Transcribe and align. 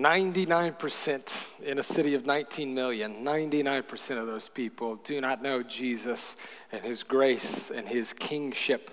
99% 0.00 1.62
in 1.62 1.78
a 1.78 1.82
city 1.82 2.14
of 2.14 2.24
19 2.24 2.74
million, 2.74 3.22
99% 3.22 4.18
of 4.18 4.26
those 4.26 4.48
people 4.48 4.96
do 4.96 5.20
not 5.20 5.42
know 5.42 5.62
Jesus 5.62 6.36
and 6.72 6.82
his 6.82 7.02
grace 7.02 7.70
and 7.70 7.86
his 7.86 8.14
kingship. 8.14 8.90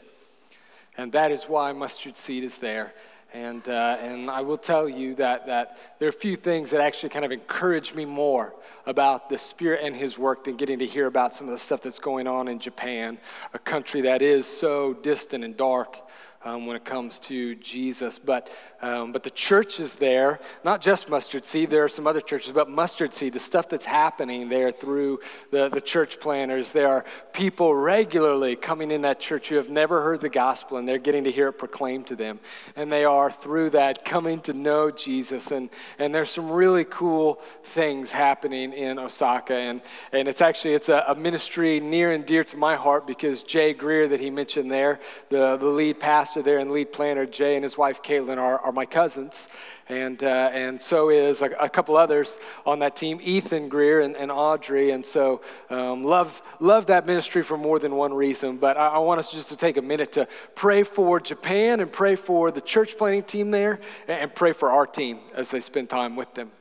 And 0.98 1.14
that 1.14 1.32
is 1.32 1.46
why 1.46 1.72
mustard 1.72 2.18
seed 2.18 2.44
is 2.44 2.58
there. 2.58 2.94
And, 3.34 3.66
uh, 3.70 3.98
and 4.02 4.30
I 4.30 4.42
will 4.42 4.58
tell 4.58 4.90
you 4.90 5.16
that, 5.16 5.48
that 5.48 5.78
there 5.98 6.08
are 6.08 6.10
a 6.10 6.14
few 6.14 6.36
things 6.36 6.72
that 6.72 6.82
actually 6.82 7.10
kind 7.10 7.24
of 7.24 7.32
encourage 7.32 7.94
me 7.94 8.04
more 8.04 8.54
about 8.86 9.30
the 9.30 9.38
Spirit 9.38 9.82
and 9.84 9.96
His 9.96 10.18
work 10.18 10.44
than 10.44 10.58
getting 10.58 10.80
to 10.80 10.86
hear 10.86 11.08
about 11.08 11.34
some 11.34 11.48
of 11.48 11.52
the 11.54 11.58
stuff 11.58 11.82
that's 11.82 12.00
going 12.00 12.28
on 12.28 12.50
in 12.50 12.60
Japan, 12.60 13.18
a 13.54 13.60
country 13.60 14.02
that 14.02 14.22
is 14.22 14.46
so 14.46 14.94
distant 14.94 15.46
and 15.46 15.56
dark 15.56 16.00
um, 16.44 16.66
when 16.66 16.76
it 16.76 16.86
comes 16.86 17.20
to 17.20 17.56
Jesus. 17.56 18.18
But, 18.18 18.50
um, 18.82 19.12
but 19.12 19.24
the 19.24 19.32
church 19.32 19.80
is 19.80 19.96
there, 19.96 20.40
not 20.64 20.82
just 20.82 21.10
mustard 21.10 21.46
seed, 21.46 21.72
there 21.72 21.84
are 21.84 21.90
some 21.90 22.06
other 22.06 22.22
churches, 22.22 22.52
but 22.52 22.70
mustard 22.70 23.14
seed, 23.14 23.34
the 23.34 23.40
stuff 23.40 23.70
that's 23.70 23.86
happening 23.86 24.50
there 24.50 24.72
through 24.72 25.20
the, 25.50 25.68
the 25.70 25.82
church 25.82 26.20
planners. 26.20 26.72
There 26.72 26.88
are 26.88 27.04
people 27.34 27.74
regularly 27.74 28.56
coming 28.56 28.92
in 28.92 29.02
that 29.02 29.20
church 29.20 29.50
who 29.50 29.56
have 29.56 29.72
never 29.72 30.04
heard 30.04 30.22
the 30.22 30.30
gospel 30.30 30.78
and 30.78 30.88
they're 30.88 31.00
getting 31.00 31.24
to 31.24 31.32
hear 31.32 31.48
it 31.48 31.54
proclaimed 31.54 32.06
to 32.08 32.16
them. 32.16 32.40
And 32.76 32.92
they 32.92 33.04
are 33.04 33.32
through 33.32 33.72
that 33.72 34.06
coming 34.06 34.42
to 34.42 34.54
know 34.54 34.92
Jesus. 34.92 35.52
And, 35.52 35.72
and 35.98 36.14
there's 36.14 36.30
some 36.30 36.52
really 36.52 36.86
cool 36.86 37.42
things 37.64 38.12
happening 38.12 38.74
in 38.74 39.00
Osaka. 39.00 39.56
And, 39.56 39.82
and 40.12 40.28
it's 40.28 40.42
actually, 40.42 40.76
it's 40.76 40.90
a, 40.90 41.04
a 41.08 41.16
ministry 41.16 41.80
near 41.80 42.12
and 42.12 42.26
dear 42.26 42.44
to 42.44 42.58
my 42.58 42.76
heart 42.76 43.08
because 43.08 43.42
Jay 43.42 43.74
Greer 43.74 44.08
that 44.08 44.20
he 44.20 44.30
mentioned 44.30 44.70
there, 44.70 45.00
the, 45.30 45.58
the 45.58 45.66
lead 45.66 46.00
pastor 46.00 46.44
there 46.44 46.60
and 46.60 46.70
lead 46.70 46.92
planner, 46.92 47.26
Jay, 47.26 47.56
and 47.56 47.64
his 47.64 47.76
wife, 47.76 48.04
Caitlin, 48.04 48.38
are, 48.38 48.67
are 48.68 48.74
my 48.74 48.86
cousins. 48.86 49.48
And, 49.88 50.22
uh, 50.22 50.50
and 50.52 50.82
so 50.82 51.10
is 51.10 51.42
a, 51.42 51.46
a, 51.52 51.70
couple 51.70 51.96
others 51.96 52.38
on 52.66 52.80
that 52.80 52.98
team, 52.98 53.22
Ethan 53.24 53.70
Greer 53.70 54.02
and, 54.02 54.18
and 54.18 54.30
Audrey. 54.30 54.92
And 54.92 55.06
so 55.06 55.40
um, 55.70 56.04
love, 56.04 56.42
love 56.60 56.88
that 56.88 57.06
ministry 57.06 57.44
for 57.44 57.58
more 57.58 57.80
than 57.80 57.96
one 57.96 58.14
reason. 58.14 58.58
But 58.58 58.76
I, 58.76 58.90
I 58.90 58.98
want 58.98 59.20
us 59.20 59.32
just 59.32 59.48
to 59.50 59.56
take 59.56 59.78
a 59.78 59.82
minute 59.82 60.12
to 60.14 60.28
pray 60.54 60.84
for 60.84 61.22
Japan 61.22 61.80
and 61.80 61.90
pray 61.90 62.16
for 62.18 62.52
the 62.52 62.60
church 62.60 62.98
planning 62.98 63.24
team 63.24 63.52
there 63.52 63.80
and 64.10 64.36
pray 64.36 64.52
for 64.52 64.70
our 64.70 64.86
team 64.86 65.20
as 65.34 65.50
they 65.50 65.62
spend 65.62 65.90
time 65.90 66.18
with 66.18 66.34
them. 66.34 66.52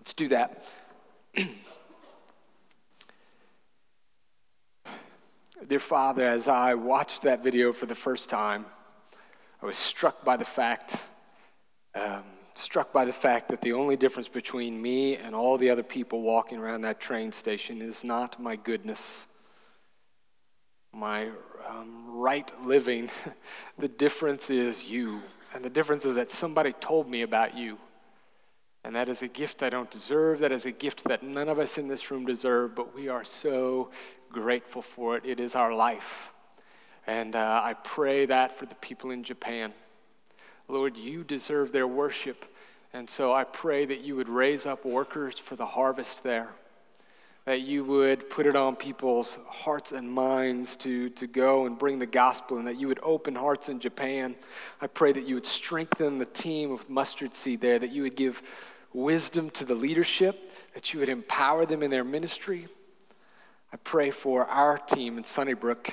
Let's 0.00 0.14
do 0.14 0.28
that. 0.28 0.64
Dear 5.68 5.80
Father, 5.80 6.26
as 6.26 6.48
I 6.48 6.72
watched 6.74 7.22
that 7.22 7.42
video 7.44 7.74
for 7.74 7.84
the 7.84 7.94
first 7.94 8.30
time, 8.30 8.64
I 9.62 9.66
was 9.66 9.78
struck 9.78 10.24
by 10.24 10.36
the 10.36 10.44
fact, 10.44 10.96
struck 12.76 12.92
by 12.92 13.06
the 13.06 13.12
fact 13.12 13.48
that 13.48 13.62
the 13.62 13.72
only 13.72 13.96
difference 13.96 14.28
between 14.28 14.82
me 14.82 15.16
and 15.16 15.34
all 15.34 15.56
the 15.56 15.70
other 15.70 15.82
people 15.82 16.20
walking 16.20 16.58
around 16.58 16.82
that 16.82 17.00
train 17.00 17.32
station 17.32 17.80
is 17.80 18.04
not 18.04 18.38
my 18.38 18.54
goodness, 18.54 19.28
my 20.92 21.30
um, 21.66 22.04
right 22.06 22.52
living. 22.66 23.08
the 23.78 23.88
difference 23.88 24.50
is 24.50 24.86
you. 24.90 25.22
And 25.54 25.64
the 25.64 25.70
difference 25.70 26.04
is 26.04 26.16
that 26.16 26.30
somebody 26.30 26.74
told 26.74 27.08
me 27.08 27.22
about 27.22 27.56
you. 27.56 27.78
And 28.84 28.94
that 28.94 29.08
is 29.08 29.22
a 29.22 29.28
gift 29.28 29.62
I 29.62 29.70
don't 29.70 29.90
deserve. 29.90 30.40
That 30.40 30.52
is 30.52 30.66
a 30.66 30.70
gift 30.70 31.04
that 31.04 31.22
none 31.22 31.48
of 31.48 31.58
us 31.58 31.78
in 31.78 31.88
this 31.88 32.10
room 32.10 32.26
deserve, 32.26 32.74
but 32.74 32.94
we 32.94 33.08
are 33.08 33.24
so 33.24 33.88
grateful 34.30 34.82
for 34.82 35.16
it. 35.16 35.24
It 35.24 35.40
is 35.40 35.54
our 35.54 35.74
life. 35.74 36.28
And 37.06 37.36
uh, 37.36 37.62
I 37.64 37.72
pray 37.72 38.26
that 38.26 38.58
for 38.58 38.66
the 38.66 38.74
people 38.74 39.12
in 39.12 39.24
Japan. 39.24 39.72
Lord, 40.68 40.98
you 40.98 41.24
deserve 41.24 41.72
their 41.72 41.86
worship. 41.86 42.44
And 42.96 43.10
so 43.10 43.30
I 43.34 43.44
pray 43.44 43.84
that 43.84 44.00
you 44.00 44.16
would 44.16 44.30
raise 44.30 44.64
up 44.64 44.86
workers 44.86 45.38
for 45.38 45.54
the 45.54 45.66
harvest 45.66 46.22
there, 46.22 46.48
that 47.44 47.60
you 47.60 47.84
would 47.84 48.30
put 48.30 48.46
it 48.46 48.56
on 48.56 48.74
people's 48.74 49.36
hearts 49.46 49.92
and 49.92 50.10
minds 50.10 50.76
to, 50.76 51.10
to 51.10 51.26
go 51.26 51.66
and 51.66 51.78
bring 51.78 51.98
the 51.98 52.06
gospel, 52.06 52.56
and 52.56 52.66
that 52.66 52.80
you 52.80 52.88
would 52.88 53.00
open 53.02 53.34
hearts 53.34 53.68
in 53.68 53.80
Japan. 53.80 54.34
I 54.80 54.86
pray 54.86 55.12
that 55.12 55.26
you 55.26 55.34
would 55.34 55.44
strengthen 55.44 56.16
the 56.16 56.24
team 56.24 56.72
of 56.72 56.88
mustard 56.88 57.36
seed 57.36 57.60
there, 57.60 57.78
that 57.78 57.92
you 57.92 58.00
would 58.00 58.16
give 58.16 58.42
wisdom 58.94 59.50
to 59.50 59.66
the 59.66 59.74
leadership, 59.74 60.50
that 60.72 60.94
you 60.94 61.00
would 61.00 61.10
empower 61.10 61.66
them 61.66 61.82
in 61.82 61.90
their 61.90 62.02
ministry. 62.02 62.66
I 63.74 63.76
pray 63.76 64.10
for 64.10 64.46
our 64.46 64.78
team 64.78 65.18
in 65.18 65.24
Sunnybrook 65.24 65.92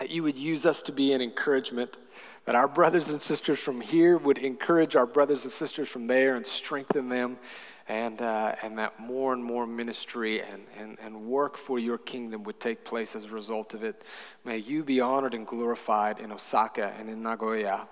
that 0.00 0.10
you 0.10 0.22
would 0.22 0.38
use 0.38 0.64
us 0.64 0.80
to 0.80 0.92
be 0.92 1.12
an 1.12 1.20
encouragement, 1.20 1.98
that 2.46 2.54
our 2.54 2.66
brothers 2.66 3.10
and 3.10 3.20
sisters 3.20 3.58
from 3.58 3.82
here 3.82 4.16
would 4.16 4.38
encourage 4.38 4.96
our 4.96 5.04
brothers 5.04 5.44
and 5.44 5.52
sisters 5.52 5.88
from 5.88 6.06
there 6.06 6.36
and 6.36 6.46
strengthen 6.46 7.10
them, 7.10 7.36
and, 7.86 8.22
uh, 8.22 8.54
and 8.62 8.78
that 8.78 8.98
more 8.98 9.34
and 9.34 9.44
more 9.44 9.66
ministry 9.66 10.40
and, 10.40 10.62
and, 10.78 10.96
and 11.02 11.14
work 11.14 11.58
for 11.58 11.78
your 11.78 11.98
kingdom 11.98 12.44
would 12.44 12.58
take 12.58 12.82
place 12.82 13.14
as 13.14 13.26
a 13.26 13.28
result 13.28 13.74
of 13.74 13.84
it. 13.84 14.02
May 14.42 14.56
you 14.56 14.82
be 14.82 15.02
honored 15.02 15.34
and 15.34 15.46
glorified 15.46 16.18
in 16.18 16.32
Osaka 16.32 16.94
and 16.98 17.10
in 17.10 17.22
Nagoya. 17.22 17.86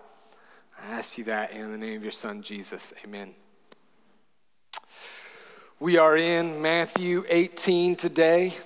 I 0.83 0.87
ask 0.93 1.19
you 1.19 1.25
that 1.25 1.53
in 1.53 1.71
the 1.71 1.79
name 1.79 1.97
of 1.97 2.03
your 2.03 2.13
Son, 2.13 2.41
Jesus. 2.41 2.95
Amen. 3.05 3.35
We 5.79 5.99
are 5.99 6.17
in 6.17 6.63
Matthew 6.63 7.25
18 7.29 7.97
today 7.97 8.57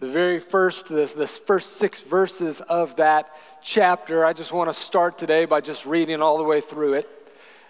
the 0.00 0.08
very 0.08 0.40
first, 0.40 0.88
this, 0.88 1.12
the 1.12 1.26
first 1.26 1.74
six 1.74 2.00
verses 2.00 2.62
of 2.62 2.96
that 2.96 3.30
chapter. 3.62 4.24
I 4.24 4.32
just 4.32 4.50
want 4.50 4.70
to 4.70 4.74
start 4.74 5.18
today 5.18 5.44
by 5.44 5.60
just 5.60 5.84
reading 5.84 6.22
all 6.22 6.38
the 6.38 6.44
way 6.44 6.62
through 6.62 6.94
it, 6.94 7.08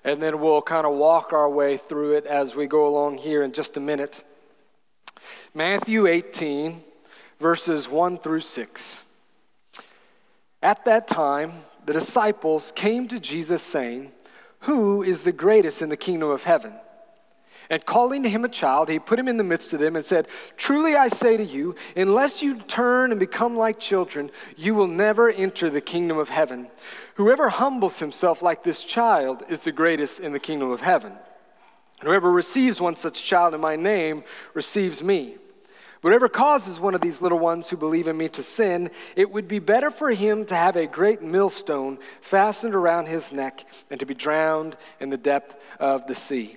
and 0.05 0.23
then 0.23 0.41
we'll 0.41 0.63
kind 0.63 0.87
of 0.87 0.95
walk 0.95 1.33
our 1.33 1.51
way 1.51 1.77
through 1.77 2.13
it 2.13 2.27
as 2.27 2.55
we 2.55 2.69
go 2.69 2.87
along 2.87 3.19
here 3.19 3.43
in 3.43 3.53
just 3.53 3.77
a 3.77 3.81
minute. 3.81 4.23
Matthew 5.55 6.07
18, 6.07 6.85
verses 7.41 7.89
1 7.89 8.19
through 8.19 8.41
6. 8.41 9.03
At 10.63 10.85
that 10.85 11.09
time, 11.09 11.65
the 11.85 11.93
disciples 11.93 12.73
came 12.77 13.09
to 13.09 13.19
Jesus 13.19 13.61
saying, 13.61 14.13
Who 14.61 15.03
is 15.03 15.23
the 15.23 15.33
greatest 15.33 15.83
in 15.83 15.89
the 15.89 15.97
kingdom 15.97 16.31
of 16.31 16.45
heaven? 16.45 16.75
And 17.71 17.87
calling 17.87 18.25
him 18.25 18.45
a 18.45 18.49
child, 18.49 18.89
he 18.89 18.99
put 18.99 19.19
him 19.19 19.29
in 19.29 19.37
the 19.37 19.45
midst 19.45 19.73
of 19.73 19.79
them 19.79 19.95
and 19.95 20.05
said, 20.05 20.27
Truly 20.57 20.97
I 20.97 21.09
say 21.09 21.37
to 21.37 21.45
you, 21.45 21.77
unless 21.95 22.43
you 22.43 22.57
turn 22.57 23.13
and 23.13 23.21
become 23.21 23.57
like 23.57 23.79
children, 23.79 24.33
you 24.57 24.75
will 24.75 24.89
never 24.89 25.31
enter 25.31 25.71
the 25.71 25.81
kingdom 25.81 26.19
of 26.19 26.31
heaven. 26.31 26.69
Whoever 27.15 27.49
humbles 27.49 28.01
himself 28.01 28.43
like 28.43 28.65
this 28.65 28.83
child 28.83 29.45
is 29.49 29.61
the 29.61 29.71
greatest 29.71 30.19
in 30.19 30.33
the 30.33 30.41
kingdom 30.41 30.71
of 30.71 30.81
heaven. 30.81 31.17
whoever 32.03 32.33
receives 32.33 32.81
one 32.81 32.97
such 32.97 33.23
child 33.23 33.55
in 33.55 33.61
my 33.61 33.77
name 33.77 34.25
receives 34.53 35.01
me. 35.01 35.37
Whatever 36.01 36.29
causes 36.29 36.81
one 36.81 36.95
of 36.95 37.03
these 37.03 37.21
little 37.21 37.39
ones 37.39 37.69
who 37.69 37.77
believe 37.77 38.09
in 38.09 38.17
me 38.17 38.29
to 38.31 38.43
sin, 38.43 38.91
it 39.15 39.31
would 39.31 39.47
be 39.47 39.59
better 39.59 39.91
for 39.91 40.11
him 40.11 40.47
to 40.47 40.55
have 40.57 40.75
a 40.75 40.87
great 40.87 41.23
millstone 41.23 41.99
fastened 42.23 42.75
around 42.75 43.07
his 43.07 43.33
neck 43.33 43.67
and 43.91 44.01
to 44.01 44.07
be 44.07 44.15
drowned 44.15 44.77
in 44.99 45.11
the 45.11 45.19
depth 45.19 45.57
of 45.79 46.07
the 46.07 46.15
sea. 46.15 46.57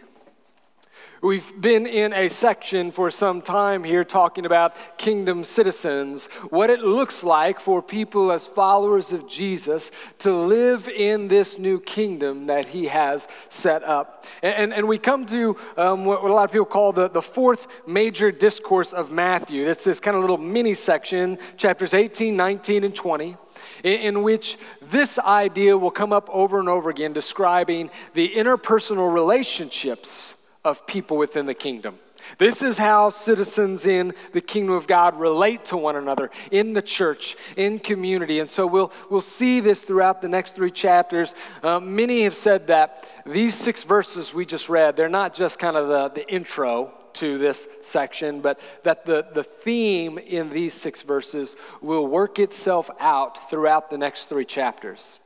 We've 1.23 1.53
been 1.61 1.88
in 1.88 2.11
a 2.11 2.28
section 2.28 2.91
for 2.91 3.09
some 3.09 3.41
time 3.41 3.85
here 3.85 4.03
talking 4.03 4.45
about 4.45 4.75
kingdom 4.97 5.45
citizens, 5.45 6.25
what 6.50 6.69
it 6.69 6.81
looks 6.81 7.23
like 7.23 7.61
for 7.61 7.81
people 7.81 8.29
as 8.29 8.45
followers 8.45 9.13
of 9.13 9.25
Jesus 9.25 9.89
to 10.19 10.33
live 10.35 10.89
in 10.89 11.29
this 11.29 11.57
new 11.57 11.79
kingdom 11.79 12.47
that 12.47 12.66
he 12.66 12.88
has 12.88 13.29
set 13.47 13.85
up. 13.85 14.25
And, 14.41 14.53
and, 14.53 14.73
and 14.73 14.85
we 14.85 14.97
come 14.97 15.25
to 15.28 15.56
um, 15.78 16.03
what, 16.03 16.25
a 16.25 16.28
lot 16.28 16.44
of 16.44 16.51
people 16.51 16.66
call 16.66 16.91
the, 16.91 17.07
the 17.07 17.22
fourth 17.22 17.67
major 17.88 18.29
discourse 18.29 18.91
of 18.91 19.09
Matthew. 19.09 19.66
It's 19.66 19.85
this 19.85 20.01
kind 20.01 20.17
of 20.17 20.22
little 20.22 20.38
mini 20.38 20.73
section, 20.73 21.38
chapters 21.56 21.94
18, 21.94 22.35
19, 22.35 22.83
and 22.83 22.94
20 22.94 23.38
in 23.85 24.23
which 24.23 24.57
this 24.81 25.17
idea 25.19 25.78
will 25.78 25.91
come 25.91 26.12
up 26.12 26.28
over 26.33 26.59
and 26.59 26.67
over 26.67 26.89
again, 26.89 27.13
describing 27.13 27.89
the 28.13 28.28
interpersonal 28.35 29.13
relationships 29.13 30.33
of 30.63 30.86
people 30.88 31.18
within 31.18 31.45
the 31.45 31.54
kingdom. 31.54 32.00
This 32.38 32.62
is 32.62 32.77
how 32.77 33.10
citizens 33.10 33.86
in 33.86 34.13
the 34.31 34.42
kingdom 34.42 34.75
of 34.75 34.88
God 34.88 35.19
relate 35.19 35.65
to 35.65 35.77
one 35.77 35.95
another 35.95 36.31
in 36.51 36.74
the 36.74 36.81
church, 36.81 37.36
in 37.57 37.80
community. 37.80 38.39
And 38.39 38.50
so 38.50 38.65
we'll, 38.65 38.92
we'll 39.10 39.21
see 39.21 39.60
this 39.60 39.81
throughout 39.81 40.21
the 40.21 40.30
next 40.30 40.56
three 40.56 40.71
chapters. 40.71 41.36
Uh, 41.62 41.80
many 41.80 42.24
have 42.24 42.36
said 42.36 42.68
that 42.68 43.10
these 43.25 43.56
six 43.56 43.83
verses 43.83 44.33
we 44.33 44.45
just 44.45 44.69
read, 44.69 44.95
they're 44.95 45.10
not 45.10 45.33
just 45.33 45.60
kind 45.60 45.75
of 45.75 45.88
the, 45.88 46.21
the 46.21 46.33
intro 46.33 46.94
to 47.13 47.38
this 47.38 47.68
section, 47.81 48.42
but 48.42 48.60
that 48.83 49.06
the, 49.06 49.27
the 49.33 49.44
theme 49.44 50.18
in 50.18 50.50
these 50.50 50.74
six 50.74 51.01
verses 51.01 51.56
will 51.81 52.07
work 52.07 52.39
itself 52.39 52.89
out 53.00 53.50
throughout 53.50 53.89
the 53.89 53.98
next 53.98 54.25
three 54.25 54.45
chapters. 54.45 55.19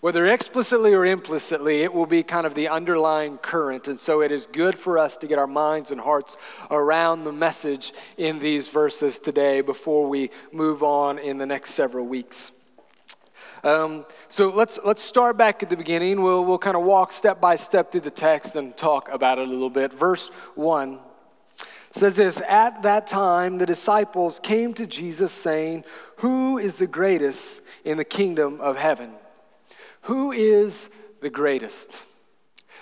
Whether 0.00 0.26
explicitly 0.26 0.94
or 0.94 1.06
implicitly, 1.06 1.82
it 1.82 1.92
will 1.92 2.06
be 2.06 2.22
kind 2.22 2.46
of 2.46 2.54
the 2.54 2.68
underlying 2.68 3.38
current. 3.38 3.88
And 3.88 4.00
so 4.00 4.20
it 4.20 4.32
is 4.32 4.46
good 4.46 4.76
for 4.76 4.98
us 4.98 5.16
to 5.18 5.26
get 5.26 5.38
our 5.38 5.46
minds 5.46 5.90
and 5.90 6.00
hearts 6.00 6.36
around 6.70 7.24
the 7.24 7.32
message 7.32 7.92
in 8.16 8.38
these 8.38 8.68
verses 8.68 9.18
today 9.18 9.60
before 9.60 10.08
we 10.08 10.30
move 10.52 10.82
on 10.82 11.18
in 11.18 11.38
the 11.38 11.46
next 11.46 11.74
several 11.74 12.06
weeks. 12.06 12.52
Um, 13.64 14.06
so 14.28 14.50
let's, 14.50 14.78
let's 14.84 15.02
start 15.02 15.36
back 15.36 15.62
at 15.62 15.70
the 15.70 15.76
beginning. 15.76 16.22
We'll, 16.22 16.44
we'll 16.44 16.58
kind 16.58 16.76
of 16.76 16.84
walk 16.84 17.12
step 17.12 17.40
by 17.40 17.56
step 17.56 17.90
through 17.90 18.02
the 18.02 18.10
text 18.10 18.56
and 18.56 18.76
talk 18.76 19.08
about 19.10 19.38
it 19.38 19.48
a 19.48 19.50
little 19.50 19.70
bit. 19.70 19.92
Verse 19.92 20.28
1 20.54 21.00
says 21.92 22.16
this 22.16 22.40
At 22.42 22.82
that 22.82 23.06
time, 23.06 23.58
the 23.58 23.66
disciples 23.66 24.40
came 24.40 24.74
to 24.74 24.86
Jesus 24.86 25.32
saying, 25.32 25.84
Who 26.18 26.58
is 26.58 26.76
the 26.76 26.86
greatest 26.86 27.60
in 27.84 27.96
the 27.96 28.04
kingdom 28.04 28.60
of 28.60 28.76
heaven? 28.76 29.12
Who 30.02 30.32
is 30.32 30.88
the 31.20 31.30
greatest? 31.30 31.98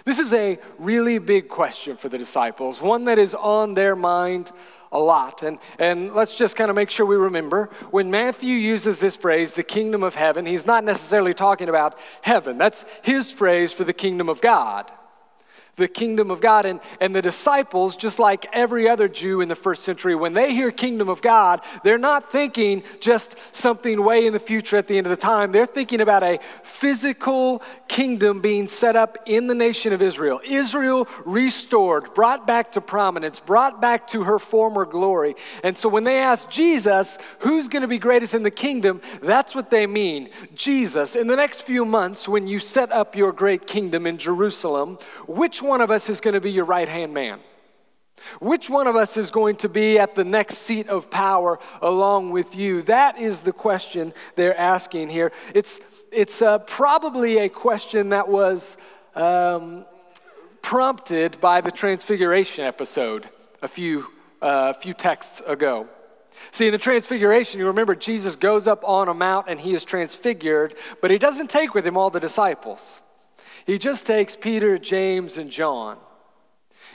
This 0.04 0.18
is 0.18 0.32
a 0.32 0.58
really 0.78 1.18
big 1.18 1.48
question 1.48 1.96
for 1.96 2.08
the 2.08 2.18
disciples, 2.18 2.80
one 2.80 3.04
that 3.06 3.18
is 3.18 3.34
on 3.34 3.74
their 3.74 3.96
mind 3.96 4.52
a 4.92 4.98
lot. 4.98 5.42
And, 5.42 5.58
and 5.78 6.14
let's 6.14 6.34
just 6.34 6.54
kind 6.54 6.70
of 6.70 6.76
make 6.76 6.90
sure 6.90 7.04
we 7.06 7.16
remember 7.16 7.70
when 7.90 8.10
Matthew 8.10 8.54
uses 8.54 9.00
this 9.00 9.16
phrase, 9.16 9.54
the 9.54 9.62
kingdom 9.62 10.02
of 10.02 10.14
heaven, 10.14 10.46
he's 10.46 10.66
not 10.66 10.84
necessarily 10.84 11.34
talking 11.34 11.68
about 11.68 11.98
heaven. 12.22 12.56
That's 12.58 12.84
his 13.02 13.30
phrase 13.32 13.72
for 13.72 13.84
the 13.84 13.92
kingdom 13.92 14.28
of 14.28 14.40
God 14.40 14.92
the 15.76 15.88
kingdom 15.88 16.30
of 16.30 16.40
God. 16.40 16.64
And, 16.64 16.80
and 17.00 17.14
the 17.14 17.22
disciples, 17.22 17.96
just 17.96 18.18
like 18.18 18.46
every 18.52 18.88
other 18.88 19.08
Jew 19.08 19.40
in 19.40 19.48
the 19.48 19.54
first 19.54 19.84
century, 19.84 20.14
when 20.14 20.32
they 20.32 20.54
hear 20.54 20.70
kingdom 20.70 21.08
of 21.08 21.22
God, 21.22 21.60
they're 21.84 21.98
not 21.98 22.30
thinking 22.30 22.82
just 23.00 23.36
something 23.52 24.02
way 24.02 24.26
in 24.26 24.32
the 24.32 24.38
future 24.38 24.76
at 24.76 24.88
the 24.88 24.96
end 24.96 25.06
of 25.06 25.10
the 25.10 25.16
time. 25.16 25.52
They're 25.52 25.66
thinking 25.66 26.00
about 26.00 26.22
a 26.22 26.40
physical 26.62 27.62
kingdom 27.88 28.40
being 28.40 28.68
set 28.68 28.96
up 28.96 29.18
in 29.26 29.46
the 29.46 29.54
nation 29.54 29.92
of 29.92 30.02
Israel. 30.02 30.40
Israel 30.44 31.08
restored, 31.24 32.14
brought 32.14 32.46
back 32.46 32.72
to 32.72 32.80
prominence, 32.80 33.38
brought 33.40 33.80
back 33.80 34.06
to 34.08 34.24
her 34.24 34.38
former 34.38 34.84
glory. 34.84 35.36
And 35.62 35.76
so 35.76 35.88
when 35.88 36.04
they 36.04 36.18
ask 36.18 36.48
Jesus, 36.48 37.18
who's 37.40 37.68
going 37.68 37.82
to 37.82 37.88
be 37.88 37.98
greatest 37.98 38.34
in 38.34 38.42
the 38.42 38.50
kingdom, 38.50 39.00
that's 39.22 39.54
what 39.54 39.70
they 39.70 39.86
mean. 39.86 40.30
Jesus. 40.54 41.16
In 41.16 41.26
the 41.26 41.36
next 41.36 41.62
few 41.62 41.84
months, 41.84 42.28
when 42.28 42.46
you 42.46 42.58
set 42.58 42.90
up 42.92 43.14
your 43.14 43.32
great 43.32 43.66
kingdom 43.66 44.06
in 44.06 44.18
Jerusalem, 44.18 44.98
which 45.26 45.62
one 45.66 45.80
of 45.80 45.90
us 45.90 46.08
is 46.08 46.20
going 46.20 46.34
to 46.34 46.40
be 46.40 46.52
your 46.52 46.64
right 46.64 46.88
hand 46.88 47.12
man? 47.12 47.40
Which 48.40 48.70
one 48.70 48.86
of 48.86 48.96
us 48.96 49.16
is 49.16 49.30
going 49.30 49.56
to 49.56 49.68
be 49.68 49.98
at 49.98 50.14
the 50.14 50.24
next 50.24 50.58
seat 50.58 50.88
of 50.88 51.10
power 51.10 51.58
along 51.82 52.30
with 52.30 52.54
you? 52.54 52.82
That 52.82 53.18
is 53.18 53.42
the 53.42 53.52
question 53.52 54.14
they're 54.36 54.58
asking 54.58 55.10
here. 55.10 55.32
It's, 55.54 55.80
it's 56.10 56.42
uh, 56.42 56.58
probably 56.60 57.38
a 57.38 57.48
question 57.48 58.10
that 58.10 58.28
was 58.28 58.76
um, 59.14 59.84
prompted 60.62 61.40
by 61.40 61.60
the 61.60 61.70
Transfiguration 61.70 62.64
episode 62.64 63.28
a 63.62 63.68
few, 63.68 64.06
uh, 64.42 64.72
few 64.72 64.94
texts 64.94 65.42
ago. 65.46 65.88
See, 66.50 66.66
in 66.66 66.72
the 66.72 66.78
Transfiguration, 66.78 67.60
you 67.60 67.66
remember 67.66 67.94
Jesus 67.94 68.36
goes 68.36 68.66
up 68.66 68.86
on 68.86 69.08
a 69.08 69.14
mount 69.14 69.46
and 69.48 69.58
he 69.58 69.74
is 69.74 69.84
transfigured, 69.84 70.74
but 71.00 71.10
he 71.10 71.18
doesn't 71.18 71.48
take 71.48 71.74
with 71.74 71.86
him 71.86 71.96
all 71.96 72.10
the 72.10 72.20
disciples. 72.20 73.00
He 73.66 73.78
just 73.78 74.06
takes 74.06 74.36
Peter, 74.36 74.78
James, 74.78 75.36
and 75.36 75.50
John. 75.50 75.98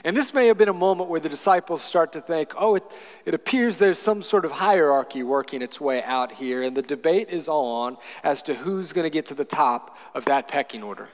And 0.04 0.16
this 0.16 0.32
may 0.32 0.46
have 0.46 0.56
been 0.56 0.70
a 0.70 0.74
moment 0.74 1.10
where 1.10 1.20
the 1.20 1.28
disciples 1.28 1.82
start 1.82 2.12
to 2.12 2.20
think, 2.20 2.54
oh, 2.56 2.76
it, 2.76 2.82
it 3.26 3.34
appears 3.34 3.76
there's 3.76 3.98
some 3.98 4.22
sort 4.22 4.44
of 4.44 4.50
hierarchy 4.50 5.22
working 5.22 5.60
its 5.62 5.80
way 5.80 6.02
out 6.02 6.32
here, 6.32 6.62
and 6.62 6.74
the 6.76 6.82
debate 6.82 7.28
is 7.28 7.46
on 7.46 7.98
as 8.24 8.42
to 8.44 8.54
who's 8.54 8.92
going 8.92 9.04
to 9.04 9.10
get 9.10 9.26
to 9.26 9.34
the 9.34 9.44
top 9.44 9.98
of 10.14 10.24
that 10.24 10.48
pecking 10.48 10.82
order. 10.82 11.08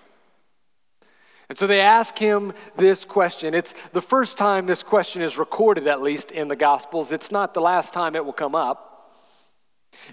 And 1.48 1.58
so 1.58 1.66
they 1.66 1.80
ask 1.80 2.16
him 2.16 2.52
this 2.76 3.04
question. 3.04 3.52
It's 3.52 3.74
the 3.92 4.02
first 4.02 4.38
time 4.38 4.66
this 4.66 4.82
question 4.82 5.22
is 5.22 5.38
recorded, 5.38 5.86
at 5.86 6.00
least 6.00 6.30
in 6.30 6.48
the 6.48 6.56
Gospels. 6.56 7.10
It's 7.10 7.30
not 7.30 7.54
the 7.54 7.60
last 7.60 7.92
time 7.92 8.14
it 8.14 8.24
will 8.24 8.32
come 8.32 8.54
up. 8.54 8.88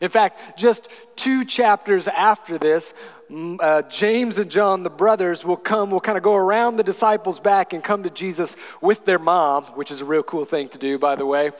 In 0.01 0.09
fact, 0.09 0.57
just 0.57 0.89
two 1.15 1.45
chapters 1.45 2.07
after 2.07 2.57
this, 2.57 2.93
uh, 3.31 3.81
James 3.83 4.37
and 4.37 4.51
John, 4.51 4.83
the 4.83 4.89
brothers, 4.89 5.43
will 5.43 5.57
come, 5.57 5.89
will 5.89 5.99
kind 5.99 6.17
of 6.17 6.23
go 6.23 6.35
around 6.35 6.77
the 6.77 6.83
disciples' 6.83 7.39
back 7.39 7.73
and 7.73 7.83
come 7.83 8.03
to 8.03 8.09
Jesus 8.09 8.55
with 8.81 9.03
their 9.05 9.17
mom, 9.17 9.63
which 9.75 9.89
is 9.89 10.01
a 10.01 10.05
real 10.05 10.23
cool 10.23 10.45
thing 10.45 10.69
to 10.69 10.77
do, 10.77 10.99
by 10.99 11.15
the 11.15 11.25
way, 11.25 11.51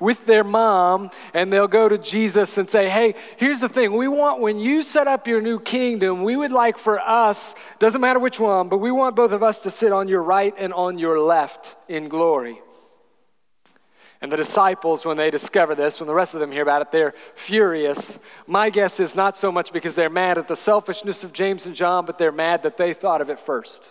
with 0.00 0.26
their 0.26 0.42
mom, 0.42 1.10
and 1.32 1.52
they'll 1.52 1.68
go 1.68 1.88
to 1.88 1.96
Jesus 1.96 2.58
and 2.58 2.68
say, 2.68 2.88
Hey, 2.88 3.14
here's 3.36 3.60
the 3.60 3.68
thing. 3.68 3.92
We 3.92 4.08
want, 4.08 4.40
when 4.40 4.58
you 4.58 4.82
set 4.82 5.06
up 5.06 5.28
your 5.28 5.40
new 5.40 5.60
kingdom, 5.60 6.24
we 6.24 6.36
would 6.36 6.52
like 6.52 6.76
for 6.76 6.98
us, 6.98 7.54
doesn't 7.78 8.00
matter 8.00 8.18
which 8.18 8.40
one, 8.40 8.68
but 8.68 8.78
we 8.78 8.90
want 8.90 9.14
both 9.14 9.30
of 9.32 9.44
us 9.44 9.60
to 9.60 9.70
sit 9.70 9.92
on 9.92 10.08
your 10.08 10.22
right 10.22 10.54
and 10.58 10.72
on 10.72 10.98
your 10.98 11.20
left 11.20 11.76
in 11.88 12.08
glory. 12.08 12.60
And 14.22 14.30
the 14.30 14.36
disciples, 14.36 15.04
when 15.04 15.16
they 15.16 15.30
discover 15.30 15.74
this, 15.74 15.98
when 15.98 16.06
the 16.06 16.14
rest 16.14 16.34
of 16.34 16.40
them 16.40 16.52
hear 16.52 16.62
about 16.62 16.80
it, 16.80 16.92
they're 16.92 17.12
furious. 17.34 18.20
My 18.46 18.70
guess 18.70 19.00
is 19.00 19.16
not 19.16 19.36
so 19.36 19.50
much 19.50 19.72
because 19.72 19.96
they're 19.96 20.08
mad 20.08 20.38
at 20.38 20.46
the 20.46 20.54
selfishness 20.54 21.24
of 21.24 21.32
James 21.32 21.66
and 21.66 21.74
John, 21.74 22.06
but 22.06 22.18
they're 22.18 22.30
mad 22.30 22.62
that 22.62 22.76
they 22.76 22.94
thought 22.94 23.20
of 23.20 23.28
it 23.28 23.40
first. 23.40 23.90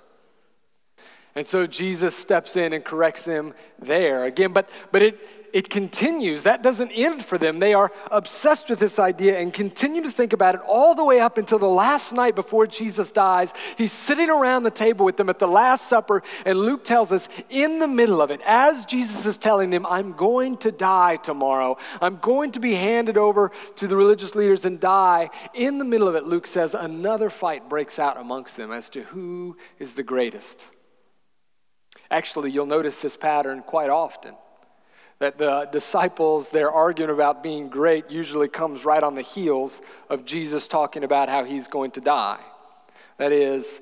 And 1.35 1.45
so 1.45 1.67
Jesus 1.67 2.15
steps 2.15 2.55
in 2.55 2.71
and 2.71 2.83
corrects 2.83 3.23
them 3.23 3.53
there 3.77 4.23
again. 4.23 4.53
But, 4.53 4.69
but 4.93 5.01
it, 5.01 5.19
it 5.53 5.69
continues. 5.69 6.43
That 6.43 6.63
doesn't 6.63 6.91
end 6.91 7.23
for 7.23 7.37
them. 7.37 7.59
They 7.59 7.73
are 7.73 7.91
obsessed 8.09 8.69
with 8.69 8.79
this 8.79 8.99
idea 8.99 9.39
and 9.39 9.53
continue 9.53 10.01
to 10.03 10.11
think 10.11 10.33
about 10.33 10.55
it 10.55 10.61
all 10.67 10.95
the 10.95 11.03
way 11.03 11.19
up 11.19 11.37
until 11.37 11.59
the 11.59 11.67
last 11.67 12.13
night 12.13 12.35
before 12.35 12.67
Jesus 12.67 13.11
dies. 13.11 13.53
He's 13.77 13.91
sitting 13.91 14.29
around 14.29 14.63
the 14.63 14.71
table 14.71 15.05
with 15.05 15.17
them 15.17 15.29
at 15.29 15.39
the 15.39 15.47
Last 15.47 15.87
Supper, 15.87 16.23
and 16.45 16.59
Luke 16.59 16.83
tells 16.83 17.11
us 17.11 17.27
in 17.49 17.79
the 17.79 17.87
middle 17.87 18.21
of 18.21 18.31
it, 18.31 18.41
as 18.45 18.85
Jesus 18.85 19.25
is 19.25 19.37
telling 19.37 19.69
them, 19.69 19.85
I'm 19.85 20.13
going 20.13 20.57
to 20.57 20.71
die 20.71 21.17
tomorrow, 21.17 21.77
I'm 22.01 22.17
going 22.17 22.51
to 22.53 22.59
be 22.59 22.73
handed 22.73 23.17
over 23.17 23.51
to 23.75 23.87
the 23.87 23.95
religious 23.95 24.35
leaders 24.35 24.65
and 24.65 24.79
die. 24.79 25.29
In 25.53 25.77
the 25.77 25.85
middle 25.85 26.07
of 26.07 26.15
it, 26.15 26.25
Luke 26.25 26.47
says, 26.47 26.73
another 26.73 27.29
fight 27.29 27.69
breaks 27.69 27.99
out 27.99 28.17
amongst 28.17 28.57
them 28.57 28.71
as 28.71 28.89
to 28.91 29.03
who 29.03 29.57
is 29.79 29.93
the 29.93 30.03
greatest. 30.03 30.67
Actually, 32.09 32.51
you'll 32.51 32.65
notice 32.65 32.97
this 32.97 33.17
pattern 33.17 33.63
quite 33.65 33.89
often 33.89 34.35
that 35.21 35.37
the 35.37 35.69
disciples, 35.71 36.49
their 36.49 36.71
argument 36.71 37.11
about 37.11 37.43
being 37.43 37.69
great 37.69 38.09
usually 38.09 38.47
comes 38.47 38.83
right 38.83 39.03
on 39.03 39.13
the 39.13 39.21
heels 39.21 39.79
of 40.09 40.25
Jesus 40.25 40.67
talking 40.67 41.03
about 41.03 41.29
how 41.29 41.43
he's 41.43 41.67
going 41.67 41.91
to 41.91 42.01
die. 42.01 42.39
That 43.17 43.31
is, 43.31 43.81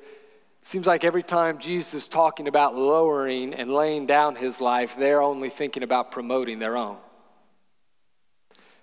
seems 0.63 0.85
like 0.85 1.05
every 1.05 1.23
time 1.23 1.57
Jesus 1.57 1.93
is 1.93 2.07
talking 2.09 2.49
about 2.49 2.75
lowering 2.75 3.53
and 3.53 3.71
laying 3.71 4.05
down 4.05 4.35
his 4.35 4.59
life, 4.59 4.97
they're 4.99 5.21
only 5.21 5.49
thinking 5.49 5.81
about 5.81 6.11
promoting 6.11 6.59
their 6.59 6.75
own. 6.75 6.97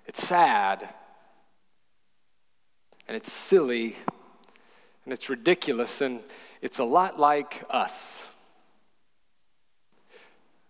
It's 0.06 0.26
sad, 0.26 0.88
and 3.06 3.14
it's 3.14 3.31
silly, 3.31 3.97
and 5.05 5.12
it's 5.12 5.29
ridiculous, 5.29 6.00
and 6.00 6.20
it's 6.62 6.79
a 6.79 6.85
lot 6.85 7.20
like 7.20 7.64
us. 7.69 8.25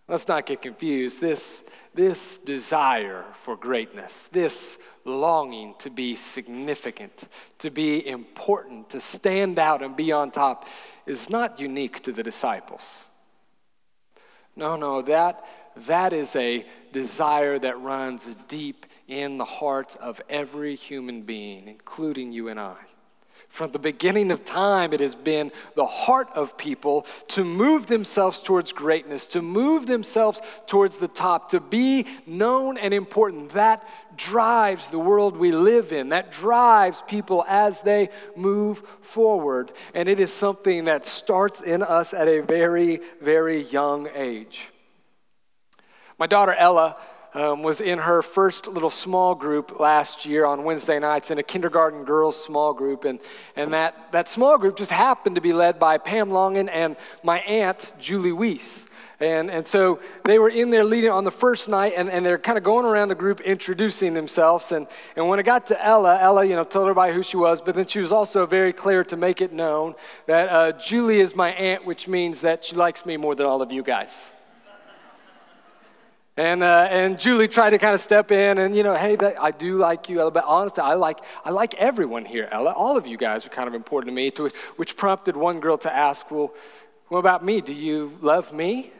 Let's 0.07 0.27
not 0.27 0.45
get 0.45 0.61
confused. 0.61 1.19
This 1.19 1.63
this 1.97 2.37
desire 2.37 3.25
for 3.33 3.55
greatness, 3.55 4.29
this 4.31 4.77
longing 5.03 5.73
to 5.79 5.89
be 5.89 6.15
significant, 6.15 7.27
to 7.57 7.71
be 7.71 8.07
important, 8.07 8.91
to 8.91 9.01
stand 9.01 9.57
out 9.57 9.81
and 9.81 9.95
be 9.95 10.11
on 10.11 10.29
top, 10.29 10.67
is 11.07 11.27
not 11.27 11.59
unique 11.59 12.03
to 12.03 12.11
the 12.11 12.21
disciples. 12.21 13.03
No, 14.55 14.75
no, 14.75 15.01
that, 15.01 15.43
that 15.87 16.13
is 16.13 16.35
a 16.35 16.65
desire 16.93 17.57
that 17.57 17.81
runs 17.81 18.35
deep 18.47 18.85
in 19.07 19.39
the 19.39 19.45
hearts 19.45 19.95
of 19.95 20.21
every 20.29 20.75
human 20.75 21.23
being, 21.23 21.67
including 21.67 22.31
you 22.31 22.49
and 22.49 22.59
I. 22.59 22.77
From 23.49 23.71
the 23.71 23.79
beginning 23.79 24.31
of 24.31 24.43
time, 24.43 24.93
it 24.93 24.99
has 24.99 25.15
been 25.15 25.51
the 25.75 25.85
heart 25.85 26.29
of 26.35 26.57
people 26.57 27.07
to 27.29 27.43
move 27.43 27.87
themselves 27.87 28.39
towards 28.39 28.71
greatness, 28.71 29.25
to 29.27 29.41
move 29.41 29.87
themselves 29.87 30.41
towards 30.67 30.97
the 30.97 31.07
top, 31.07 31.49
to 31.49 31.59
be 31.59 32.05
known 32.25 32.77
and 32.77 32.93
important. 32.93 33.51
That 33.51 33.87
drives 34.15 34.89
the 34.89 34.99
world 34.99 35.37
we 35.37 35.51
live 35.51 35.91
in. 35.91 36.09
That 36.09 36.31
drives 36.31 37.01
people 37.07 37.45
as 37.47 37.81
they 37.81 38.09
move 38.35 38.83
forward. 39.01 39.71
And 39.95 40.07
it 40.07 40.19
is 40.19 40.31
something 40.31 40.85
that 40.85 41.05
starts 41.05 41.61
in 41.61 41.81
us 41.81 42.13
at 42.13 42.27
a 42.27 42.41
very, 42.41 43.01
very 43.21 43.61
young 43.63 44.07
age. 44.13 44.67
My 46.19 46.27
daughter 46.27 46.53
Ella 46.53 46.97
um, 47.37 47.61
was 47.61 47.81
in 47.81 47.99
her 47.99 48.23
first 48.23 48.65
little 48.65 48.89
small 48.89 49.35
group 49.35 49.79
last 49.79 50.25
year 50.25 50.43
on 50.43 50.63
Wednesday 50.63 50.97
nights 50.97 51.29
in 51.29 51.37
a 51.37 51.43
kindergarten 51.43 52.03
girls 52.03 52.35
small 52.41 52.73
group. 52.73 53.05
And, 53.05 53.19
and 53.55 53.71
that, 53.73 54.11
that 54.11 54.27
small 54.27 54.57
group 54.57 54.75
just 54.75 54.91
happened 54.91 55.35
to 55.35 55.41
be 55.41 55.53
led 55.53 55.77
by 55.77 55.99
Pam 55.99 56.29
Longan 56.29 56.67
and 56.71 56.97
my 57.21 57.39
aunt, 57.41 57.93
Julie 57.99 58.31
Weiss. 58.31 58.87
And, 59.19 59.51
and 59.51 59.67
so 59.67 59.99
they 60.25 60.39
were 60.39 60.49
in 60.49 60.71
there 60.71 60.83
leading 60.83 61.11
on 61.11 61.23
the 61.23 61.31
first 61.31 61.69
night, 61.69 61.93
and, 61.95 62.09
and 62.09 62.25
they're 62.25 62.37
kind 62.39 62.57
of 62.57 62.63
going 62.63 62.85
around 62.85 63.09
the 63.09 63.15
group 63.15 63.41
introducing 63.41 64.15
themselves. 64.15 64.71
And, 64.71 64.87
and 65.15 65.27
when 65.27 65.37
it 65.37 65.43
got 65.43 65.67
to 65.67 65.83
Ella, 65.83 66.19
Ella, 66.19 66.43
you 66.43 66.55
know, 66.55 66.63
told 66.63 66.85
everybody 66.85 67.13
who 67.13 67.21
she 67.21 67.37
was, 67.37 67.61
but 67.61 67.75
then 67.75 67.85
she 67.85 67.99
was 67.99 68.11
also 68.11 68.47
very 68.47 68.73
clear 68.73 69.03
to 69.05 69.17
make 69.17 69.41
it 69.41 69.53
known 69.53 69.93
that 70.25 70.49
uh, 70.49 70.71
Julie 70.73 71.19
is 71.19 71.35
my 71.35 71.51
aunt, 71.51 71.85
which 71.85 72.07
means 72.07 72.41
that 72.41 72.65
she 72.65 72.75
likes 72.75 73.05
me 73.05 73.15
more 73.15 73.35
than 73.35 73.45
all 73.45 73.61
of 73.61 73.71
you 73.71 73.83
guys. 73.83 74.31
And, 76.37 76.61
uh, 76.61 76.87
and 76.91 77.19
Julie 77.19 77.47
tried 77.47 77.71
to 77.71 77.79
kind 77.79 77.95
of 77.95 77.99
step 77.99 78.31
in 78.31 78.59
and, 78.59 78.75
you 78.77 78.83
know, 78.83 78.93
hey, 78.93 79.15
that, 79.15 79.41
I 79.41 79.49
do 79.49 79.77
like 79.77 80.07
you, 80.07 80.21
Ella, 80.21 80.29
but 80.29 80.43
honestly, 80.45 80.83
I 80.83 80.93
like, 80.93 81.19
I 81.43 81.49
like 81.49 81.73
everyone 81.75 82.25
here, 82.25 82.47
Ella. 82.51 82.73
All 82.73 82.95
of 82.95 83.07
you 83.07 83.17
guys 83.17 83.43
are 83.47 83.49
kind 83.49 83.67
of 83.67 83.73
important 83.73 84.11
to 84.11 84.15
me, 84.15 84.29
to, 84.31 84.51
which 84.75 84.95
prompted 84.95 85.35
one 85.35 85.59
girl 85.59 85.79
to 85.79 85.91
ask, 85.91 86.29
well, 86.29 86.53
what 87.07 87.17
about 87.17 87.43
me? 87.43 87.59
Do 87.59 87.73
you 87.73 88.15
love 88.21 88.53
me? 88.53 88.91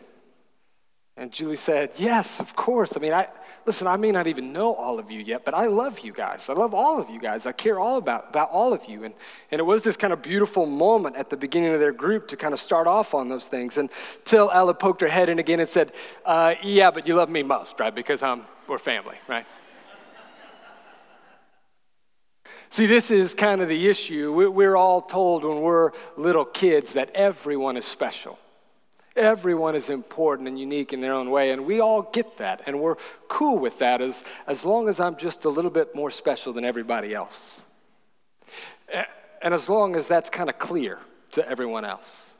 And 1.17 1.31
Julie 1.31 1.55
said, 1.55 1.91
Yes, 1.97 2.39
of 2.39 2.55
course. 2.55 2.95
I 2.95 2.99
mean, 2.99 3.11
I, 3.11 3.27
listen, 3.65 3.87
I 3.87 3.97
may 3.97 4.11
not 4.11 4.27
even 4.27 4.53
know 4.53 4.75
all 4.75 4.99
of 4.99 5.09
you 5.09 5.19
yet, 5.19 5.43
but 5.43 5.55
I 5.55 5.65
love 5.65 5.99
you 5.99 6.13
guys. 6.13 6.47
I 6.47 6.53
love 6.53 6.75
all 6.75 6.99
of 7.01 7.09
you 7.09 7.19
guys. 7.19 7.47
I 7.47 7.53
care 7.53 7.79
all 7.79 7.97
about, 7.97 8.29
about 8.29 8.51
all 8.51 8.71
of 8.71 8.85
you. 8.85 9.03
And, 9.03 9.15
and 9.49 9.59
it 9.59 9.63
was 9.63 9.81
this 9.81 9.97
kind 9.97 10.13
of 10.13 10.21
beautiful 10.21 10.67
moment 10.67 11.15
at 11.15 11.31
the 11.31 11.37
beginning 11.37 11.73
of 11.73 11.79
their 11.79 11.91
group 11.91 12.27
to 12.27 12.37
kind 12.37 12.53
of 12.53 12.59
start 12.59 12.85
off 12.85 13.15
on 13.15 13.29
those 13.29 13.47
things 13.47 13.79
until 13.79 14.51
Ella 14.51 14.75
poked 14.75 15.01
her 15.01 15.07
head 15.07 15.27
in 15.27 15.39
again 15.39 15.59
and 15.59 15.67
said, 15.67 15.91
uh, 16.23 16.53
Yeah, 16.61 16.91
but 16.91 17.07
you 17.07 17.15
love 17.15 17.29
me 17.29 17.41
most, 17.41 17.79
right? 17.79 17.93
Because 17.93 18.21
um, 18.21 18.45
we're 18.67 18.77
family, 18.77 19.15
right? 19.27 19.45
See, 22.69 22.85
this 22.85 23.09
is 23.09 23.33
kind 23.33 23.61
of 23.61 23.69
the 23.69 23.89
issue. 23.89 24.31
We're 24.51 24.75
all 24.75 25.01
told 25.01 25.45
when 25.45 25.61
we're 25.61 25.91
little 26.15 26.45
kids 26.45 26.93
that 26.93 27.09
everyone 27.15 27.75
is 27.75 27.85
special. 27.85 28.37
Everyone 29.17 29.75
is 29.75 29.89
important 29.89 30.47
and 30.47 30.59
unique 30.59 30.93
in 30.93 31.01
their 31.01 31.13
own 31.13 31.31
way, 31.31 31.51
and 31.51 31.65
we 31.65 31.81
all 31.81 32.03
get 32.03 32.37
that, 32.37 32.61
and 32.67 32.79
we're 32.79 32.97
cool 33.27 33.57
with 33.57 33.79
that 33.79 33.99
as, 33.99 34.23
as 34.45 34.63
long 34.63 34.87
as 34.87 34.99
I'm 34.99 35.17
just 35.17 35.43
a 35.45 35.49
little 35.49 35.71
bit 35.71 35.95
more 35.95 36.11
special 36.11 36.53
than 36.53 36.63
everybody 36.63 37.13
else. 37.13 37.63
And 39.41 39.53
as 39.53 39.67
long 39.67 39.95
as 39.95 40.07
that's 40.07 40.29
kind 40.29 40.49
of 40.49 40.59
clear 40.59 40.99
to 41.31 41.47
everyone 41.49 41.83
else. 41.83 42.31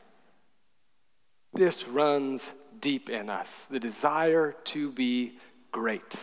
This 1.54 1.88
runs 1.88 2.52
deep 2.80 3.10
in 3.10 3.30
us 3.30 3.66
the 3.66 3.80
desire 3.80 4.54
to 4.66 4.92
be 4.92 5.34
great. 5.72 6.16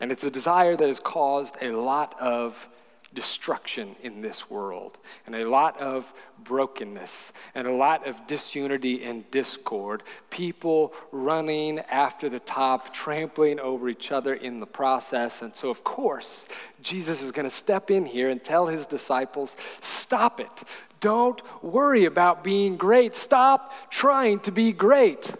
And 0.00 0.10
it's 0.10 0.24
a 0.24 0.30
desire 0.30 0.76
that 0.76 0.88
has 0.88 0.98
caused 0.98 1.56
a 1.62 1.70
lot 1.70 2.18
of 2.20 2.68
destruction 3.12 3.96
in 4.02 4.20
this 4.20 4.48
world, 4.48 4.98
and 5.26 5.34
a 5.34 5.44
lot 5.44 5.78
of 5.80 6.12
brokenness, 6.44 7.32
and 7.54 7.66
a 7.66 7.72
lot 7.72 8.06
of 8.06 8.26
disunity 8.26 9.02
and 9.02 9.28
discord. 9.30 10.02
People 10.30 10.92
running 11.10 11.80
after 11.80 12.28
the 12.28 12.38
top, 12.40 12.94
trampling 12.94 13.58
over 13.58 13.88
each 13.88 14.12
other 14.12 14.34
in 14.34 14.60
the 14.60 14.66
process. 14.66 15.42
And 15.42 15.54
so, 15.54 15.70
of 15.70 15.82
course, 15.82 16.46
Jesus 16.82 17.20
is 17.20 17.32
going 17.32 17.44
to 17.44 17.54
step 17.54 17.90
in 17.90 18.06
here 18.06 18.30
and 18.30 18.42
tell 18.42 18.66
his 18.66 18.86
disciples 18.86 19.56
stop 19.80 20.38
it. 20.38 20.62
Don't 21.00 21.40
worry 21.62 22.04
about 22.04 22.44
being 22.44 22.76
great. 22.76 23.14
Stop 23.16 23.72
trying 23.90 24.38
to 24.40 24.52
be 24.52 24.72
great. 24.72 25.34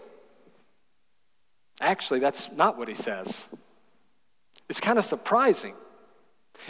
Actually, 1.79 2.19
that's 2.19 2.51
not 2.51 2.77
what 2.77 2.87
he 2.87 2.95
says. 2.95 3.47
It's 4.69 4.81
kind 4.81 4.99
of 4.99 5.05
surprising. 5.05 5.73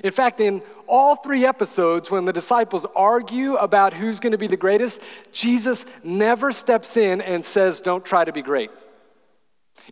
In 0.04 0.12
fact, 0.12 0.40
in 0.40 0.62
all 0.88 1.16
three 1.16 1.46
episodes, 1.46 2.10
when 2.10 2.26
the 2.26 2.34
disciples 2.34 2.86
argue 2.96 3.56
about 3.56 3.94
who's 3.94 4.20
going 4.20 4.32
to 4.32 4.38
be 4.38 4.48
the 4.48 4.58
greatest, 4.58 5.02
Jesus 5.32 5.86
never 6.04 6.52
steps 6.52 6.98
in 6.98 7.22
and 7.22 7.44
says, 7.44 7.82
Don't 7.82 8.06
try 8.06 8.26
to 8.26 8.32
be 8.32 8.42
great. 8.42 8.72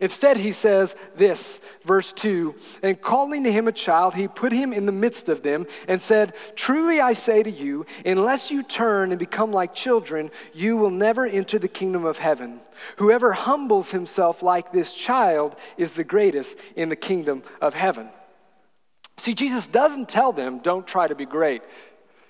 Instead, 0.02 0.38
he 0.38 0.52
says 0.52 0.96
this, 1.16 1.60
verse 1.84 2.14
2 2.14 2.56
And 2.84 3.02
calling 3.02 3.44
to 3.44 3.52
him 3.52 3.68
a 3.68 3.72
child, 3.72 4.14
he 4.14 4.28
put 4.28 4.52
him 4.52 4.72
in 4.72 4.86
the 4.86 4.92
midst 4.92 5.30
of 5.30 5.42
them 5.42 5.66
and 5.88 6.02
said, 6.02 6.36
Truly 6.56 7.02
I 7.02 7.14
say 7.14 7.44
to 7.44 7.50
you, 7.50 7.86
unless 8.06 8.52
you 8.52 8.64
turn 8.64 9.12
and 9.12 9.20
become 9.20 9.52
like 9.52 9.74
children, 9.74 10.32
you 10.54 10.78
will 10.78 10.92
never 10.92 11.26
enter 11.26 11.58
the 11.60 11.68
kingdom 11.68 12.06
of 12.06 12.20
heaven. 12.20 12.60
Whoever 12.98 13.34
humbles 13.34 13.92
himself 13.92 14.44
like 14.44 14.72
this 14.72 14.94
child 14.94 15.56
is 15.78 15.94
the 15.94 16.04
greatest 16.04 16.58
in 16.76 16.90
the 16.90 16.96
kingdom 16.96 17.44
of 17.60 17.74
heaven. 17.74 18.10
See, 19.20 19.34
Jesus 19.34 19.68
doesn't 19.68 20.08
tell 20.08 20.32
them, 20.32 20.60
don't 20.60 20.88
try 20.88 21.08
to 21.08 21.16
be 21.16 21.26
great. 21.26 21.62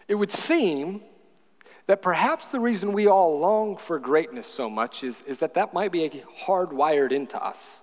It 0.08 0.16
would 0.16 0.32
seem 0.32 1.02
that 1.86 2.02
perhaps 2.02 2.48
the 2.48 2.60
reason 2.60 2.94
we 2.94 3.08
all 3.08 3.40
long 3.40 3.78
for 3.78 4.00
greatness 4.00 4.48
so 4.48 4.70
much 4.70 5.04
is, 5.04 5.22
is 5.22 5.38
that 5.40 5.54
that 5.54 5.74
might 5.74 5.92
be 5.92 6.10
hardwired 6.46 7.12
into 7.12 7.42
us. 7.42 7.82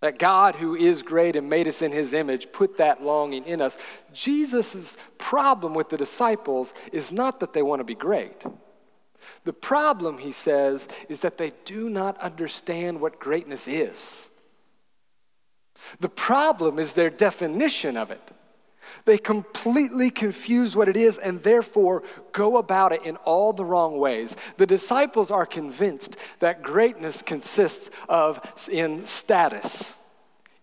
That 0.00 0.18
God, 0.18 0.56
who 0.56 0.74
is 0.74 1.02
great 1.02 1.36
and 1.36 1.48
made 1.48 1.68
us 1.68 1.82
in 1.82 1.92
his 1.92 2.14
image, 2.14 2.50
put 2.52 2.78
that 2.78 3.02
longing 3.02 3.44
in 3.46 3.60
us. 3.60 3.78
Jesus' 4.12 4.96
problem 5.18 5.74
with 5.74 5.88
the 5.88 5.96
disciples 5.96 6.74
is 6.90 7.12
not 7.12 7.38
that 7.40 7.52
they 7.52 7.62
want 7.62 7.78
to 7.80 7.84
be 7.84 7.94
great. 7.94 8.42
The 9.44 9.52
problem, 9.52 10.18
he 10.18 10.32
says, 10.32 10.88
is 11.08 11.20
that 11.20 11.38
they 11.38 11.52
do 11.64 11.88
not 11.90 12.18
understand 12.20 13.00
what 13.00 13.20
greatness 13.20 13.68
is. 13.68 14.29
The 16.00 16.08
problem 16.08 16.78
is 16.78 16.94
their 16.94 17.10
definition 17.10 17.96
of 17.96 18.10
it. 18.10 18.30
They 19.04 19.18
completely 19.18 20.10
confuse 20.10 20.74
what 20.74 20.88
it 20.88 20.96
is 20.96 21.18
and 21.18 21.42
therefore 21.42 22.02
go 22.32 22.56
about 22.56 22.92
it 22.92 23.02
in 23.04 23.16
all 23.16 23.52
the 23.52 23.64
wrong 23.64 23.98
ways. 23.98 24.36
The 24.56 24.66
disciples 24.66 25.30
are 25.30 25.46
convinced 25.46 26.16
that 26.40 26.62
greatness 26.62 27.22
consists 27.22 27.90
of 28.08 28.40
in 28.70 29.06
status, 29.06 29.94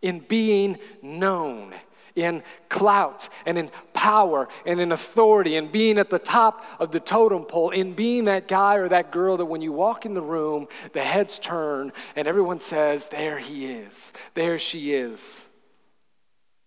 in 0.01 0.19
being 0.19 0.77
known, 1.01 1.73
in 2.17 2.43
clout 2.67 3.29
and 3.45 3.57
in 3.57 3.71
power 3.93 4.49
and 4.65 4.81
in 4.81 4.91
authority 4.91 5.55
and 5.55 5.71
being 5.71 5.97
at 5.97 6.09
the 6.09 6.19
top 6.19 6.65
of 6.79 6.91
the 6.91 6.99
totem 6.99 7.45
pole, 7.45 7.69
in 7.69 7.93
being 7.93 8.25
that 8.25 8.47
guy 8.47 8.75
or 8.75 8.89
that 8.89 9.11
girl 9.11 9.37
that 9.37 9.45
when 9.45 9.61
you 9.61 9.71
walk 9.71 10.05
in 10.05 10.13
the 10.13 10.21
room, 10.21 10.67
the 10.93 11.01
heads 11.01 11.39
turn 11.39 11.93
and 12.15 12.27
everyone 12.27 12.59
says, 12.59 13.07
There 13.07 13.37
he 13.37 13.67
is, 13.67 14.11
there 14.33 14.59
she 14.59 14.93
is. 14.93 15.45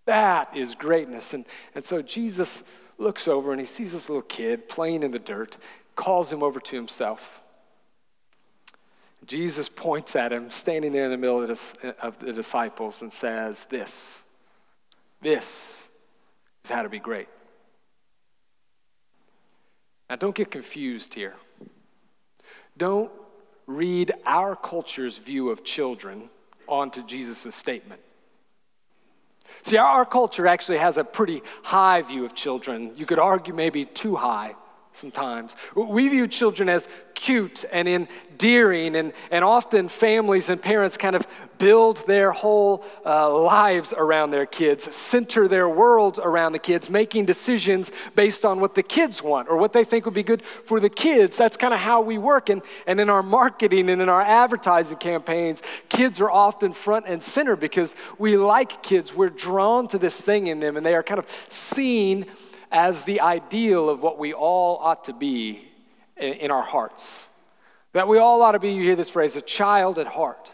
That 0.06 0.56
is 0.56 0.74
greatness. 0.74 1.34
And, 1.34 1.44
and 1.74 1.84
so 1.84 2.00
Jesus 2.00 2.62
looks 2.96 3.28
over 3.28 3.52
and 3.52 3.60
he 3.60 3.66
sees 3.66 3.92
this 3.92 4.08
little 4.08 4.22
kid 4.22 4.68
playing 4.68 5.02
in 5.02 5.10
the 5.10 5.18
dirt, 5.18 5.56
calls 5.96 6.32
him 6.32 6.42
over 6.42 6.60
to 6.60 6.76
himself. 6.76 7.40
Jesus 9.26 9.68
points 9.68 10.16
at 10.16 10.32
him, 10.32 10.50
standing 10.50 10.92
there 10.92 11.04
in 11.04 11.10
the 11.10 11.16
middle 11.16 11.42
of 11.42 11.48
the, 11.48 11.94
of 12.00 12.18
the 12.18 12.32
disciples, 12.32 13.02
and 13.02 13.12
says, 13.12 13.66
This 13.68 14.24
this 15.20 15.88
is 16.64 16.70
how 16.70 16.82
to 16.82 16.88
be 16.88 16.98
great. 16.98 17.28
Now, 20.08 20.16
don't 20.16 20.34
get 20.34 20.50
confused 20.50 21.14
here. 21.14 21.34
Don't 22.76 23.10
read 23.66 24.12
our 24.26 24.56
culture's 24.56 25.18
view 25.18 25.50
of 25.50 25.62
children 25.62 26.28
onto 26.66 27.04
Jesus' 27.04 27.54
statement. 27.54 28.00
See, 29.62 29.76
our 29.76 30.04
culture 30.04 30.46
actually 30.46 30.78
has 30.78 30.96
a 30.96 31.04
pretty 31.04 31.42
high 31.62 32.02
view 32.02 32.24
of 32.24 32.34
children. 32.34 32.92
You 32.96 33.06
could 33.06 33.18
argue 33.18 33.54
maybe 33.54 33.84
too 33.84 34.16
high 34.16 34.54
sometimes. 34.92 35.54
We 35.74 36.08
view 36.08 36.26
children 36.26 36.68
as 36.68 36.88
cute 37.14 37.64
and 37.70 37.88
endearing, 37.88 38.96
and, 38.96 39.12
and 39.30 39.44
often 39.44 39.88
families 39.88 40.48
and 40.48 40.60
parents 40.60 40.96
kind 40.96 41.14
of 41.14 41.26
build 41.58 42.06
their 42.06 42.32
whole 42.32 42.82
uh, 43.04 43.32
lives 43.38 43.92
around 43.96 44.30
their 44.30 44.46
kids, 44.46 44.94
center 44.94 45.46
their 45.46 45.68
worlds 45.68 46.18
around 46.18 46.52
the 46.52 46.58
kids, 46.58 46.88
making 46.90 47.26
decisions 47.26 47.92
based 48.16 48.44
on 48.44 48.60
what 48.60 48.74
the 48.74 48.82
kids 48.82 49.22
want 49.22 49.48
or 49.48 49.56
what 49.56 49.72
they 49.72 49.84
think 49.84 50.06
would 50.06 50.14
be 50.14 50.22
good 50.22 50.42
for 50.42 50.80
the 50.80 50.88
kids. 50.88 51.36
That's 51.36 51.56
kind 51.56 51.74
of 51.74 51.80
how 51.80 52.00
we 52.00 52.18
work. 52.18 52.48
And, 52.48 52.62
and 52.86 52.98
in 52.98 53.10
our 53.10 53.22
marketing 53.22 53.90
and 53.90 54.02
in 54.02 54.08
our 54.08 54.22
advertising 54.22 54.98
campaigns, 54.98 55.62
kids 55.88 56.20
are 56.20 56.30
often 56.30 56.72
front 56.72 57.06
and 57.06 57.22
center 57.22 57.56
because 57.56 57.94
we 58.18 58.36
like 58.36 58.82
kids. 58.82 59.14
We're 59.14 59.30
drawn 59.30 59.86
to 59.88 59.98
this 59.98 60.20
thing 60.20 60.48
in 60.48 60.60
them, 60.60 60.76
and 60.76 60.84
they 60.84 60.94
are 60.94 61.02
kind 61.02 61.18
of 61.18 61.26
seen 61.48 62.26
as 62.70 63.02
the 63.02 63.20
ideal 63.20 63.88
of 63.88 64.02
what 64.02 64.18
we 64.18 64.32
all 64.32 64.78
ought 64.78 65.04
to 65.04 65.12
be 65.12 65.68
in, 66.16 66.34
in 66.34 66.50
our 66.50 66.62
hearts. 66.62 67.24
That 67.92 68.06
we 68.06 68.18
all 68.18 68.42
ought 68.42 68.52
to 68.52 68.58
be, 68.58 68.72
you 68.72 68.84
hear 68.84 68.96
this 68.96 69.10
phrase, 69.10 69.34
a 69.36 69.40
child 69.40 69.98
at 69.98 70.06
heart. 70.06 70.52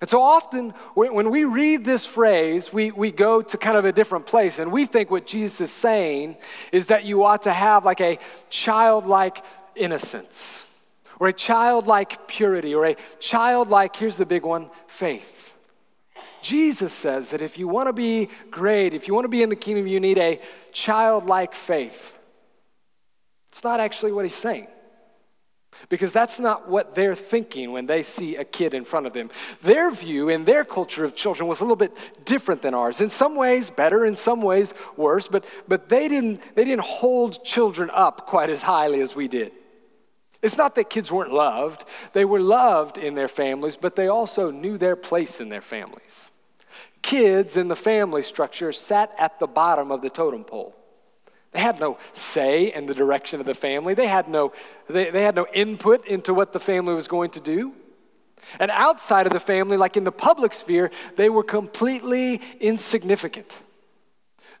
And 0.00 0.10
so 0.10 0.20
often, 0.20 0.74
when 0.94 1.30
we 1.30 1.44
read 1.44 1.84
this 1.84 2.04
phrase, 2.04 2.70
we, 2.70 2.90
we 2.90 3.10
go 3.10 3.40
to 3.40 3.56
kind 3.56 3.78
of 3.78 3.86
a 3.86 3.92
different 3.92 4.26
place, 4.26 4.58
and 4.58 4.70
we 4.70 4.84
think 4.84 5.10
what 5.10 5.26
Jesus 5.26 5.62
is 5.62 5.70
saying 5.70 6.36
is 6.70 6.86
that 6.86 7.04
you 7.04 7.24
ought 7.24 7.44
to 7.44 7.52
have 7.52 7.86
like 7.86 8.02
a 8.02 8.18
childlike 8.50 9.42
innocence, 9.74 10.64
or 11.18 11.28
a 11.28 11.32
childlike 11.32 12.28
purity, 12.28 12.74
or 12.74 12.84
a 12.84 12.96
childlike, 13.20 13.96
here's 13.96 14.16
the 14.16 14.26
big 14.26 14.42
one, 14.42 14.68
faith. 14.86 15.45
Jesus 16.46 16.92
says 16.92 17.30
that 17.30 17.42
if 17.42 17.58
you 17.58 17.66
want 17.66 17.88
to 17.88 17.92
be 17.92 18.28
great, 18.52 18.94
if 18.94 19.08
you 19.08 19.14
want 19.14 19.24
to 19.24 19.28
be 19.28 19.42
in 19.42 19.48
the 19.48 19.56
kingdom, 19.56 19.88
you 19.88 19.98
need 19.98 20.16
a 20.16 20.40
childlike 20.70 21.56
faith. 21.56 22.16
It's 23.48 23.64
not 23.64 23.80
actually 23.80 24.12
what 24.12 24.24
he's 24.24 24.36
saying. 24.36 24.68
Because 25.88 26.12
that's 26.12 26.38
not 26.38 26.68
what 26.68 26.94
they're 26.94 27.16
thinking 27.16 27.72
when 27.72 27.86
they 27.86 28.04
see 28.04 28.36
a 28.36 28.44
kid 28.44 28.74
in 28.74 28.84
front 28.84 29.06
of 29.06 29.12
them. 29.12 29.28
Their 29.62 29.90
view 29.90 30.28
in 30.28 30.44
their 30.44 30.64
culture 30.64 31.04
of 31.04 31.16
children 31.16 31.48
was 31.48 31.58
a 31.58 31.64
little 31.64 31.74
bit 31.74 31.96
different 32.24 32.62
than 32.62 32.74
ours. 32.74 33.00
In 33.00 33.10
some 33.10 33.34
ways 33.34 33.68
better, 33.68 34.06
in 34.06 34.14
some 34.14 34.40
ways 34.40 34.72
worse, 34.96 35.26
but, 35.26 35.44
but 35.66 35.88
they, 35.88 36.06
didn't, 36.06 36.40
they 36.54 36.64
didn't 36.64 36.84
hold 36.84 37.44
children 37.44 37.90
up 37.92 38.24
quite 38.24 38.50
as 38.50 38.62
highly 38.62 39.00
as 39.00 39.16
we 39.16 39.26
did. 39.26 39.50
It's 40.42 40.56
not 40.56 40.76
that 40.76 40.90
kids 40.90 41.10
weren't 41.10 41.32
loved, 41.32 41.84
they 42.12 42.24
were 42.24 42.40
loved 42.40 42.98
in 42.98 43.16
their 43.16 43.26
families, 43.26 43.76
but 43.76 43.96
they 43.96 44.06
also 44.06 44.52
knew 44.52 44.78
their 44.78 44.94
place 44.94 45.40
in 45.40 45.48
their 45.48 45.60
families. 45.60 46.30
Kids 47.06 47.56
in 47.56 47.68
the 47.68 47.76
family 47.76 48.20
structure 48.20 48.72
sat 48.72 49.14
at 49.16 49.38
the 49.38 49.46
bottom 49.46 49.92
of 49.92 50.02
the 50.02 50.10
totem 50.10 50.42
pole. 50.42 50.74
They 51.52 51.60
had 51.60 51.78
no 51.78 51.98
say 52.12 52.74
in 52.74 52.86
the 52.86 52.94
direction 52.94 53.38
of 53.38 53.46
the 53.46 53.54
family. 53.54 53.94
They 53.94 54.08
had 54.08 54.28
no, 54.28 54.52
they, 54.88 55.10
they 55.10 55.22
had 55.22 55.36
no 55.36 55.46
input 55.54 56.04
into 56.08 56.34
what 56.34 56.52
the 56.52 56.58
family 56.58 56.94
was 56.94 57.06
going 57.06 57.30
to 57.30 57.40
do. 57.40 57.74
And 58.58 58.72
outside 58.72 59.24
of 59.24 59.32
the 59.32 59.38
family, 59.38 59.76
like 59.76 59.96
in 59.96 60.02
the 60.02 60.10
public 60.10 60.52
sphere, 60.52 60.90
they 61.14 61.28
were 61.28 61.44
completely 61.44 62.40
insignificant. 62.58 63.60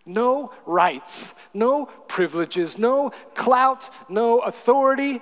No 0.04 0.52
rights, 0.66 1.34
no 1.52 1.86
privileges, 2.06 2.78
no 2.78 3.10
clout, 3.34 3.90
no 4.08 4.38
authority, 4.38 5.20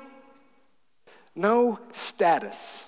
no 1.34 1.78
status. 1.90 2.84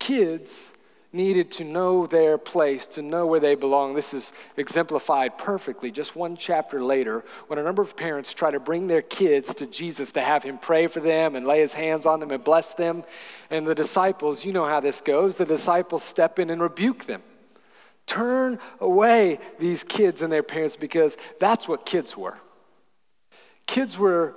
Kids 0.00 0.72
needed 1.14 1.50
to 1.52 1.64
know 1.64 2.06
their 2.06 2.36
place, 2.36 2.86
to 2.86 3.00
know 3.00 3.26
where 3.26 3.40
they 3.40 3.54
belong. 3.54 3.94
This 3.94 4.12
is 4.12 4.32
exemplified 4.56 5.38
perfectly 5.38 5.90
just 5.90 6.16
one 6.16 6.36
chapter 6.36 6.82
later 6.82 7.24
when 7.46 7.58
a 7.58 7.62
number 7.62 7.80
of 7.80 7.96
parents 7.96 8.34
try 8.34 8.50
to 8.50 8.60
bring 8.60 8.88
their 8.88 9.00
kids 9.00 9.54
to 9.54 9.66
Jesus 9.66 10.12
to 10.12 10.20
have 10.20 10.42
him 10.42 10.58
pray 10.58 10.88
for 10.88 11.00
them 11.00 11.36
and 11.36 11.46
lay 11.46 11.60
his 11.60 11.72
hands 11.72 12.04
on 12.04 12.20
them 12.20 12.32
and 12.32 12.42
bless 12.42 12.74
them. 12.74 13.04
And 13.48 13.66
the 13.66 13.74
disciples, 13.74 14.44
you 14.44 14.52
know 14.52 14.64
how 14.64 14.80
this 14.80 15.00
goes, 15.00 15.36
the 15.36 15.44
disciples 15.44 16.02
step 16.02 16.38
in 16.38 16.50
and 16.50 16.60
rebuke 16.60 17.06
them. 17.06 17.22
Turn 18.06 18.58
away 18.80 19.38
these 19.58 19.84
kids 19.84 20.20
and 20.20 20.32
their 20.32 20.42
parents 20.42 20.76
because 20.76 21.16
that's 21.40 21.66
what 21.66 21.86
kids 21.86 22.16
were. 22.16 22.38
Kids 23.66 23.96
were 23.96 24.34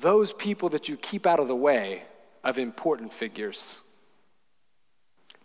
those 0.00 0.32
people 0.32 0.70
that 0.70 0.88
you 0.88 0.96
keep 0.96 1.26
out 1.26 1.40
of 1.40 1.48
the 1.48 1.56
way 1.56 2.04
of 2.42 2.58
important 2.58 3.12
figures. 3.12 3.78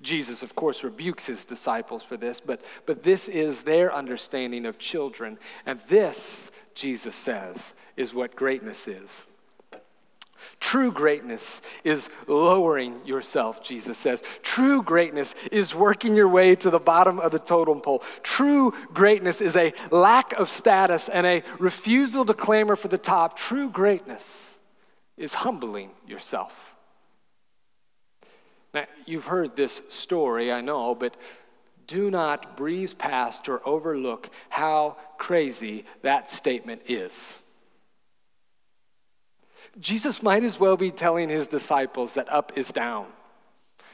Jesus, 0.01 0.44
of 0.44 0.56
course, 0.56 0.84
rebukes 0.84 1.25
his 1.25 1.46
disciples 1.46 2.04
for 2.04 2.18
this, 2.18 2.39
but, 2.39 2.62
but 2.86 3.04
this 3.04 3.27
is 3.27 3.62
their 3.62 3.94
understanding 3.94 4.66
of 4.66 4.77
children. 4.77 5.38
And 5.66 5.80
this, 5.88 6.51
Jesus 6.75 7.16
says, 7.16 7.74
is 7.96 8.13
what 8.13 8.36
greatness 8.36 8.88
is. 8.88 9.25
True 10.60 10.92
greatness 10.92 11.62
is 11.84 12.10
lowering 12.27 13.06
yourself, 13.06 13.63
Jesus 13.63 13.98
says. 13.98 14.24
True 14.42 14.82
greatness 14.82 15.36
is 15.51 15.75
working 15.75 16.16
your 16.16 16.27
way 16.27 16.56
to 16.56 16.70
the 16.70 16.80
bottom 16.80 17.20
of 17.20 17.32
the 17.32 17.39
totem 17.39 17.82
pole. 17.82 18.04
True 18.24 18.74
greatness 18.94 19.42
is 19.42 19.56
a 19.56 19.74
lack 19.92 20.34
of 20.34 20.50
status 20.50 21.10
and 21.10 21.25
a 21.25 21.44
refusal 21.60 22.25
to 22.25 22.34
clamor 22.34 22.75
for 22.75 22.88
the 22.88 22.98
top. 22.98 23.38
True 23.38 23.70
greatness 23.70 24.56
is 25.18 25.34
humbling 25.34 25.92
yourself. 26.08 26.66
Now, 28.77 28.86
you've 29.07 29.25
heard 29.25 29.55
this 29.55 29.81
story, 29.89 30.51
I 30.51 30.62
know, 30.62 30.93
but 30.93 31.17
do 31.88 32.12
not 32.12 32.55
breeze 32.55 32.93
past 32.93 33.50
or 33.50 33.67
overlook 33.67 34.29
how 34.50 34.98
crazy 35.17 35.86
that 36.03 36.29
statement 36.29 36.84
is. 36.88 37.39
Jesus 39.79 40.22
might 40.22 40.43
as 40.43 40.60
well 40.60 40.77
be 40.77 40.91
telling 40.91 41.27
his 41.27 41.48
disciples 41.48 42.13
that 42.13 42.31
up 42.31 42.55
is 42.55 42.72
down, 42.72 43.07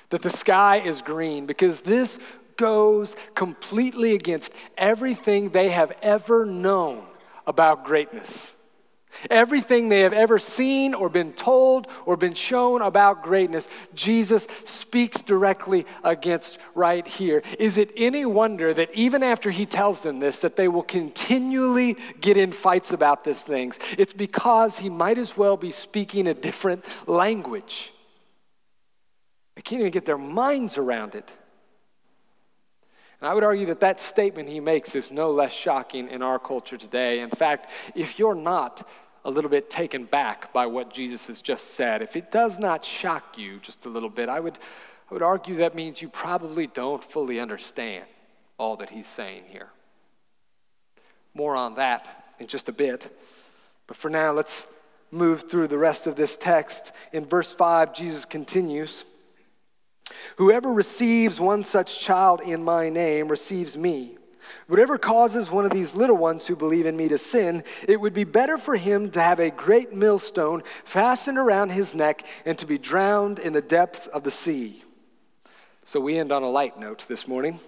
that 0.10 0.22
the 0.22 0.30
sky 0.30 0.82
is 0.82 1.02
green, 1.02 1.46
because 1.46 1.80
this 1.80 2.20
goes 2.58 3.16
completely 3.36 4.16
against 4.16 4.52
everything 4.78 5.50
they 5.50 5.70
have 5.70 5.94
ever 6.02 6.46
known 6.46 7.06
about 7.48 7.86
greatness. 7.86 8.58
Everything 9.30 9.90
they 9.90 10.02
have 10.02 10.14
ever 10.14 10.40
seen 10.40 10.94
or 10.94 11.10
been 11.10 11.34
told 11.34 11.88
or 12.06 12.18
been 12.18 12.34
shown 12.34 12.82
about 12.82 13.24
greatness, 13.24 13.68
Jesus 13.94 14.48
speaks 14.66 15.22
directly 15.22 15.86
against 16.04 16.58
right 16.76 17.06
here. 17.06 17.42
Is 17.60 17.78
it 17.78 17.92
any 17.96 18.26
wonder 18.26 18.74
that 18.74 18.94
even 18.94 19.24
after 19.24 19.52
he 19.52 19.66
tells 19.66 20.02
them 20.02 20.20
this, 20.20 20.40
that 20.40 20.56
they 20.56 20.68
will 20.68 20.84
continually 20.84 21.98
get 22.22 22.38
in 22.38 22.52
fights 22.52 22.94
about 22.94 23.24
these 23.24 23.42
things? 23.42 23.80
It's 23.98 24.14
because 24.14 24.78
he 24.78 24.90
might 24.90 25.18
as 25.18 25.38
well 25.38 25.58
be 25.58 25.72
speaking 25.72 26.28
a 26.28 26.34
different 26.34 26.86
language. 27.08 27.94
They 29.56 29.62
can't 29.62 29.82
even 29.82 29.92
get 29.92 30.06
their 30.06 30.18
minds 30.18 30.78
around 30.78 31.16
it. 31.16 31.32
And 33.24 33.30
I 33.30 33.34
would 33.34 33.46
argue 33.46 33.68
that 33.68 33.80
that 33.80 34.02
statement 34.02 34.50
he 34.50 34.60
makes 34.60 34.96
is 34.96 35.10
no 35.10 35.32
less 35.32 35.54
shocking 35.54 36.10
in 36.10 36.22
our 36.22 36.38
culture 36.38 36.76
today. 36.76 37.22
In 37.22 37.30
fact, 37.30 37.70
if 37.96 38.20
you're 38.20 38.36
not 38.36 38.86
a 39.26 39.32
little 39.32 39.50
bit 39.50 39.70
taken 39.70 40.06
back 40.06 40.52
by 40.52 40.66
what 40.66 40.94
Jesus 40.94 41.28
has 41.28 41.42
just 41.42 41.76
said, 41.76 42.02
if 42.02 42.16
it 42.16 42.32
does 42.32 42.60
not 42.60 42.84
shock 42.84 43.38
you 43.38 43.60
just 43.60 43.86
a 43.86 43.90
little 43.90 44.10
bit, 44.10 44.30
I 44.30 44.40
would, 44.40 44.60
I 45.10 45.14
would 45.14 45.24
argue 45.24 45.56
that 45.58 45.76
means 45.76 46.02
you 46.02 46.10
probably 46.10 46.68
don't 46.68 47.04
fully 47.04 47.40
understand 47.40 48.06
all 48.58 48.76
that 48.78 48.90
he's 48.90 49.08
saying 49.08 49.44
here. 49.48 49.70
More 51.34 51.56
on 51.56 51.76
that 51.76 52.26
in 52.40 52.48
just 52.48 52.70
a 52.70 52.74
bit. 52.74 53.18
But 53.88 53.98
for 53.98 54.10
now, 54.10 54.32
let's 54.32 54.68
move 55.12 55.50
through 55.50 55.68
the 55.68 55.78
rest 55.78 56.08
of 56.08 56.16
this 56.16 56.36
text. 56.36 56.92
In 57.12 57.26
verse 57.26 57.54
5, 57.54 57.94
Jesus 57.94 58.26
continues 58.26 59.06
Whoever 60.36 60.72
receives 60.72 61.40
one 61.40 61.64
such 61.64 62.00
child 62.00 62.42
in 62.42 62.64
my 62.64 62.90
name 62.90 63.30
receives 63.30 63.78
me. 63.78 64.18
Whatever 64.68 64.98
causes 64.98 65.52
one 65.52 65.66
of 65.66 65.72
these 65.72 65.96
little 65.96 66.18
ones 66.18 66.48
who 66.48 66.56
believe 66.56 66.86
in 66.86 66.98
me 66.98 67.08
to 67.10 67.18
sin, 67.18 67.64
it 67.88 68.00
would 68.00 68.14
be 68.14 68.24
better 68.24 68.58
for 68.58 68.76
him 68.76 69.10
to 69.12 69.22
have 69.22 69.40
a 69.40 69.50
great 69.50 69.94
millstone 69.94 70.64
fastened 70.84 71.38
around 71.38 71.72
his 71.72 71.94
neck 71.96 72.24
and 72.46 72.58
to 72.58 72.66
be 72.66 72.78
drowned 72.78 73.40
in 73.40 73.54
the 73.54 73.62
depths 73.62 74.08
of 74.08 74.24
the 74.24 74.32
sea. 74.32 74.84
So 75.86 76.00
we 76.00 76.18
end 76.18 76.32
on 76.32 76.44
a 76.44 76.50
light 76.50 76.80
note 76.80 77.06
this 77.08 77.28
morning. 77.28 77.60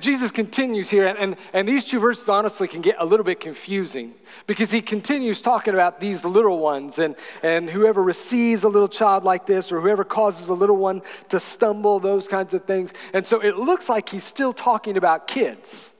Jesus 0.00 0.32
continues 0.32 0.90
here, 0.90 1.06
and, 1.06 1.36
and 1.52 1.68
these 1.68 1.84
two 1.84 2.00
verses 2.00 2.28
honestly 2.28 2.66
can 2.66 2.80
get 2.80 2.96
a 2.98 3.04
little 3.04 3.22
bit 3.22 3.38
confusing 3.38 4.14
because 4.48 4.72
he 4.72 4.82
continues 4.82 5.40
talking 5.40 5.74
about 5.74 6.00
these 6.00 6.24
little 6.24 6.58
ones 6.58 6.98
and, 6.98 7.14
and 7.44 7.70
whoever 7.70 8.02
receives 8.02 8.64
a 8.64 8.68
little 8.68 8.88
child 8.88 9.22
like 9.22 9.46
this 9.46 9.70
or 9.70 9.80
whoever 9.80 10.02
causes 10.02 10.48
a 10.48 10.54
little 10.54 10.76
one 10.76 11.02
to 11.28 11.38
stumble, 11.38 12.00
those 12.00 12.26
kinds 12.26 12.52
of 12.52 12.64
things. 12.64 12.92
And 13.12 13.24
so 13.24 13.40
it 13.40 13.58
looks 13.58 13.88
like 13.88 14.08
he's 14.08 14.24
still 14.24 14.52
talking 14.52 14.96
about 14.96 15.28
kids. 15.28 15.92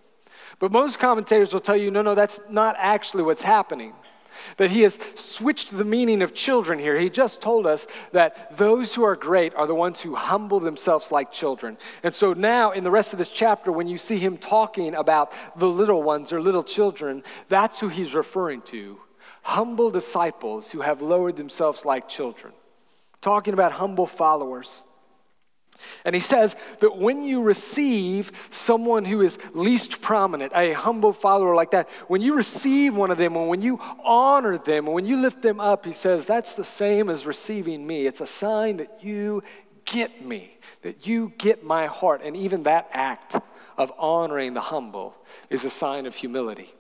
But 0.59 0.73
most 0.73 0.99
commentators 0.99 1.53
will 1.53 1.61
tell 1.61 1.77
you 1.77 1.93
no, 1.93 2.03
no, 2.03 2.17
that's 2.17 2.41
not 2.51 2.75
actually 2.79 3.23
what's 3.23 3.43
happening 3.43 3.95
that 4.57 4.71
he 4.71 4.83
has 4.83 4.99
switched 5.15 5.77
the 5.77 5.85
meaning 5.85 6.23
of 6.23 6.35
children 6.35 6.79
here. 6.79 6.97
He 6.97 7.11
just 7.11 7.41
told 7.41 7.67
us 7.67 7.87
that 8.13 8.57
those 8.57 8.95
who 8.95 9.03
are 9.03 9.17
great 9.17 9.55
are 9.55 9.67
the 9.67 9.75
ones 9.75 10.01
who 10.01 10.15
humble 10.15 10.61
themselves 10.61 11.13
like 11.13 11.33
children. 11.33 11.79
And 12.03 12.15
so 12.15 12.33
now, 12.33 12.73
in 12.73 12.85
the 12.85 12.91
rest 12.91 13.13
of 13.13 13.19
this 13.19 13.29
chapter, 13.29 13.73
when 13.73 13.89
you 13.89 13.99
see 13.99 14.19
him 14.19 14.37
talking 14.37 14.95
about 14.95 15.33
the 15.57 15.69
little 15.69 16.03
ones 16.03 16.33
or 16.33 16.41
little 16.41 16.65
children, 16.65 17.23
that's 17.49 17.81
who 17.81 17.89
he's 17.89 18.15
referring 18.15 18.63
to 18.63 18.99
humble 19.43 19.91
disciples 19.91 20.71
who 20.71 20.81
have 20.81 21.03
lowered 21.03 21.37
themselves 21.37 21.85
like 21.85 22.09
children. 22.09 22.53
Talking 23.21 23.55
about 23.55 23.73
humble 23.73 24.07
followers. 24.07 24.85
And 26.05 26.15
he 26.15 26.21
says 26.21 26.57
that 26.81 26.97
when 26.97 27.23
you 27.23 27.43
receive 27.43 28.49
someone 28.51 29.05
who 29.05 29.21
is 29.21 29.39
least 29.53 30.01
prominent, 30.01 30.53
a 30.55 30.73
humble 30.73 31.13
follower 31.13 31.55
like 31.55 31.71
that, 31.73 31.89
when 32.09 32.21
you 32.21 32.35
receive 32.35 32.95
one 32.95 33.11
of 33.11 33.19
them, 33.19 33.37
and 33.37 33.49
when 33.49 33.63
you 33.63 33.79
honor 34.05 34.59
them, 34.59 34.87
and 34.87 34.95
when 34.95 35.07
you 35.07 35.17
lift 35.17 35.43
them 35.43 35.61
up, 35.61 35.85
he 35.85 35.93
says 35.93 36.27
that's 36.27 36.55
the 36.55 36.65
same 36.65 37.09
as 37.09 37.27
receiving 37.27 37.87
me. 37.87 38.07
It's 38.07 38.21
a 38.21 38.27
sign 38.27 38.79
that 38.79 39.03
you 39.03 39.43
get 39.85 40.25
me, 40.25 40.59
that 40.83 41.07
you 41.07 41.33
get 41.39 41.65
my 41.65 41.87
heart. 41.87 42.23
And 42.25 42.37
even 42.37 42.65
that 42.65 42.89
act 42.93 43.37
of 43.77 43.93
honoring 43.99 44.55
the 44.55 44.61
humble 44.61 45.15
is 45.49 45.65
a 45.65 45.71
sign 45.71 46.07
of 46.07 46.15
humility. 46.15 46.75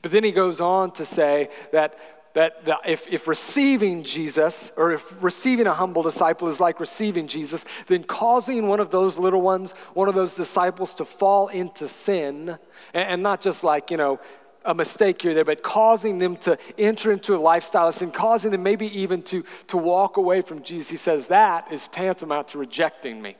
But 0.00 0.12
then 0.12 0.24
he 0.24 0.32
goes 0.32 0.60
on 0.60 0.92
to 0.92 1.04
say 1.04 1.48
that 1.72 1.98
that 2.34 2.62
if, 2.86 3.06
if 3.08 3.28
receiving 3.28 4.02
Jesus, 4.02 4.72
or 4.76 4.92
if 4.92 5.22
receiving 5.22 5.66
a 5.66 5.72
humble 5.72 6.02
disciple 6.02 6.48
is 6.48 6.60
like 6.60 6.80
receiving 6.80 7.26
Jesus, 7.26 7.64
then 7.88 8.04
causing 8.04 8.68
one 8.68 8.80
of 8.80 8.90
those 8.90 9.18
little 9.18 9.42
ones, 9.42 9.72
one 9.94 10.08
of 10.08 10.14
those 10.14 10.34
disciples 10.34 10.94
to 10.94 11.04
fall 11.04 11.48
into 11.48 11.88
sin, 11.88 12.56
and, 12.94 13.08
and 13.08 13.22
not 13.22 13.40
just 13.40 13.64
like, 13.64 13.90
you 13.90 13.96
know, 13.96 14.18
a 14.64 14.74
mistake 14.74 15.20
here 15.20 15.34
there, 15.34 15.44
but 15.44 15.62
causing 15.62 16.18
them 16.18 16.36
to 16.36 16.56
enter 16.78 17.12
into 17.12 17.34
a 17.34 17.38
lifestyle 17.38 17.88
of 17.88 17.94
sin, 17.94 18.10
causing 18.10 18.52
them 18.52 18.62
maybe 18.62 18.86
even 18.98 19.22
to, 19.22 19.44
to 19.66 19.76
walk 19.76 20.16
away 20.16 20.40
from 20.40 20.62
Jesus. 20.62 20.88
He 20.88 20.96
says 20.96 21.26
that 21.26 21.70
is 21.72 21.88
tantamount 21.88 22.48
to 22.48 22.58
rejecting 22.58 23.20
me. 23.20 23.36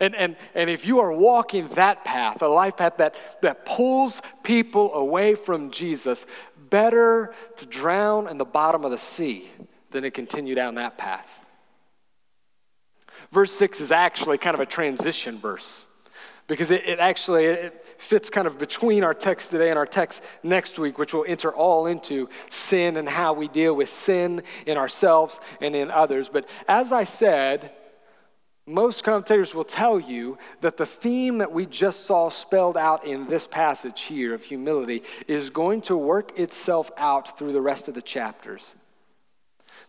And, 0.00 0.14
and, 0.14 0.36
and 0.54 0.70
if 0.70 0.86
you 0.86 1.00
are 1.00 1.12
walking 1.12 1.68
that 1.68 2.06
path, 2.06 2.40
a 2.40 2.48
life 2.48 2.78
path 2.78 2.96
that, 2.96 3.14
that 3.42 3.66
pulls 3.66 4.22
people 4.42 4.94
away 4.94 5.34
from 5.34 5.70
Jesus, 5.70 6.24
better 6.70 7.34
to 7.56 7.66
drown 7.66 8.28
in 8.28 8.38
the 8.38 8.44
bottom 8.44 8.84
of 8.84 8.90
the 8.90 8.98
sea 8.98 9.50
than 9.90 10.02
to 10.02 10.10
continue 10.10 10.54
down 10.54 10.76
that 10.76 10.96
path. 10.96 11.40
Verse 13.32 13.52
6 13.52 13.80
is 13.80 13.92
actually 13.92 14.38
kind 14.38 14.54
of 14.54 14.60
a 14.60 14.66
transition 14.66 15.38
verse 15.38 15.86
because 16.46 16.72
it, 16.72 16.84
it 16.84 16.98
actually 16.98 17.44
it 17.44 17.84
fits 17.96 18.28
kind 18.28 18.46
of 18.46 18.58
between 18.58 19.04
our 19.04 19.14
text 19.14 19.52
today 19.52 19.70
and 19.70 19.78
our 19.78 19.86
text 19.86 20.24
next 20.42 20.80
week, 20.80 20.98
which 20.98 21.14
will 21.14 21.24
enter 21.28 21.52
all 21.54 21.86
into 21.86 22.28
sin 22.48 22.96
and 22.96 23.08
how 23.08 23.32
we 23.32 23.46
deal 23.46 23.74
with 23.74 23.88
sin 23.88 24.42
in 24.66 24.76
ourselves 24.76 25.38
and 25.60 25.76
in 25.76 25.92
others. 25.92 26.28
But 26.28 26.46
as 26.66 26.90
I 26.90 27.04
said, 27.04 27.70
most 28.66 29.02
commentators 29.02 29.54
will 29.54 29.64
tell 29.64 29.98
you 29.98 30.38
that 30.60 30.76
the 30.76 30.86
theme 30.86 31.38
that 31.38 31.50
we 31.50 31.66
just 31.66 32.06
saw 32.06 32.28
spelled 32.28 32.76
out 32.76 33.04
in 33.04 33.26
this 33.26 33.46
passage 33.46 34.02
here 34.02 34.32
of 34.34 34.44
humility 34.44 35.02
is 35.26 35.50
going 35.50 35.80
to 35.82 35.96
work 35.96 36.38
itself 36.38 36.90
out 36.96 37.38
through 37.38 37.52
the 37.52 37.60
rest 37.60 37.88
of 37.88 37.94
the 37.94 38.02
chapters. 38.02 38.74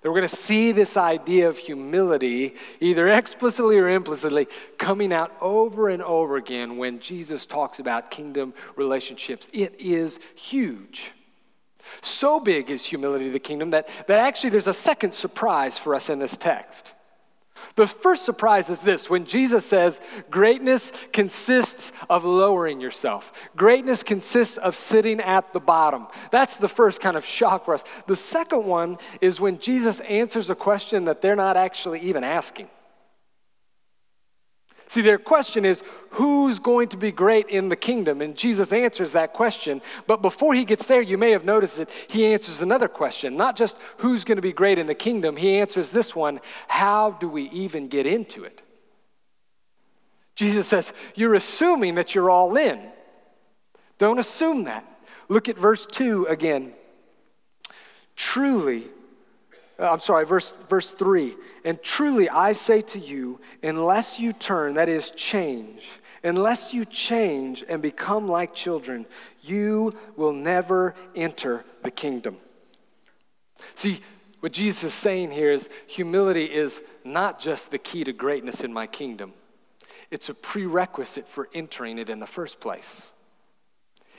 That 0.01 0.09
we're 0.09 0.17
going 0.17 0.29
to 0.29 0.35
see 0.35 0.71
this 0.71 0.97
idea 0.97 1.47
of 1.47 1.57
humility, 1.57 2.55
either 2.79 3.07
explicitly 3.07 3.77
or 3.77 3.89
implicitly, 3.89 4.47
coming 4.77 5.13
out 5.13 5.35
over 5.41 5.89
and 5.89 6.01
over 6.01 6.37
again 6.37 6.77
when 6.77 6.99
Jesus 6.99 7.45
talks 7.45 7.79
about 7.79 8.09
kingdom 8.09 8.53
relationships. 8.75 9.47
It 9.53 9.75
is 9.79 10.19
huge. 10.33 11.11
So 12.01 12.39
big 12.39 12.71
is 12.71 12.85
humility 12.85 13.27
of 13.27 13.33
the 13.33 13.39
kingdom 13.39 13.71
that, 13.71 13.89
that 14.07 14.19
actually 14.19 14.51
there's 14.51 14.67
a 14.67 14.73
second 14.73 15.13
surprise 15.13 15.77
for 15.77 15.93
us 15.93 16.09
in 16.09 16.19
this 16.19 16.37
text. 16.37 16.93
The 17.75 17.87
first 17.87 18.25
surprise 18.25 18.69
is 18.69 18.79
this 18.81 19.09
when 19.09 19.25
Jesus 19.25 19.65
says, 19.65 20.01
Greatness 20.29 20.91
consists 21.13 21.91
of 22.09 22.25
lowering 22.25 22.81
yourself, 22.81 23.31
greatness 23.55 24.03
consists 24.03 24.57
of 24.57 24.75
sitting 24.75 25.19
at 25.21 25.53
the 25.53 25.59
bottom. 25.59 26.07
That's 26.31 26.57
the 26.57 26.67
first 26.67 27.01
kind 27.01 27.17
of 27.17 27.25
shock 27.25 27.65
for 27.65 27.73
us. 27.73 27.83
The 28.07 28.15
second 28.15 28.65
one 28.65 28.97
is 29.21 29.39
when 29.39 29.59
Jesus 29.59 29.99
answers 30.01 30.49
a 30.49 30.55
question 30.55 31.05
that 31.05 31.21
they're 31.21 31.35
not 31.35 31.57
actually 31.57 31.99
even 32.01 32.23
asking. 32.23 32.69
See, 34.91 34.99
their 34.99 35.17
question 35.17 35.63
is, 35.63 35.83
who's 36.09 36.59
going 36.59 36.89
to 36.89 36.97
be 36.97 37.13
great 37.13 37.47
in 37.47 37.69
the 37.69 37.77
kingdom? 37.77 38.19
And 38.19 38.35
Jesus 38.35 38.73
answers 38.73 39.13
that 39.13 39.31
question. 39.31 39.81
But 40.05 40.21
before 40.21 40.53
he 40.53 40.65
gets 40.65 40.85
there, 40.85 41.01
you 41.01 41.17
may 41.17 41.31
have 41.31 41.45
noticed 41.45 41.77
that 41.77 41.89
he 42.09 42.25
answers 42.25 42.61
another 42.61 42.89
question. 42.89 43.37
Not 43.37 43.55
just 43.55 43.77
who's 43.99 44.25
going 44.25 44.35
to 44.35 44.41
be 44.41 44.51
great 44.51 44.77
in 44.77 44.87
the 44.87 44.93
kingdom, 44.93 45.37
he 45.37 45.55
answers 45.55 45.91
this 45.91 46.13
one 46.13 46.41
how 46.67 47.11
do 47.11 47.29
we 47.29 47.43
even 47.51 47.87
get 47.87 48.05
into 48.05 48.43
it? 48.43 48.63
Jesus 50.35 50.67
says, 50.67 50.91
You're 51.15 51.35
assuming 51.35 51.95
that 51.95 52.13
you're 52.13 52.29
all 52.29 52.57
in. 52.57 52.81
Don't 53.97 54.19
assume 54.19 54.65
that. 54.65 54.83
Look 55.29 55.47
at 55.47 55.57
verse 55.57 55.85
2 55.85 56.25
again. 56.25 56.73
Truly, 58.17 58.89
Uh, 59.81 59.91
I'm 59.91 59.99
sorry, 59.99 60.25
verse, 60.25 60.53
verse 60.69 60.91
3. 60.91 61.35
And 61.65 61.81
truly 61.81 62.29
I 62.29 62.53
say 62.53 62.81
to 62.81 62.99
you, 62.99 63.39
unless 63.63 64.19
you 64.19 64.31
turn, 64.31 64.75
that 64.75 64.87
is, 64.87 65.09
change, 65.11 65.89
unless 66.23 66.71
you 66.71 66.85
change 66.85 67.65
and 67.67 67.81
become 67.81 68.27
like 68.27 68.53
children, 68.53 69.07
you 69.41 69.95
will 70.15 70.33
never 70.33 70.93
enter 71.15 71.65
the 71.81 71.89
kingdom. 71.89 72.37
See, 73.73 74.01
what 74.39 74.53
Jesus 74.53 74.83
is 74.83 74.93
saying 74.93 75.31
here 75.31 75.51
is 75.51 75.67
humility 75.87 76.45
is 76.45 76.81
not 77.03 77.39
just 77.39 77.71
the 77.71 77.79
key 77.79 78.03
to 78.03 78.13
greatness 78.13 78.61
in 78.61 78.71
my 78.71 78.85
kingdom, 78.85 79.33
it's 80.11 80.29
a 80.29 80.33
prerequisite 80.35 81.27
for 81.27 81.49
entering 81.53 81.97
it 81.97 82.09
in 82.09 82.19
the 82.19 82.27
first 82.27 82.59
place. 82.59 83.11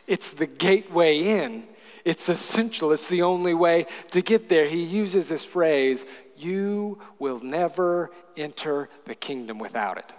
It's 0.08 0.30
the 0.30 0.46
gateway 0.46 1.18
in 1.18 1.64
it's 2.04 2.28
essential, 2.28 2.92
it's 2.92 3.08
the 3.08 3.22
only 3.22 3.54
way 3.54 3.86
to 4.10 4.22
get 4.22 4.48
there. 4.48 4.66
He 4.68 4.82
uses 4.82 5.28
this 5.28 5.44
phrase 5.44 6.04
you 6.36 6.98
will 7.18 7.40
never 7.40 8.10
enter 8.36 8.88
the 9.04 9.14
kingdom 9.14 9.58
without 9.58 9.98
it. 9.98 10.12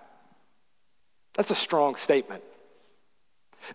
That's 1.33 1.51
a 1.51 1.55
strong 1.55 1.95
statement. 1.95 2.43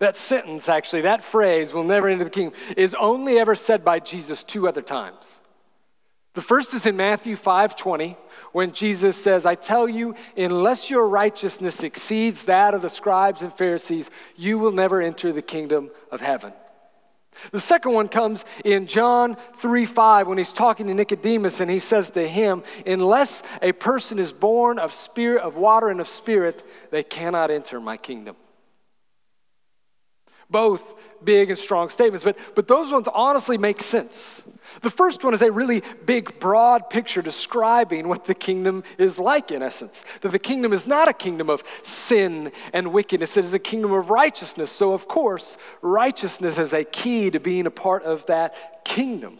That 0.00 0.16
sentence, 0.16 0.68
actually, 0.68 1.02
that 1.02 1.22
phrase, 1.22 1.72
will 1.72 1.84
never 1.84 2.08
enter 2.08 2.24
the 2.24 2.30
kingdom, 2.30 2.58
is 2.76 2.94
only 2.94 3.38
ever 3.38 3.54
said 3.54 3.84
by 3.84 4.00
Jesus 4.00 4.44
two 4.44 4.68
other 4.68 4.82
times. 4.82 5.40
The 6.34 6.42
first 6.42 6.74
is 6.74 6.86
in 6.86 6.96
Matthew 6.96 7.36
5:20 7.36 8.16
when 8.52 8.72
Jesus 8.72 9.16
says, 9.16 9.44
"I 9.44 9.54
tell 9.54 9.88
you, 9.88 10.14
unless 10.36 10.88
your 10.88 11.08
righteousness 11.08 11.82
exceeds 11.82 12.44
that 12.44 12.74
of 12.74 12.82
the 12.82 12.90
scribes 12.90 13.42
and 13.42 13.52
Pharisees, 13.52 14.10
you 14.36 14.58
will 14.58 14.70
never 14.70 15.00
enter 15.00 15.32
the 15.32 15.42
kingdom 15.42 15.90
of 16.12 16.20
heaven." 16.20 16.52
The 17.52 17.60
second 17.60 17.92
one 17.92 18.08
comes 18.08 18.44
in 18.64 18.86
John 18.86 19.36
3 19.56 19.86
5 19.86 20.26
when 20.28 20.38
he's 20.38 20.52
talking 20.52 20.86
to 20.88 20.94
Nicodemus 20.94 21.60
and 21.60 21.70
he 21.70 21.78
says 21.78 22.10
to 22.10 22.26
him, 22.26 22.62
Unless 22.86 23.42
a 23.62 23.72
person 23.72 24.18
is 24.18 24.32
born 24.32 24.78
of 24.78 24.92
spirit, 24.92 25.42
of 25.42 25.56
water 25.56 25.88
and 25.88 26.00
of 26.00 26.08
spirit, 26.08 26.62
they 26.90 27.02
cannot 27.02 27.50
enter 27.50 27.80
my 27.80 27.96
kingdom. 27.96 28.36
Both 30.50 30.94
big 31.22 31.50
and 31.50 31.58
strong 31.58 31.88
statements, 31.88 32.24
but, 32.24 32.38
but 32.54 32.68
those 32.68 32.90
ones 32.90 33.08
honestly 33.12 33.58
make 33.58 33.82
sense. 33.82 34.42
The 34.82 34.90
first 34.90 35.24
one 35.24 35.34
is 35.34 35.42
a 35.42 35.50
really 35.50 35.82
big, 36.04 36.38
broad 36.38 36.90
picture 36.90 37.22
describing 37.22 38.08
what 38.08 38.24
the 38.24 38.34
kingdom 38.34 38.84
is 38.98 39.18
like, 39.18 39.50
in 39.50 39.62
essence. 39.62 40.04
That 40.20 40.32
the 40.32 40.38
kingdom 40.38 40.72
is 40.72 40.86
not 40.86 41.08
a 41.08 41.12
kingdom 41.12 41.50
of 41.50 41.62
sin 41.82 42.52
and 42.72 42.92
wickedness, 42.92 43.36
it 43.36 43.44
is 43.44 43.54
a 43.54 43.58
kingdom 43.58 43.92
of 43.92 44.10
righteousness. 44.10 44.70
So, 44.70 44.92
of 44.92 45.08
course, 45.08 45.56
righteousness 45.82 46.58
is 46.58 46.72
a 46.72 46.84
key 46.84 47.30
to 47.30 47.40
being 47.40 47.66
a 47.66 47.70
part 47.70 48.02
of 48.04 48.26
that 48.26 48.84
kingdom. 48.84 49.38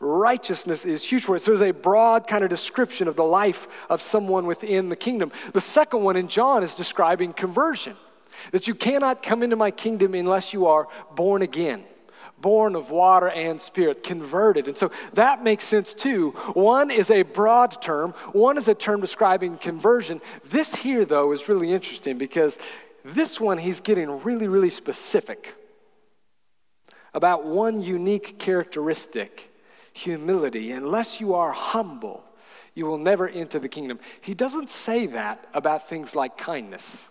Righteousness 0.00 0.84
is 0.84 1.04
huge 1.04 1.24
for 1.24 1.36
it. 1.36 1.40
So, 1.40 1.52
it's 1.52 1.60
a 1.60 1.72
broad 1.72 2.26
kind 2.26 2.44
of 2.44 2.50
description 2.50 3.08
of 3.08 3.16
the 3.16 3.24
life 3.24 3.68
of 3.90 4.00
someone 4.00 4.46
within 4.46 4.88
the 4.88 4.96
kingdom. 4.96 5.32
The 5.52 5.60
second 5.60 6.02
one 6.02 6.16
in 6.16 6.28
John 6.28 6.62
is 6.62 6.74
describing 6.74 7.32
conversion. 7.32 7.96
That 8.52 8.66
you 8.66 8.74
cannot 8.74 9.22
come 9.22 9.42
into 9.42 9.56
my 9.56 9.70
kingdom 9.70 10.14
unless 10.14 10.52
you 10.52 10.66
are 10.66 10.88
born 11.14 11.42
again 11.42 11.84
born 12.42 12.76
of 12.76 12.90
water 12.90 13.30
and 13.30 13.62
spirit, 13.62 14.02
converted. 14.02 14.68
And 14.68 14.76
so 14.76 14.90
that 15.14 15.42
makes 15.42 15.64
sense 15.64 15.94
too. 15.94 16.30
One 16.52 16.90
is 16.90 17.10
a 17.10 17.22
broad 17.22 17.80
term, 17.80 18.12
one 18.32 18.58
is 18.58 18.68
a 18.68 18.74
term 18.74 19.00
describing 19.00 19.56
conversion. 19.56 20.20
This 20.44 20.74
here, 20.74 21.06
though, 21.06 21.32
is 21.32 21.48
really 21.48 21.72
interesting 21.72 22.18
because 22.18 22.58
this 23.04 23.40
one 23.40 23.58
he's 23.58 23.80
getting 23.80 24.22
really, 24.22 24.48
really 24.48 24.70
specific 24.70 25.54
about 27.14 27.44
one 27.44 27.82
unique 27.82 28.38
characteristic 28.38 29.50
humility. 29.92 30.72
Unless 30.72 31.20
you 31.20 31.34
are 31.34 31.52
humble, 31.52 32.24
you 32.74 32.86
will 32.86 32.98
never 32.98 33.28
enter 33.28 33.58
the 33.58 33.68
kingdom. 33.68 34.00
He 34.20 34.34
doesn't 34.34 34.70
say 34.70 35.06
that 35.08 35.46
about 35.52 35.88
things 35.88 36.14
like 36.16 36.36
kindness. 36.36 37.08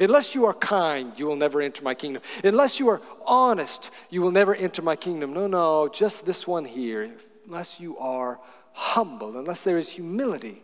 Unless 0.00 0.34
you 0.34 0.44
are 0.46 0.54
kind, 0.54 1.18
you 1.18 1.26
will 1.26 1.36
never 1.36 1.60
enter 1.60 1.82
my 1.82 1.94
kingdom. 1.94 2.22
Unless 2.42 2.80
you 2.80 2.88
are 2.88 3.00
honest, 3.24 3.90
you 4.10 4.20
will 4.20 4.30
never 4.30 4.54
enter 4.54 4.82
my 4.82 4.96
kingdom. 4.96 5.32
No, 5.32 5.46
no, 5.46 5.88
just 5.88 6.24
this 6.24 6.46
one 6.46 6.64
here. 6.64 7.10
Unless 7.46 7.80
you 7.80 7.96
are 7.98 8.40
humble, 8.72 9.38
unless 9.38 9.62
there 9.62 9.78
is 9.78 9.88
humility, 9.88 10.62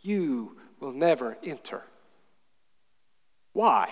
you 0.00 0.56
will 0.80 0.92
never 0.92 1.38
enter. 1.42 1.82
Why? 3.52 3.90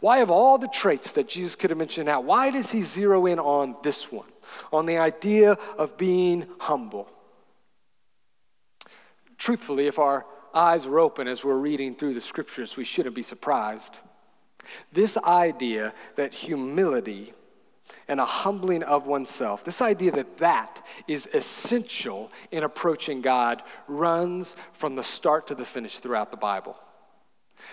Why, 0.00 0.18
of 0.18 0.30
all 0.30 0.58
the 0.58 0.68
traits 0.68 1.12
that 1.12 1.28
Jesus 1.28 1.56
could 1.56 1.70
have 1.70 1.78
mentioned 1.78 2.06
now, 2.06 2.20
why 2.20 2.50
does 2.50 2.70
he 2.70 2.82
zero 2.82 3.26
in 3.26 3.38
on 3.38 3.76
this 3.82 4.10
one, 4.10 4.28
on 4.72 4.86
the 4.86 4.98
idea 4.98 5.58
of 5.76 5.96
being 5.96 6.46
humble? 6.58 7.08
Truthfully, 9.38 9.88
if 9.88 9.98
our 9.98 10.24
eyes 10.54 10.86
were 10.86 11.00
open 11.00 11.28
as 11.28 11.44
we're 11.44 11.56
reading 11.56 11.94
through 11.94 12.14
the 12.14 12.20
scriptures, 12.20 12.76
we 12.76 12.84
shouldn't 12.84 13.14
be 13.14 13.22
surprised. 13.22 13.98
This 14.92 15.16
idea 15.16 15.92
that 16.16 16.32
humility 16.32 17.34
and 18.08 18.20
a 18.20 18.24
humbling 18.24 18.82
of 18.82 19.06
oneself, 19.06 19.64
this 19.64 19.82
idea 19.82 20.12
that 20.12 20.38
that 20.38 20.84
is 21.08 21.28
essential 21.34 22.30
in 22.50 22.64
approaching 22.64 23.20
God, 23.20 23.62
runs 23.88 24.56
from 24.72 24.96
the 24.96 25.02
start 25.02 25.46
to 25.48 25.54
the 25.54 25.64
finish 25.64 25.98
throughout 25.98 26.30
the 26.30 26.36
Bible. 26.36 26.76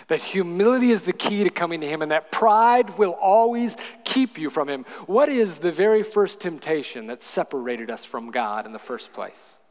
That 0.08 0.22
humility 0.22 0.92
is 0.92 1.04
the 1.04 1.14
key 1.14 1.44
to 1.44 1.50
coming 1.50 1.82
to 1.82 1.88
Him, 1.88 2.02
and 2.02 2.12
that 2.12 2.32
pride 2.32 2.98
will 2.98 3.14
always 3.14 3.76
keep 4.04 4.38
you 4.38 4.50
from 4.50 4.70
Him. 4.70 4.86
What 5.08 5.30
is 5.30 5.58
the 5.58 5.72
very 5.72 6.04
first 6.04 6.40
temptation 6.40 7.08
that 7.08 7.24
separated 7.24 7.90
us 7.90 8.06
from 8.06 8.32
God 8.32 8.66
in 8.66 8.72
the 8.72 8.80
first 8.80 9.14
place? 9.14 9.62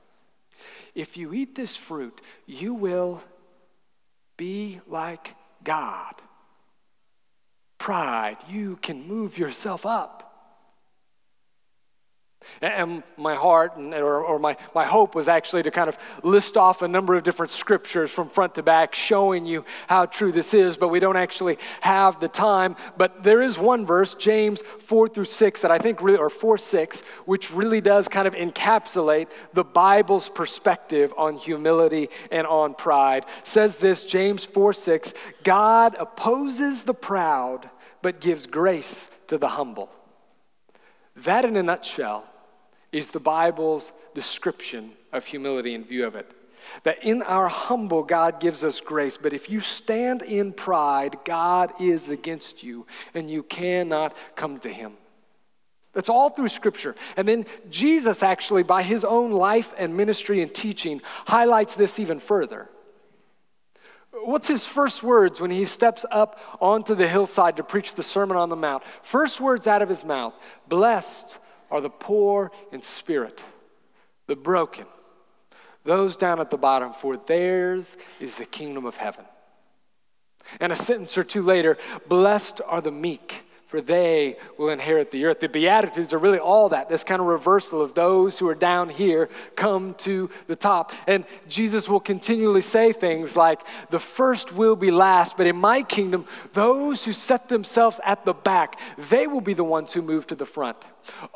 If 0.99 1.17
you 1.17 1.33
eat 1.33 1.55
this 1.55 1.77
fruit, 1.77 2.21
you 2.45 2.75
will 2.75 3.23
be 4.37 4.81
like 4.89 5.37
God. 5.63 6.15
Pride, 7.79 8.39
you 8.51 8.77
can 8.83 9.07
move 9.07 9.39
yourself 9.39 9.87
up. 9.87 10.28
And 12.61 13.03
my 13.17 13.35
heart 13.35 13.77
and, 13.77 13.93
or, 13.95 14.21
or, 14.21 14.39
my, 14.39 14.57
my 14.75 14.85
hope 14.85 15.15
was 15.15 15.29
actually 15.29 15.63
to 15.65 15.71
kind 15.71 15.89
of 15.89 15.99
list 16.23 16.57
off 16.57 16.83
a 16.83 16.89
number 16.89 17.15
of 17.15 17.23
different 17.23 17.51
scriptures 17.51 18.11
from 18.11 18.29
front 18.29 18.55
to 18.55 18.63
back 18.63 18.95
showing 18.95 19.45
you 19.45 19.65
how 19.89 20.07
true 20.07 20.33
this 20.33 20.55
is, 20.55 20.77
but 20.77 20.89
we 20.89 21.01
don't 21.01 21.17
actually 21.17 21.59
have 21.81 22.21
the 22.21 22.29
time. 22.29 22.77
But 22.97 23.23
there 23.23 23.43
is 23.43 23.59
one 23.59 23.87
verse, 23.87 24.15
James 24.15 24.63
4 24.81 25.09
through 25.09 25.25
6, 25.25 25.61
that 25.63 25.71
I 25.71 25.79
think 25.79 26.01
really, 26.01 26.19
or 26.19 26.31
4 26.31 26.59
6, 26.59 27.01
which 27.27 27.53
really 27.53 27.81
does 27.81 28.09
kind 28.09 28.27
of 28.27 28.35
encapsulate 28.35 29.29
the 29.53 29.65
Bible's 29.65 30.29
perspective 30.29 31.13
on 31.17 31.37
humility 31.37 32.09
and 32.31 32.47
on 32.47 32.75
pride. 32.75 33.27
says 33.43 33.77
this, 33.77 34.05
James 34.05 34.45
4 34.45 34.73
6, 34.73 35.15
God 35.43 35.97
opposes 35.99 36.85
the 36.85 36.95
proud, 36.95 37.69
but 38.01 38.21
gives 38.21 38.47
grace 38.47 39.11
to 39.27 39.39
the 39.39 39.49
humble. 39.49 39.91
That, 41.25 41.45
in 41.45 41.57
a 41.57 41.63
nutshell, 41.63 42.25
is 42.93 43.11
the 43.11 43.21
Bible's 43.21 43.93
description 44.15 44.93
of 45.13 45.27
humility 45.27 45.75
in 45.75 45.85
view 45.85 46.07
of 46.07 46.15
it. 46.15 46.31
That 46.83 47.03
in 47.05 47.23
our 47.23 47.49
humble, 47.49 48.03
God 48.03 48.41
gives 48.41 48.63
us 48.63 48.81
grace, 48.81 49.17
but 49.17 49.33
if 49.33 49.49
you 49.49 49.61
stand 49.61 50.23
in 50.23 50.53
pride, 50.53 51.17
God 51.25 51.73
is 51.81 52.09
against 52.09 52.63
you 52.63 52.87
and 53.15 53.31
you 53.31 53.43
cannot 53.43 54.17
come 54.37 54.59
to 54.61 54.69
Him. 54.69 54.97
That's 55.93 56.09
all 56.09 56.31
through 56.31 56.49
Scripture. 56.49 56.95
And 57.17 57.27
then 57.27 57.47
Jesus, 57.71 58.23
actually, 58.23 58.63
by 58.63 58.83
His 58.83 59.05
own 59.05 59.33
life 59.33 59.73
and 59.79 59.97
ministry 59.97 60.43
and 60.43 60.55
teaching, 60.55 61.01
highlights 61.27 61.75
this 61.75 61.99
even 61.99 62.21
further. 62.21 62.69
What's 64.29 64.47
his 64.47 64.67
first 64.67 65.03
words 65.03 65.41
when 65.41 65.51
he 65.51 65.65
steps 65.65 66.05
up 66.11 66.39
onto 66.61 66.95
the 66.95 67.09
hillside 67.09 67.57
to 67.57 67.63
preach 67.63 67.95
the 67.95 68.03
Sermon 68.03 68.37
on 68.37 68.51
the 68.51 68.57
Mount? 68.57 68.83
First 69.01 69.41
words 69.41 69.67
out 69.67 69.81
of 69.81 69.89
his 69.89 70.05
mouth 70.05 70.35
Blessed 70.69 71.39
are 71.71 71.81
the 71.81 71.89
poor 71.89 72.53
in 72.71 72.83
spirit, 72.83 73.43
the 74.27 74.37
broken, 74.37 74.85
those 75.85 76.15
down 76.15 76.41
at 76.41 76.51
the 76.51 76.59
bottom, 76.59 76.93
for 76.93 77.17
theirs 77.17 77.97
is 78.21 78.35
the 78.35 78.45
kingdom 78.45 78.85
of 78.85 78.99
heaven. 78.99 79.25
And 80.61 80.73
a 80.73 80.77
sentence 80.77 81.17
or 81.17 81.25
two 81.25 81.41
later, 81.41 81.79
blessed 82.07 82.61
are 82.67 82.83
the 82.83 82.93
meek, 82.93 83.48
for 83.69 83.83
they 83.83 84.39
will 84.57 84.71
inherit 84.71 85.11
the 85.11 85.27
earth. 85.27 85.41
The 85.41 85.49
Beatitudes 85.49 86.15
are 86.15 86.19
really 86.19 86.39
all 86.39 86.71
that, 86.71 86.89
this 86.89 87.05
kind 87.05 87.21
of 87.21 87.27
reversal 87.27 87.83
of 87.83 87.93
those 87.93 88.39
who 88.39 88.49
are 88.49 88.55
down 88.55 88.89
here 88.89 89.29
come 89.57 89.93
to 89.97 90.31
the 90.47 90.57
top. 90.57 90.93
And 91.07 91.27
Jesus 91.51 91.87
will 91.87 92.01
continually 92.01 92.63
say 92.63 92.95
things 92.95 93.37
like, 93.37 93.61
The 93.91 93.99
first 93.99 94.55
will 94.55 94.75
be 94.75 94.91
last, 94.91 95.37
but 95.37 95.47
in 95.47 95.57
my 95.57 95.83
kingdom, 95.83 96.25
those 96.55 97.05
who 97.05 97.13
set 97.13 97.51
themselves 97.51 98.01
at 98.05 98.25
the 98.25 98.33
back, 98.33 98.81
they 99.11 99.27
will 99.27 99.43
be 99.43 99.53
the 99.53 99.65
ones 99.65 99.93
who 99.93 100.01
move 100.01 100.27
to 100.29 100.35
the 100.35 100.47
front. 100.47 100.79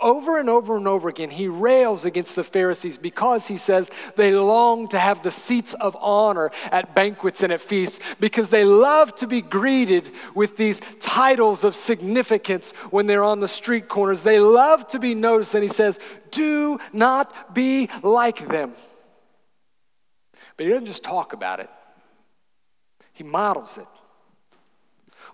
Over 0.01 0.39
and 0.39 0.49
over 0.49 0.77
and 0.77 0.87
over 0.87 1.09
again, 1.09 1.31
he 1.31 1.49
rails 1.49 2.05
against 2.05 2.37
the 2.37 2.45
Pharisees 2.45 2.99
because 2.99 3.47
he 3.47 3.57
says 3.57 3.91
they 4.17 4.33
long 4.33 4.89
to 4.89 4.99
have 4.99 5.23
the 5.23 5.31
seats 5.31 5.75
of 5.75 5.97
honor 6.01 6.51
at 6.71 6.95
banquets 6.95 7.43
and 7.43 7.53
at 7.53 7.61
feasts 7.61 7.99
because 8.21 8.49
they 8.49 8.65
love 8.65 9.15
to 9.17 9.27
be 9.27 9.41
greeted 9.41 10.11
with 10.35 10.57
these 10.57 10.81
titles 11.01 11.65
of 11.65 11.75
significance 11.75 12.73
when 12.91 13.07
they're 13.07 13.25
on 13.25 13.41
the 13.41 13.49
street 13.49 13.89
corners. 13.89 14.23
They 14.23 14.41
love 14.41 14.87
to 14.89 14.99
be 14.99 15.15
noticed, 15.15 15.55
and 15.55 15.63
he 15.63 15.69
says, 15.69 15.99
Do 16.31 16.79
not 16.93 17.55
be 17.55 17.89
like 18.03 18.49
them. 18.49 18.75
But 20.57 20.67
he 20.67 20.73
doesn't 20.73 20.87
just 20.87 21.03
talk 21.03 21.33
about 21.33 21.61
it, 21.61 21.71
he 23.13 23.25
models 23.25 23.79
it. 23.79 23.87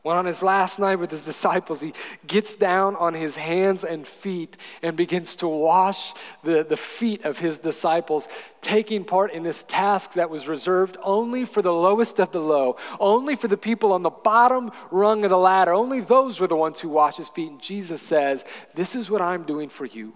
When 0.08 0.16
on 0.16 0.24
his 0.24 0.42
last 0.42 0.78
night 0.78 0.98
with 0.98 1.10
his 1.10 1.26
disciples, 1.26 1.82
he 1.82 1.92
gets 2.26 2.54
down 2.54 2.96
on 2.96 3.12
his 3.12 3.36
hands 3.36 3.84
and 3.84 4.06
feet 4.06 4.56
and 4.80 4.96
begins 4.96 5.36
to 5.36 5.46
wash 5.46 6.14
the, 6.42 6.64
the 6.64 6.78
feet 6.78 7.26
of 7.26 7.36
his 7.36 7.58
disciples, 7.58 8.26
taking 8.62 9.04
part 9.04 9.34
in 9.34 9.42
this 9.42 9.64
task 9.64 10.14
that 10.14 10.30
was 10.30 10.48
reserved 10.48 10.96
only 11.02 11.44
for 11.44 11.60
the 11.60 11.74
lowest 11.74 12.20
of 12.20 12.32
the 12.32 12.40
low, 12.40 12.78
only 12.98 13.36
for 13.36 13.48
the 13.48 13.56
people 13.58 13.92
on 13.92 14.02
the 14.02 14.08
bottom 14.08 14.72
rung 14.90 15.24
of 15.24 15.30
the 15.30 15.36
ladder. 15.36 15.74
Only 15.74 16.00
those 16.00 16.40
were 16.40 16.46
the 16.46 16.56
ones 16.56 16.80
who 16.80 16.88
wash 16.88 17.18
his 17.18 17.28
feet. 17.28 17.50
And 17.50 17.60
Jesus 17.60 18.00
says, 18.00 18.46
This 18.74 18.94
is 18.94 19.10
what 19.10 19.20
I'm 19.20 19.42
doing 19.42 19.68
for 19.68 19.84
you, 19.84 20.14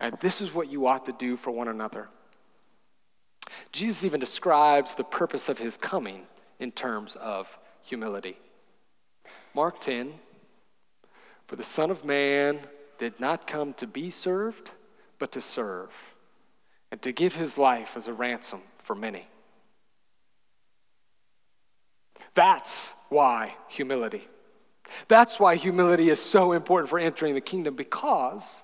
and 0.00 0.18
this 0.18 0.40
is 0.40 0.52
what 0.52 0.68
you 0.68 0.88
ought 0.88 1.06
to 1.06 1.12
do 1.12 1.36
for 1.36 1.52
one 1.52 1.68
another. 1.68 2.08
Jesus 3.70 4.04
even 4.04 4.18
describes 4.18 4.96
the 4.96 5.04
purpose 5.04 5.48
of 5.48 5.58
his 5.58 5.76
coming 5.76 6.22
in 6.58 6.72
terms 6.72 7.14
of 7.14 7.56
humility. 7.80 8.38
Mark 9.54 9.80
10 9.80 10.14
For 11.46 11.56
the 11.56 11.62
Son 11.62 11.90
of 11.90 12.04
Man 12.04 12.60
did 12.98 13.20
not 13.20 13.46
come 13.46 13.74
to 13.74 13.86
be 13.86 14.10
served, 14.10 14.70
but 15.18 15.32
to 15.32 15.40
serve, 15.40 15.90
and 16.90 17.00
to 17.02 17.12
give 17.12 17.34
his 17.34 17.56
life 17.56 17.96
as 17.96 18.08
a 18.08 18.12
ransom 18.12 18.62
for 18.78 18.94
many. 18.94 19.26
That's 22.34 22.92
why 23.08 23.54
humility. 23.68 24.26
That's 25.08 25.38
why 25.40 25.56
humility 25.56 26.10
is 26.10 26.20
so 26.20 26.52
important 26.52 26.90
for 26.90 26.98
entering 26.98 27.34
the 27.34 27.40
kingdom 27.40 27.74
because 27.74 28.62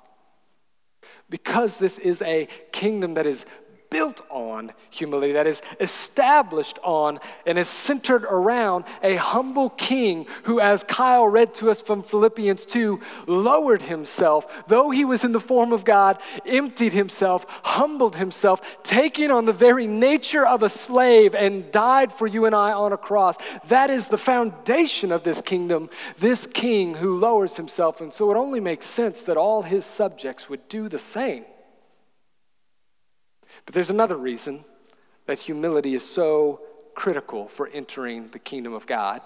because 1.31 1.79
this 1.79 1.99
is 1.99 2.21
a 2.23 2.49
kingdom 2.73 3.15
that 3.15 3.27
is 3.27 3.47
built 3.91 4.23
on 4.31 4.73
humility, 4.89 5.33
that 5.33 5.47
is 5.47 5.61
established 5.81 6.79
on 6.83 7.19
and 7.45 7.59
is 7.59 7.69
centered 7.69 8.25
around 8.25 8.85
a 9.03 9.17
humble 9.17 9.71
king 9.71 10.27
who, 10.45 10.61
as 10.61 10.85
Kyle 10.85 11.27
read 11.27 11.53
to 11.55 11.71
us 11.71 11.83
from 11.83 12.03
Philippians 12.03 12.65
2, 12.65 13.01
lowered 13.27 13.83
himself, 13.83 14.65
though 14.69 14.91
he 14.91 15.05
was 15.05 15.25
in 15.25 15.33
the 15.33 15.41
form 15.41 15.73
of 15.73 15.85
God, 15.85 16.19
emptied 16.47 16.93
himself, 16.93 17.45
humbled 17.65 18.17
himself, 18.17 18.61
taking 18.83 19.31
on 19.31 19.45
the 19.45 19.53
very 19.53 19.87
nature 19.87 20.47
of 20.47 20.63
a 20.63 20.69
slave, 20.69 21.35
and 21.35 21.71
died 21.73 22.13
for 22.13 22.27
you 22.27 22.47
and 22.47 22.55
I 22.55 22.73
on 22.73 22.93
a 22.93 22.97
cross. 22.97 23.37
That 23.69 23.91
is 23.91 24.09
the 24.09 24.19
foundation 24.19 25.13
of 25.13 25.25
this 25.25 25.41
kingdom, 25.41 25.91
this 26.19 26.47
king 26.47 26.95
who 26.95 27.19
lowers 27.19 27.57
himself. 27.57 28.01
And 28.01 28.13
so 28.13 28.31
it 28.31 28.37
only 28.37 28.61
makes 28.61 28.87
sense 28.87 29.23
that 29.23 29.37
all 29.37 29.63
his 29.63 29.85
subjects 29.85 30.49
would 30.49 30.69
do 30.69 30.89
the 30.89 30.99
same. 30.99 31.45
But 33.71 33.75
there's 33.77 33.91
another 33.91 34.17
reason 34.17 34.65
that 35.27 35.39
humility 35.39 35.95
is 35.95 36.05
so 36.05 36.61
critical 36.97 37.47
for 37.47 37.69
entering 37.69 38.29
the 38.31 38.41
kingdom 38.41 38.73
of 38.73 38.85
God. 38.85 39.21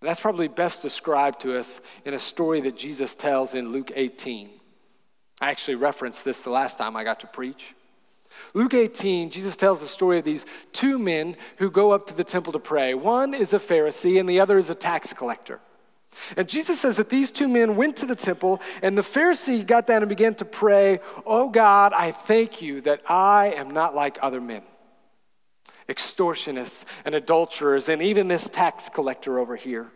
And 0.00 0.08
that's 0.08 0.18
probably 0.18 0.48
best 0.48 0.82
described 0.82 1.38
to 1.42 1.56
us 1.56 1.80
in 2.04 2.14
a 2.14 2.18
story 2.18 2.60
that 2.62 2.76
Jesus 2.76 3.14
tells 3.14 3.54
in 3.54 3.70
Luke 3.70 3.92
18. 3.94 4.50
I 5.40 5.50
actually 5.52 5.76
referenced 5.76 6.24
this 6.24 6.42
the 6.42 6.50
last 6.50 6.78
time 6.78 6.96
I 6.96 7.04
got 7.04 7.20
to 7.20 7.28
preach. 7.28 7.76
Luke 8.54 8.74
18, 8.74 9.30
Jesus 9.30 9.54
tells 9.54 9.80
the 9.80 9.86
story 9.86 10.18
of 10.18 10.24
these 10.24 10.44
two 10.72 10.98
men 10.98 11.36
who 11.58 11.70
go 11.70 11.92
up 11.92 12.08
to 12.08 12.14
the 12.14 12.24
temple 12.24 12.52
to 12.54 12.58
pray. 12.58 12.94
One 12.94 13.34
is 13.34 13.54
a 13.54 13.60
Pharisee 13.60 14.18
and 14.18 14.28
the 14.28 14.40
other 14.40 14.58
is 14.58 14.68
a 14.68 14.74
tax 14.74 15.12
collector. 15.12 15.60
And 16.36 16.48
Jesus 16.48 16.80
says 16.80 16.96
that 16.96 17.08
these 17.08 17.30
two 17.30 17.48
men 17.48 17.76
went 17.76 17.96
to 17.98 18.06
the 18.06 18.16
temple, 18.16 18.60
and 18.82 18.96
the 18.96 19.02
Pharisee 19.02 19.66
got 19.66 19.86
down 19.86 20.02
and 20.02 20.08
began 20.08 20.34
to 20.36 20.44
pray, 20.44 21.00
Oh 21.24 21.48
God, 21.48 21.92
I 21.92 22.12
thank 22.12 22.60
you 22.60 22.80
that 22.82 23.02
I 23.08 23.52
am 23.56 23.70
not 23.70 23.94
like 23.94 24.18
other 24.20 24.40
men, 24.40 24.62
extortionists 25.88 26.84
and 27.04 27.14
adulterers, 27.14 27.88
and 27.88 28.02
even 28.02 28.28
this 28.28 28.48
tax 28.48 28.88
collector 28.88 29.38
over 29.38 29.56
here. 29.56 29.90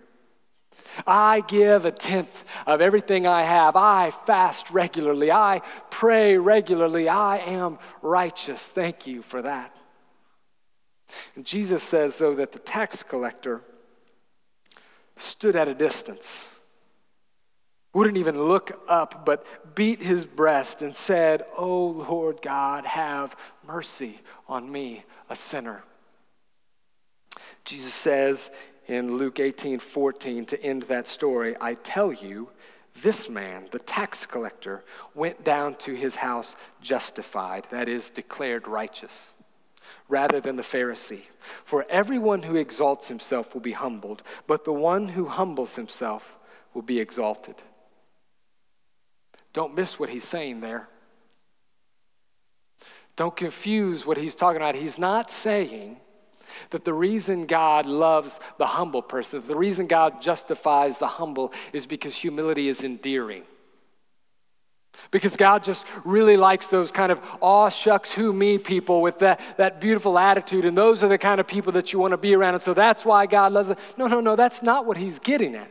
I 1.07 1.41
give 1.41 1.85
a 1.85 1.91
tenth 1.91 2.45
of 2.67 2.81
everything 2.81 3.27
I 3.27 3.43
have. 3.43 3.75
I 3.77 4.11
fast 4.11 4.71
regularly. 4.71 5.31
I 5.31 5.63
pray 5.91 6.37
regularly. 6.37 7.09
I 7.09 7.39
am 7.39 7.79
righteous. 8.03 8.69
Thank 8.69 9.07
you 9.07 9.23
for 9.23 9.43
that. 9.43 9.77
And 11.35 11.45
Jesus 11.45 11.83
says, 11.83 12.17
though, 12.17 12.35
that 12.37 12.53
the 12.53 12.59
tax 12.59 13.03
collector 13.03 13.63
stood 15.17 15.57
at 15.57 15.69
a 15.69 15.75
distance, 15.75 16.51
wouldn't 17.93 18.17
even 18.17 18.43
look 18.43 18.83
up, 18.89 19.25
but 19.25 19.75
beat 19.75 20.03
his 20.03 20.27
breast 20.27 20.83
and 20.83 20.95
said, 20.95 21.45
Oh 21.57 21.87
Lord 21.87 22.43
God, 22.43 22.85
have 22.85 23.37
mercy 23.67 24.21
on 24.49 24.71
me, 24.71 25.05
a 25.31 25.37
sinner. 25.37 25.85
Jesus 27.65 27.95
says 27.95 28.51
in 28.89 29.17
Luke 29.17 29.39
18 29.41 29.79
14, 29.79 30.45
to 30.47 30.63
end 30.63 30.83
that 30.85 31.07
story, 31.07 31.57
I 31.61 31.75
tell 31.75 32.13
you, 32.13 32.51
this 33.03 33.29
man, 33.29 33.69
the 33.71 33.79
tax 33.81 34.27
collector, 34.27 34.85
went 35.15 35.43
down 35.43 35.75
to 35.77 35.95
his 35.95 36.17
house 36.17 36.55
justified, 36.81 37.67
that 37.71 37.89
is, 37.89 38.11
declared 38.11 38.69
righteous 38.69 39.35
rather 40.09 40.41
than 40.41 40.57
the 40.57 40.63
Pharisee. 40.63 41.23
For 41.65 41.87
everyone 41.89 42.43
who 42.43 42.57
exalts 42.57 43.09
himself 43.09 43.55
will 43.55 43.61
be 43.61 43.73
humbled, 43.73 44.23
but 44.47 44.65
the 44.65 44.73
one 44.73 45.09
who 45.09 45.27
humbles 45.27 45.77
himself 45.77 46.39
will 46.73 46.83
be 46.83 47.01
exalted. 47.01 47.57
Don't 49.53 49.75
miss 49.75 49.99
what 49.99 50.09
he's 50.09 50.25
saying 50.25 50.61
there. 50.61 50.89
Don't 53.17 53.37
confuse 53.37 54.05
what 54.05 54.17
he's 54.17 54.35
talking 54.35 54.57
about. 54.57 54.75
He's 54.75 54.99
not 54.99 55.31
saying 55.31 55.99
that 56.71 56.85
the 56.85 56.93
reason 56.93 57.47
God 57.47 57.87
loves 57.87 58.41
the 58.59 58.67
humble 58.67 59.03
person, 59.03 59.43
the 59.47 59.57
reason 59.57 59.87
God 59.87 60.21
justifies 60.21 60.99
the 60.99 61.07
humble 61.07 61.53
is 61.73 61.87
because 61.87 62.15
humility 62.15 62.69
is 62.69 62.85
endearing. 62.85 63.45
Because 65.11 65.37
God 65.37 65.63
just 65.63 65.87
really 66.05 66.37
likes 66.37 66.67
those 66.67 66.91
kind 66.91 67.13
of 67.13 67.21
aw 67.41 67.69
shucks 67.69 68.13
who 68.13 68.33
me 68.33 68.59
people 68.59 69.01
with 69.01 69.21
that, 69.21 69.41
that 69.57 69.81
beautiful 69.81 70.19
attitude. 70.19 70.65
And 70.65 70.77
those 70.77 71.05
are 71.05 71.09
the 71.09 71.19
kind 71.19 71.41
of 71.41 71.47
people 71.47 71.73
that 71.73 71.93
you 71.93 71.99
want 71.99 72.13
to 72.13 72.17
be 72.17 72.35
around. 72.35 72.55
And 72.55 72.63
so 72.63 72.75
that's 72.75 73.05
why 73.05 73.27
God 73.27 73.53
loves 73.53 73.71
it. 73.71 73.79
No, 73.97 74.07
no, 74.07 74.21
no, 74.21 74.37
that's 74.37 74.63
not 74.63 74.87
what 74.87 74.97
he's 74.97 75.19
getting 75.19 75.55
at. 75.55 75.71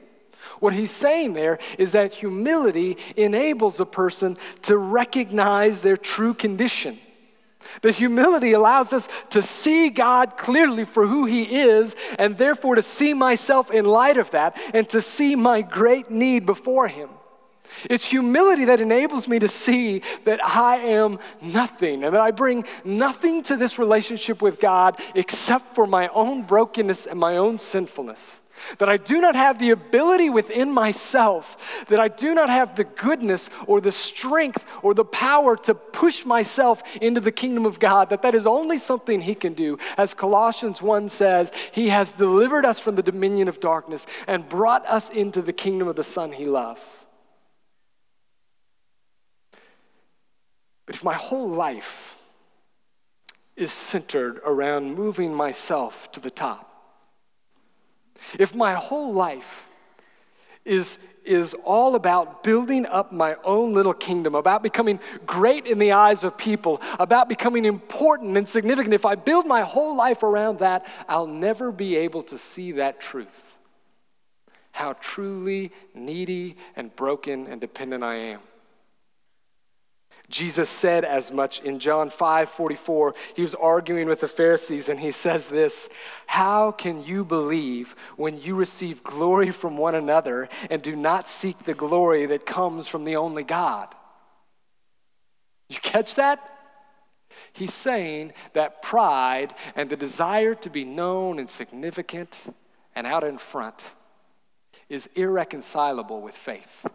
What 0.60 0.74
he's 0.74 0.92
saying 0.92 1.34
there 1.34 1.60
is 1.78 1.92
that 1.94 2.14
humility 2.14 2.98
enables 3.18 3.80
a 3.80 3.86
person 3.86 4.38
to 4.64 4.78
recognize 4.78 5.82
their 5.82 5.98
true 5.98 6.34
condition. 6.34 7.00
That 7.82 7.96
humility 7.96 8.54
allows 8.54 8.94
us 8.94 9.08
to 9.32 9.42
see 9.42 9.90
God 9.90 10.38
clearly 10.38 10.86
for 10.86 11.08
who 11.08 11.26
He 11.26 11.62
is, 11.62 11.96
and 12.20 12.38
therefore 12.38 12.76
to 12.76 12.82
see 12.82 13.14
myself 13.14 13.72
in 13.72 13.86
light 13.86 14.18
of 14.18 14.32
that 14.32 14.58
and 14.74 14.88
to 14.90 15.02
see 15.02 15.36
my 15.36 15.62
great 15.62 16.12
need 16.12 16.46
before 16.46 16.88
Him. 16.88 17.10
It's 17.90 18.06
humility 18.06 18.66
that 18.66 18.82
enables 18.82 19.28
me 19.28 19.40
to 19.40 19.48
see 19.48 20.02
that 20.26 20.44
I 20.44 20.78
am 20.78 21.20
nothing 21.42 22.04
and 22.04 22.14
that 22.14 22.22
I 22.22 22.32
bring 22.32 22.66
nothing 22.84 23.44
to 23.44 23.56
this 23.56 23.80
relationship 23.80 24.42
with 24.42 24.60
God 24.60 25.00
except 25.16 25.76
for 25.76 25.88
my 25.88 26.08
own 26.10 26.44
brokenness 26.44 27.06
and 27.06 27.20
my 27.20 27.38
own 27.38 27.60
sinfulness. 27.60 28.42
That 28.78 28.88
I 28.88 28.98
do 28.98 29.20
not 29.20 29.36
have 29.36 29.60
the 29.60 29.72
ability 29.72 30.30
within 30.30 30.72
myself, 30.72 31.86
that 31.88 32.00
I 32.00 32.08
do 32.08 32.34
not 32.34 32.50
have 32.50 32.76
the 32.76 32.84
goodness 32.84 33.50
or 33.68 33.82
the 33.82 33.92
strength 33.92 34.66
or 34.82 34.94
the 34.94 35.04
power 35.04 35.58
to 35.58 35.74
push 35.74 36.24
myself 36.24 36.84
into 37.02 37.20
the 37.20 37.32
kingdom 37.32 37.66
of 37.66 37.80
God, 37.80 38.10
that 38.12 38.22
that 38.22 38.36
is 38.36 38.48
only 38.48 38.78
something 38.78 39.22
He 39.22 39.36
can 39.36 39.54
do. 39.54 39.80
As 39.98 40.14
Colossians 40.14 40.82
1 40.82 41.10
says, 41.10 41.52
He 41.72 41.90
has 41.90 42.14
delivered 42.14 42.66
us 42.66 42.80
from 42.80 42.96
the 42.96 43.04
dominion 43.04 43.48
of 43.48 43.60
darkness 43.60 44.06
and 44.28 44.48
brought 44.48 44.86
us 44.86 45.10
into 45.10 45.42
the 45.42 45.54
kingdom 45.54 45.88
of 45.88 45.96
the 45.96 46.04
Son 46.04 46.32
He 46.32 46.46
loves. 46.46 47.08
But 50.86 50.96
if 50.96 51.04
my 51.04 51.14
whole 51.14 51.50
life 51.50 52.18
is 53.56 53.72
centered 53.72 54.42
around 54.46 54.96
moving 54.96 55.34
myself 55.34 56.12
to 56.14 56.20
the 56.20 56.32
top, 56.32 56.70
if 58.38 58.56
my 58.56 58.74
whole 58.74 59.14
life 59.14 59.68
is, 60.66 60.98
is 61.24 61.54
all 61.64 61.96
about 61.96 62.44
building 62.44 62.86
up 62.86 63.12
my 63.12 63.36
own 63.44 63.74
little 63.74 63.94
kingdom, 63.94 64.36
about 64.36 64.64
becoming 64.64 65.00
great 65.26 65.66
in 65.66 65.78
the 65.78 65.92
eyes 65.92 66.24
of 66.24 66.38
people, 66.38 66.82
about 67.00 67.28
becoming 67.30 67.66
important 67.66 68.38
and 68.38 68.48
significant, 68.48 68.94
if 68.94 69.06
I 69.06 69.16
build 69.16 69.46
my 69.46 69.62
whole 69.62 69.96
life 69.96 70.24
around 70.24 70.60
that, 70.60 70.86
I'll 71.08 71.28
never 71.28 71.72
be 71.72 71.96
able 71.96 72.24
to 72.24 72.38
see 72.38 72.74
that 72.74 73.00
truth. 73.00 73.58
How 74.72 74.94
truly 74.94 75.72
needy 75.94 76.58
and 76.76 76.96
broken 76.96 77.48
and 77.48 77.62
dependent 77.62 78.04
I 78.04 78.16
am. 78.16 78.40
Jesus 80.30 80.70
said 80.70 81.04
as 81.06 81.32
much 81.32 81.60
in 81.62 81.80
John 81.80 82.10
5 82.10 82.50
44. 82.50 83.14
He 83.36 83.42
was 83.42 83.56
arguing 83.56 84.08
with 84.08 84.22
the 84.22 84.28
Pharisees, 84.28 84.90
and 84.90 85.00
he 85.00 85.12
says 85.12 85.48
this 85.48 85.90
How 86.28 86.72
can 86.72 87.04
you 87.04 87.24
believe 87.26 87.96
when 88.16 88.40
you 88.40 88.56
receive 88.56 89.04
glory 89.04 89.52
from 89.52 89.78
one 89.78 89.96
another 89.96 90.50
and 90.70 90.82
do 90.82 90.96
not 90.96 91.28
seek 91.28 91.60
the 91.60 91.74
glory 91.74 92.26
that 92.28 92.46
comes 92.46 92.88
from 92.88 93.04
the 93.04 93.16
only 93.16 93.44
God? 93.44 93.94
You 95.70 95.78
catch 95.80 96.16
that? 96.16 96.50
He's 97.52 97.74
saying 97.74 98.34
that 98.54 98.82
pride 98.82 99.54
and 99.76 99.90
the 99.90 99.98
desire 99.98 100.56
to 100.56 100.70
be 100.70 100.86
known 100.86 101.40
and 101.40 101.50
significant 101.50 102.54
and 102.96 103.08
out 103.08 103.24
in 103.24 103.38
front 103.38 103.84
is 104.90 105.10
irreconcilable 105.16 106.22
with 106.22 106.36
faith. 106.36 106.86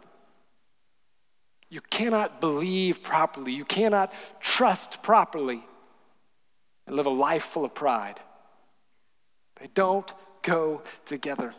You 1.69 1.81
cannot 1.81 2.41
believe 2.41 3.03
properly. 3.03 3.53
You 3.53 3.65
cannot 3.65 4.11
trust 4.39 5.03
properly 5.03 5.63
and 6.87 6.95
live 6.95 7.05
a 7.05 7.11
life 7.11 7.43
full 7.43 7.65
of 7.65 7.75
pride. 7.75 8.19
They 9.59 9.69
don't 9.73 10.11
go 10.41 10.81
together. 11.05 11.53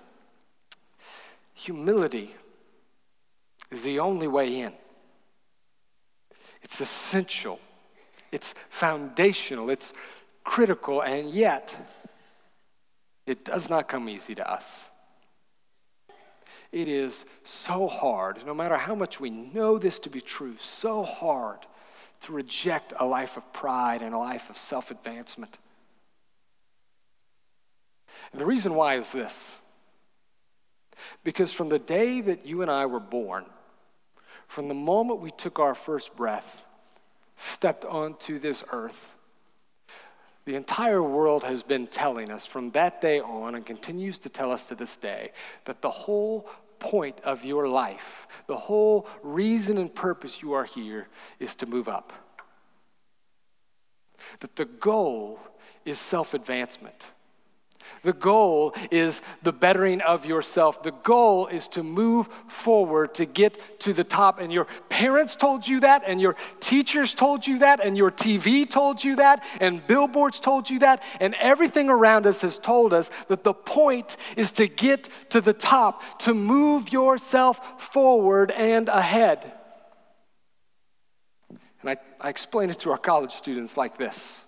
Humility 1.55 2.35
is 3.71 3.83
the 3.83 4.01
only 4.01 4.27
way 4.27 4.61
in. 4.61 4.73
It's 6.63 6.81
essential, 6.81 7.61
it's 8.33 8.55
foundational, 8.69 9.71
it's 9.71 9.93
critical, 10.45 11.03
and 11.03 11.31
yet 11.31 11.77
it 13.27 13.45
does 13.45 13.71
not 13.71 13.89
come 13.89 14.09
easy 14.09 14.35
to 14.35 14.51
us. 14.51 14.89
It 16.73 16.87
is 16.87 17.25
so 17.43 17.89
hard, 17.89 18.45
no 18.47 18.55
matter 18.55 18.77
how 18.77 18.95
much 18.95 19.19
we 19.19 19.31
know 19.31 19.79
this 19.79 19.99
to 20.01 20.11
be 20.11 20.21
true, 20.21 20.57
so 20.59 21.03
hard 21.03 21.59
to 22.23 22.33
reject 22.33 22.93
a 22.99 23.05
life 23.05 23.37
of 23.37 23.53
pride 23.53 24.03
and 24.03 24.15
a 24.15 24.19
life 24.19 24.51
of 24.51 24.57
self 24.57 24.91
advancement. 24.91 25.59
And 28.33 28.41
the 28.41 28.47
reason 28.47 28.75
why 28.75 28.97
is 28.97 29.11
this 29.11 29.57
because 31.25 31.53
from 31.53 31.69
the 31.69 31.79
day 31.79 32.21
that 32.21 32.47
you 32.47 32.63
and 32.63 32.71
I 32.71 32.87
were 32.87 33.01
born, 33.01 33.47
from 34.47 34.69
the 34.69 34.75
moment 34.75 35.21
we 35.21 35.31
took 35.31 35.59
our 35.59 35.75
first 35.75 36.15
breath, 36.15 36.67
stepped 37.37 37.85
onto 37.85 38.39
this 38.39 38.63
earth, 38.73 39.17
the 40.51 40.57
entire 40.57 41.01
world 41.01 41.45
has 41.45 41.63
been 41.63 41.87
telling 41.87 42.29
us 42.29 42.45
from 42.45 42.73
that 42.73 43.01
day 43.01 43.21
on 43.21 43.55
and 43.55 43.65
continues 43.65 44.19
to 44.19 44.29
tell 44.29 44.51
us 44.51 44.67
to 44.67 44.75
this 44.75 44.97
day 44.97 45.31
that 45.65 45.81
the 45.81 45.89
whole 45.89 46.51
point 46.81 47.21
of 47.21 47.45
your 47.45 47.69
life, 47.69 48.27
the 48.49 48.57
whole 48.57 49.07
reason 49.23 49.79
and 49.79 49.95
purpose 49.95 50.43
you 50.43 50.53
are 50.53 50.65
here 50.65 51.07
is 51.39 51.55
to 51.55 51.67
move 51.67 51.89
up. 51.89 52.13
That 54.41 54.57
the 54.57 54.65
goal 54.65 55.39
is 55.85 56.01
self 56.01 56.35
advancement. 56.35 57.07
The 58.03 58.13
goal 58.13 58.75
is 58.91 59.21
the 59.43 59.53
bettering 59.53 60.01
of 60.01 60.25
yourself. 60.25 60.83
The 60.83 60.93
goal 60.93 61.47
is 61.49 61.69
to 61.69 61.83
move 61.83 62.29
forward 62.49 63.15
to 63.15 63.27
get 63.27 63.81
to 63.81 63.93
the 63.93 64.05
top. 64.05 64.41
And 64.41 64.53
your 64.53 64.67
parents 64.89 65.37
told 65.37 65.67
you 65.67 65.81
that, 65.81 66.03
and 66.07 66.21
your 66.21 66.37
teachers 66.61 67.15
told 67.15 67.47
you 67.47 67.59
that, 67.59 67.81
and 67.81 67.97
your 67.97 68.11
TV 68.11 68.69
told 68.69 69.05
you 69.05 69.17
that, 69.17 69.45
and 69.61 69.87
billboards 69.87 70.41
told 70.41 70.71
you 70.71 70.79
that, 70.81 71.03
and 71.21 71.35
everything 71.35 71.89
around 71.89 72.27
us 72.27 72.41
has 72.41 72.59
told 72.59 72.93
us 72.95 73.11
that 73.29 73.45
the 73.45 73.55
point 73.55 74.17
is 74.37 74.53
to 74.53 74.67
get 74.67 75.09
to 75.31 75.41
the 75.41 75.53
top, 75.53 76.03
to 76.21 76.33
move 76.33 76.93
yourself 76.93 77.83
forward 77.83 78.51
and 78.51 78.89
ahead. 78.89 79.53
And 81.83 81.91
I, 81.91 81.97
I 82.21 82.29
explain 82.29 82.71
it 82.71 82.79
to 82.81 82.91
our 82.91 82.99
college 82.99 83.33
students 83.33 83.77
like 83.77 83.97
this 83.97 84.45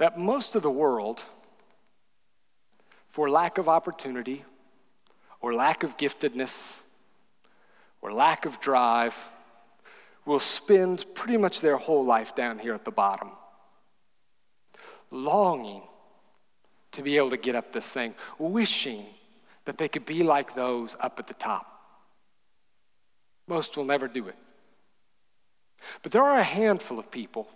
that 0.00 0.18
most 0.18 0.54
of 0.54 0.62
the 0.62 0.70
world, 0.70 1.22
for 3.10 3.28
lack 3.28 3.58
of 3.58 3.68
opportunity, 3.68 4.46
or 5.42 5.52
lack 5.52 5.82
of 5.82 5.98
giftedness, 5.98 6.80
or 8.00 8.10
lack 8.10 8.46
of 8.46 8.58
drive, 8.60 9.14
will 10.24 10.40
spend 10.40 11.04
pretty 11.12 11.36
much 11.36 11.60
their 11.60 11.76
whole 11.76 12.02
life 12.02 12.34
down 12.34 12.58
here 12.58 12.72
at 12.72 12.86
the 12.86 12.90
bottom, 12.90 13.30
longing 15.10 15.82
to 16.92 17.02
be 17.02 17.18
able 17.18 17.28
to 17.28 17.36
get 17.36 17.54
up 17.54 17.70
this 17.70 17.90
thing, 17.90 18.14
wishing 18.38 19.04
that 19.66 19.76
they 19.76 19.86
could 19.86 20.06
be 20.06 20.22
like 20.22 20.54
those 20.54 20.96
up 20.98 21.18
at 21.18 21.26
the 21.26 21.34
top. 21.34 21.66
Most 23.46 23.76
will 23.76 23.84
never 23.84 24.08
do 24.08 24.28
it. 24.28 24.36
But 26.02 26.10
there 26.10 26.22
are 26.22 26.38
a 26.38 26.42
handful 26.42 26.98
of 26.98 27.10
people 27.10 27.50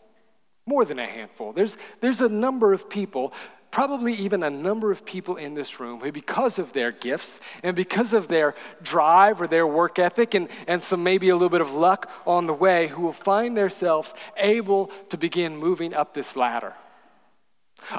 more 0.66 0.84
than 0.84 0.98
a 0.98 1.06
handful. 1.06 1.52
There's, 1.52 1.76
there's 2.00 2.20
a 2.20 2.28
number 2.28 2.72
of 2.72 2.88
people, 2.88 3.32
probably 3.70 4.14
even 4.14 4.42
a 4.42 4.50
number 4.50 4.90
of 4.90 5.04
people 5.04 5.36
in 5.36 5.54
this 5.54 5.78
room 5.80 6.00
who, 6.00 6.10
because 6.10 6.58
of 6.58 6.72
their 6.72 6.92
gifts 6.92 7.40
and 7.62 7.76
because 7.76 8.12
of 8.12 8.28
their 8.28 8.54
drive 8.82 9.42
or 9.42 9.46
their 9.46 9.66
work 9.66 9.98
ethic 9.98 10.34
and, 10.34 10.48
and 10.66 10.82
some 10.82 11.02
maybe 11.02 11.28
a 11.28 11.34
little 11.34 11.50
bit 11.50 11.60
of 11.60 11.72
luck 11.72 12.10
on 12.26 12.46
the 12.46 12.54
way, 12.54 12.88
who 12.88 13.02
will 13.02 13.12
find 13.12 13.56
themselves 13.56 14.14
able 14.36 14.86
to 15.10 15.18
begin 15.18 15.56
moving 15.56 15.92
up 15.92 16.14
this 16.14 16.36
ladder. 16.36 16.74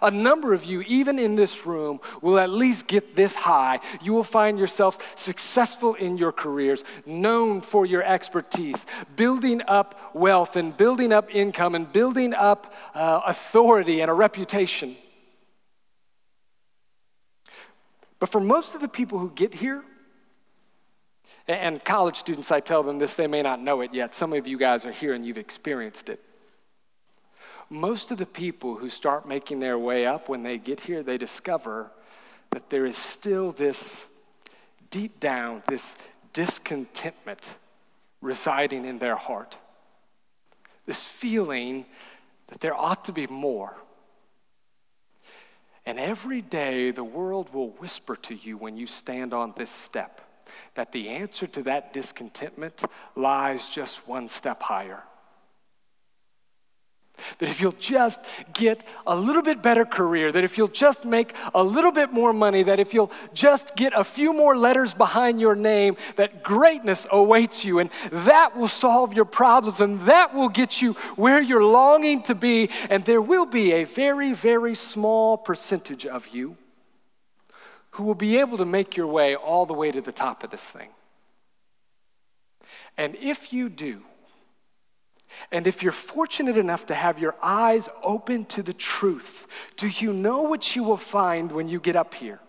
A 0.02 0.10
number 0.10 0.54
of 0.54 0.66
you, 0.66 0.82
even 0.82 1.20
in 1.20 1.36
this 1.36 1.66
room, 1.66 2.00
will 2.22 2.40
at 2.40 2.50
least 2.50 2.88
get 2.88 3.16
this 3.16 3.36
high. 3.36 3.80
You 4.02 4.14
will 4.14 4.24
find 4.24 4.58
yourselves 4.58 4.98
successful 5.16 5.94
in 5.96 6.18
your 6.18 6.32
careers, 6.32 6.84
known 7.06 7.62
for 7.62 7.86
your 7.86 8.02
expertise, 8.02 8.86
building 9.16 9.62
up 9.68 10.16
wealth 10.16 10.56
and 10.56 10.76
building 10.76 11.14
up 11.14 11.34
income 11.34 11.76
and 11.76 11.92
building 11.92 12.34
up 12.34 12.74
uh, 12.94 13.22
authority 13.26 14.02
and 14.02 14.10
a 14.10 14.14
reputation. 14.14 14.96
But 18.20 18.30
for 18.30 18.40
most 18.40 18.76
of 18.76 18.82
the 18.82 18.88
people 18.88 19.20
who 19.20 19.30
get 19.30 19.54
here, 19.54 19.84
and 21.48 21.84
college 21.84 22.16
students, 22.16 22.52
I 22.52 22.60
tell 22.60 22.82
them 22.82 22.98
this, 22.98 23.14
they 23.14 23.28
may 23.28 23.44
not 23.44 23.62
know 23.62 23.82
it 23.82 23.94
yet. 23.94 24.16
Some 24.16 24.34
of 24.34 24.48
you 24.48 24.58
guys 24.58 24.84
are 24.84 24.92
here 24.92 25.14
and 25.14 25.24
you've 25.24 25.38
experienced 25.38 26.10
it 26.10 26.25
most 27.70 28.12
of 28.12 28.18
the 28.18 28.26
people 28.26 28.76
who 28.76 28.90
start 28.90 29.28
making 29.28 29.60
their 29.60 29.78
way 29.78 30.06
up, 30.06 30.30
when 30.30 30.44
they 30.44 30.58
get 30.58 30.82
here, 30.82 31.04
they 31.04 31.18
discover 31.18 31.92
that 32.52 32.70
there 32.70 32.86
is 32.86 32.98
still 32.98 33.52
this 33.52 34.06
deep 34.90 35.20
down, 35.20 35.64
this 35.68 35.96
discontentment 36.34 37.56
residing 38.22 38.86
in 38.86 39.00
their 39.00 39.16
heart. 39.16 39.58
This 40.86 41.06
feeling 41.06 41.86
that 42.48 42.60
there 42.60 42.76
ought 42.76 43.06
to 43.06 43.12
be 43.12 43.28
more. 43.28 43.76
And 45.86 46.00
every 46.00 46.42
day, 46.42 46.92
the 46.92 47.04
world 47.04 47.54
will 47.54 47.70
whisper 47.72 48.16
to 48.18 48.36
you 48.36 48.58
when 48.58 48.78
you 48.78 48.88
stand 48.88 49.34
on 49.34 49.54
this 49.56 49.70
step 49.70 50.22
that 50.76 50.92
the 50.92 51.10
answer 51.10 51.48
to 51.48 51.64
that 51.64 51.94
discontentment 51.94 52.84
lies 53.16 53.70
just 53.70 54.08
one 54.08 54.28
step 54.28 54.62
higher. 54.62 55.04
That 57.40 57.50
if 57.50 57.62
you'll 57.62 57.74
just 57.74 58.20
get 58.54 58.84
a 59.06 59.16
little 59.16 59.42
bit 59.42 59.62
better 59.62 59.86
career, 59.86 60.32
that 60.32 60.44
if 60.44 60.58
you'll 60.58 60.68
just 60.68 61.06
make 61.06 61.34
a 61.54 61.64
little 61.64 61.92
bit 61.92 62.12
more 62.12 62.34
money, 62.34 62.64
that 62.64 62.80
if 62.80 62.94
you'll 62.94 63.12
just 63.34 63.76
get 63.76 63.94
a 63.96 64.04
few 64.04 64.34
more 64.34 64.58
letters 64.58 64.94
behind 64.94 65.40
your 65.40 65.56
name, 65.56 65.98
that 66.16 66.44
greatness 66.44 67.06
awaits 67.12 67.66
you 67.66 67.80
and 67.80 67.90
that 68.12 68.56
will 68.58 68.68
solve 68.68 69.14
your 69.14 69.26
problems 69.26 69.82
and 69.82 70.02
that 70.02 70.34
will 70.34 70.50
get 70.50 70.82
you 70.82 70.94
where 71.16 71.42
you're 71.42 71.64
longing 71.64 72.22
to 72.24 72.36
be. 72.36 72.70
And 72.90 73.06
there 73.06 73.22
will 73.22 73.46
be 73.46 73.74
a 73.74 73.84
very, 73.84 74.34
very 74.34 74.76
small 74.76 75.38
percentage 75.38 76.06
of 76.06 76.30
you 76.30 76.58
who 77.92 78.04
will 78.04 78.16
be 78.16 78.38
able 78.40 78.58
to 78.58 78.66
make 78.66 78.98
your 78.98 79.08
way 79.08 79.36
all 79.36 79.66
the 79.66 79.74
way 79.74 79.92
to 79.92 80.02
the 80.02 80.12
top 80.12 80.44
of 80.44 80.52
this 80.52 80.64
thing. 80.64 80.90
And 82.98 83.16
if 83.16 83.54
you 83.54 83.70
do, 83.70 84.02
and 85.52 85.68
if 85.68 85.84
you're 85.84 85.92
fortunate 85.92 86.58
enough 86.58 86.88
to 86.88 86.96
have 86.96 87.20
your 87.20 87.36
eyes 87.42 87.90
open 88.04 88.46
to 88.46 88.64
the 88.64 88.74
truth, 88.74 89.48
do 89.78 89.88
you 89.88 90.12
know 90.14 90.44
what 90.44 90.76
you 90.76 90.84
will 90.84 90.98
find 90.98 91.52
when 91.52 91.68
you 91.68 91.80
get 91.80 91.96
up 91.96 92.14
here? 92.14 92.40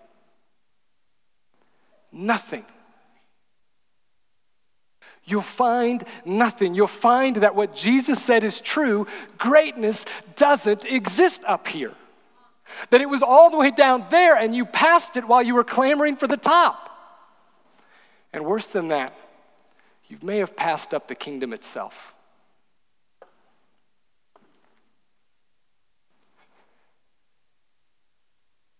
Nothing. 2.12 2.64
You'll 5.24 5.43
find 5.43 6.05
nothing. 6.24 6.74
You'll 6.74 6.87
find 6.87 7.37
that 7.37 7.55
what 7.55 7.74
Jesus 7.74 8.22
said 8.22 8.45
is 8.45 8.61
true 8.61 9.07
greatness 9.39 10.07
doesn't 10.37 10.84
exist 10.84 11.43
up 11.47 11.66
here. 11.66 11.93
That 12.91 13.01
it 13.01 13.09
was 13.09 13.22
all 13.22 13.51
the 13.51 13.57
way 13.57 13.70
down 13.70 14.07
there 14.11 14.37
and 14.37 14.55
you 14.55 14.64
passed 14.64 15.16
it 15.16 15.26
while 15.26 15.43
you 15.43 15.55
were 15.55 15.64
clamoring 15.64 16.16
for 16.16 16.26
the 16.26 16.37
top. 16.37 16.91
And 18.32 18.45
worse 18.45 18.66
than 18.66 18.89
that, 18.89 19.16
you 20.09 20.18
may 20.22 20.39
have 20.39 20.57
passed 20.57 20.95
up 20.95 21.09
the 21.09 21.14
kingdom 21.14 21.53
itself. 21.53 22.15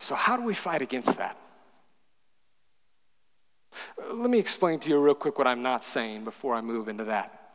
So, 0.07 0.15
how 0.15 0.37
do 0.37 0.45
we 0.45 0.55
fight 0.55 0.83
against 0.83 1.19
that? 1.19 1.37
Let 4.09 4.31
me 4.31 4.39
explain 4.39 4.79
to 4.79 4.89
you 4.89 5.01
real 5.01 5.17
quick 5.17 5.37
what 5.37 5.49
I'm 5.49 5.63
not 5.63 5.83
saying 5.83 6.23
before 6.23 6.55
I 6.55 6.61
move 6.61 6.87
into 6.87 7.03
that. 7.07 7.51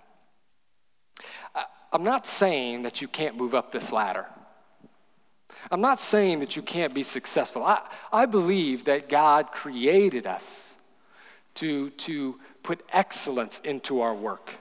I'm 1.93 2.03
not 2.03 2.27
saying 2.27 2.83
that 2.83 3.01
you 3.01 3.07
can't 3.07 3.37
move 3.37 3.55
up 3.55 3.71
this 3.71 3.93
ladder. 3.93 4.25
I'm 5.71 5.79
not 5.79 6.01
saying 6.01 6.41
that 6.41 6.57
you 6.57 6.61
can't 6.61 6.93
be 6.93 7.03
successful. 7.03 7.63
I, 7.63 7.87
I 8.11 8.25
believe 8.25 8.83
that 8.83 9.07
God 9.07 9.53
created 9.53 10.27
us 10.27 10.75
to, 11.55 11.91
to 11.91 12.37
put 12.63 12.83
excellence 12.91 13.59
into 13.63 14.01
our 14.01 14.13
work 14.13 14.55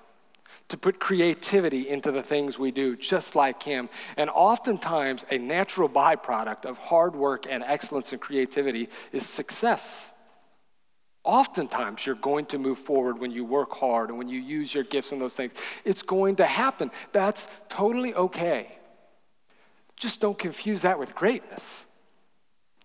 to 0.71 0.79
put 0.79 1.01
creativity 1.01 1.89
into 1.89 2.11
the 2.13 2.23
things 2.23 2.59
we 2.59 2.71
do, 2.71 2.97
just 2.97 3.35
like 3.35 3.63
Him. 3.63 3.89
And 4.17 4.31
oftentimes, 4.31 5.25
a 5.31 5.37
natural 5.37 5.89
byproduct 5.89 6.65
of 6.65 6.79
hard 6.79 7.15
work 7.15 7.47
and 7.49 7.63
excellence 7.65 8.13
and 8.13 8.21
creativity 8.21 8.89
is 9.13 9.27
success. 9.27 10.13
Oftentimes, 11.25 12.07
you're 12.07 12.15
going 12.15 12.47
to 12.47 12.59
move 12.59 12.79
forward 12.79 13.19
when 13.19 13.31
you 13.31 13.45
work 13.45 13.73
hard 13.73 14.09
and 14.09 14.17
when 14.17 14.29
you 14.29 14.41
use 14.41 14.73
your 14.73 14.85
gifts 14.85 15.13
and 15.13 15.21
those 15.21 15.35
things. 15.35 15.53
It's 15.85 16.03
going 16.03 16.37
to 16.37 16.47
happen. 16.47 16.91
That's 17.13 17.49
totally 17.69 18.15
okay. 18.15 18.69
Just 19.97 20.21
don't 20.21 20.39
confuse 20.39 20.83
that 20.83 20.99
with 20.99 21.15
greatness. 21.15 21.85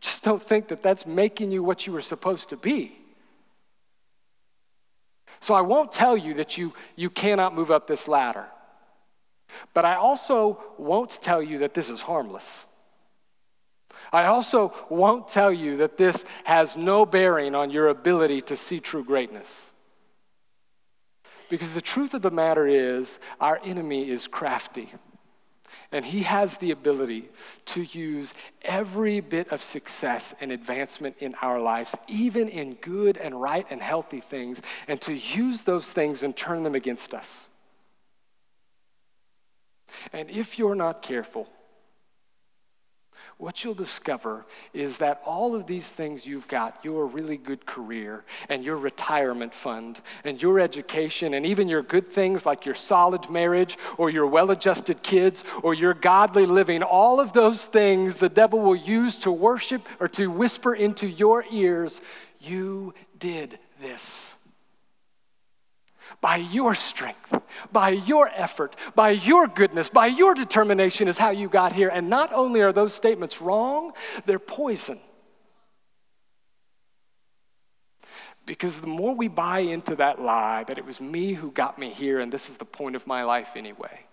Just 0.01 0.23
don't 0.23 0.41
think 0.41 0.67
that 0.69 0.81
that's 0.83 1.05
making 1.05 1.51
you 1.51 1.63
what 1.63 1.87
you 1.87 1.93
were 1.93 2.01
supposed 2.01 2.49
to 2.49 2.57
be. 2.57 2.97
So 5.45 5.53
I 5.53 5.61
won't 5.61 5.91
tell 5.91 6.17
you 6.17 6.33
that 6.33 6.57
you, 6.57 6.73
you 6.95 7.11
cannot 7.11 7.53
move 7.53 7.69
up 7.69 7.85
this 7.85 8.07
ladder. 8.07 8.47
But 9.75 9.85
I 9.85 9.93
also 9.93 10.59
won't 10.79 11.21
tell 11.21 11.39
you 11.39 11.59
that 11.59 11.75
this 11.75 11.87
is 11.87 12.01
harmless. 12.01 12.65
I 14.11 14.25
also 14.25 14.73
won't 14.89 15.27
tell 15.27 15.53
you 15.53 15.77
that 15.77 15.97
this 15.97 16.25
has 16.45 16.75
no 16.75 17.05
bearing 17.05 17.53
on 17.53 17.69
your 17.69 17.89
ability 17.89 18.41
to 18.41 18.55
see 18.55 18.79
true 18.79 19.03
greatness. 19.03 19.69
Because 21.47 21.73
the 21.73 21.79
truth 21.79 22.15
of 22.15 22.23
the 22.23 22.31
matter 22.31 22.65
is, 22.65 23.19
our 23.39 23.59
enemy 23.63 24.09
is 24.09 24.25
crafty. 24.25 24.95
And 25.91 26.03
he 26.05 26.23
has 26.23 26.57
the 26.57 26.71
ability 26.71 27.29
to 27.65 27.83
use 27.83 28.33
every 28.63 29.19
bit 29.19 29.51
of 29.51 29.61
success 29.61 30.33
and 30.41 30.51
advancement 30.51 31.15
in 31.19 31.35
our 31.41 31.59
lives, 31.59 31.95
even 32.07 32.49
in 32.49 32.75
good 32.75 33.17
and 33.17 33.41
right 33.41 33.65
and 33.69 33.81
healthy 33.81 34.21
things, 34.21 34.61
and 34.87 34.99
to 35.01 35.13
use 35.13 35.63
those 35.63 35.89
things 35.89 36.23
and 36.23 36.35
turn 36.35 36.63
them 36.63 36.75
against 36.75 37.13
us. 37.13 37.49
And 40.11 40.29
if 40.29 40.59
you're 40.59 40.75
not 40.75 41.01
careful, 41.01 41.47
what 43.37 43.63
you'll 43.63 43.73
discover 43.73 44.45
is 44.73 44.97
that 44.97 45.21
all 45.25 45.55
of 45.55 45.67
these 45.67 45.89
things 45.89 46.25
you've 46.25 46.47
got 46.47 46.79
your 46.83 47.05
really 47.05 47.35
good 47.35 47.65
career 47.65 48.23
and 48.47 48.63
your 48.63 48.77
retirement 48.77 49.53
fund 49.53 49.99
and 50.23 50.41
your 50.41 50.59
education 50.59 51.33
and 51.33 51.45
even 51.45 51.67
your 51.67 51.81
good 51.81 52.07
things 52.07 52.45
like 52.45 52.65
your 52.65 52.75
solid 52.75 53.29
marriage 53.29 53.77
or 53.97 54.09
your 54.09 54.25
well 54.25 54.51
adjusted 54.51 55.03
kids 55.03 55.43
or 55.63 55.73
your 55.73 55.93
godly 55.93 56.45
living 56.45 56.81
all 56.81 57.19
of 57.19 57.33
those 57.33 57.65
things 57.65 58.15
the 58.15 58.29
devil 58.29 58.59
will 58.59 58.75
use 58.75 59.17
to 59.17 59.31
worship 59.31 59.85
or 59.99 60.07
to 60.07 60.27
whisper 60.27 60.73
into 60.73 61.05
your 61.05 61.43
ears 61.51 61.99
you 62.39 62.93
did 63.19 63.59
this 63.81 64.35
by 66.21 66.37
your 66.37 66.75
strength, 66.75 67.33
by 67.71 67.89
your 67.89 68.29
effort, 68.29 68.75
by 68.95 69.11
your 69.11 69.47
goodness, 69.47 69.89
by 69.89 70.07
your 70.07 70.33
determination 70.33 71.07
is 71.07 71.17
how 71.17 71.29
you 71.29 71.47
got 71.47 71.73
here. 71.73 71.89
And 71.89 72.09
not 72.09 72.33
only 72.33 72.61
are 72.61 72.73
those 72.73 72.93
statements 72.93 73.41
wrong, 73.41 73.93
they're 74.25 74.39
poison. 74.39 74.99
Because 78.45 78.79
the 78.79 78.87
more 78.87 79.15
we 79.15 79.27
buy 79.27 79.59
into 79.59 79.95
that 79.95 80.21
lie 80.21 80.63
that 80.65 80.77
it 80.77 80.85
was 80.85 81.01
me 81.01 81.33
who 81.33 81.51
got 81.51 81.79
me 81.79 81.89
here 81.89 82.19
and 82.19 82.31
this 82.31 82.49
is 82.49 82.57
the 82.57 82.65
point 82.65 82.95
of 82.95 83.07
my 83.07 83.23
life 83.23 83.51
anyway, 83.55 84.05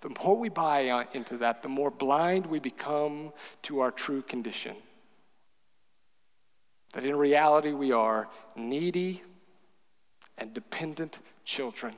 the 0.00 0.10
more 0.22 0.38
we 0.38 0.48
buy 0.48 1.06
into 1.12 1.36
that, 1.38 1.62
the 1.62 1.68
more 1.68 1.90
blind 1.90 2.46
we 2.46 2.58
become 2.58 3.32
to 3.62 3.80
our 3.80 3.90
true 3.90 4.22
condition. 4.22 4.74
That 6.94 7.04
in 7.04 7.14
reality 7.14 7.72
we 7.72 7.92
are 7.92 8.28
needy, 8.56 9.22
and 10.40 10.54
dependent 10.54 11.18
children 11.44 11.94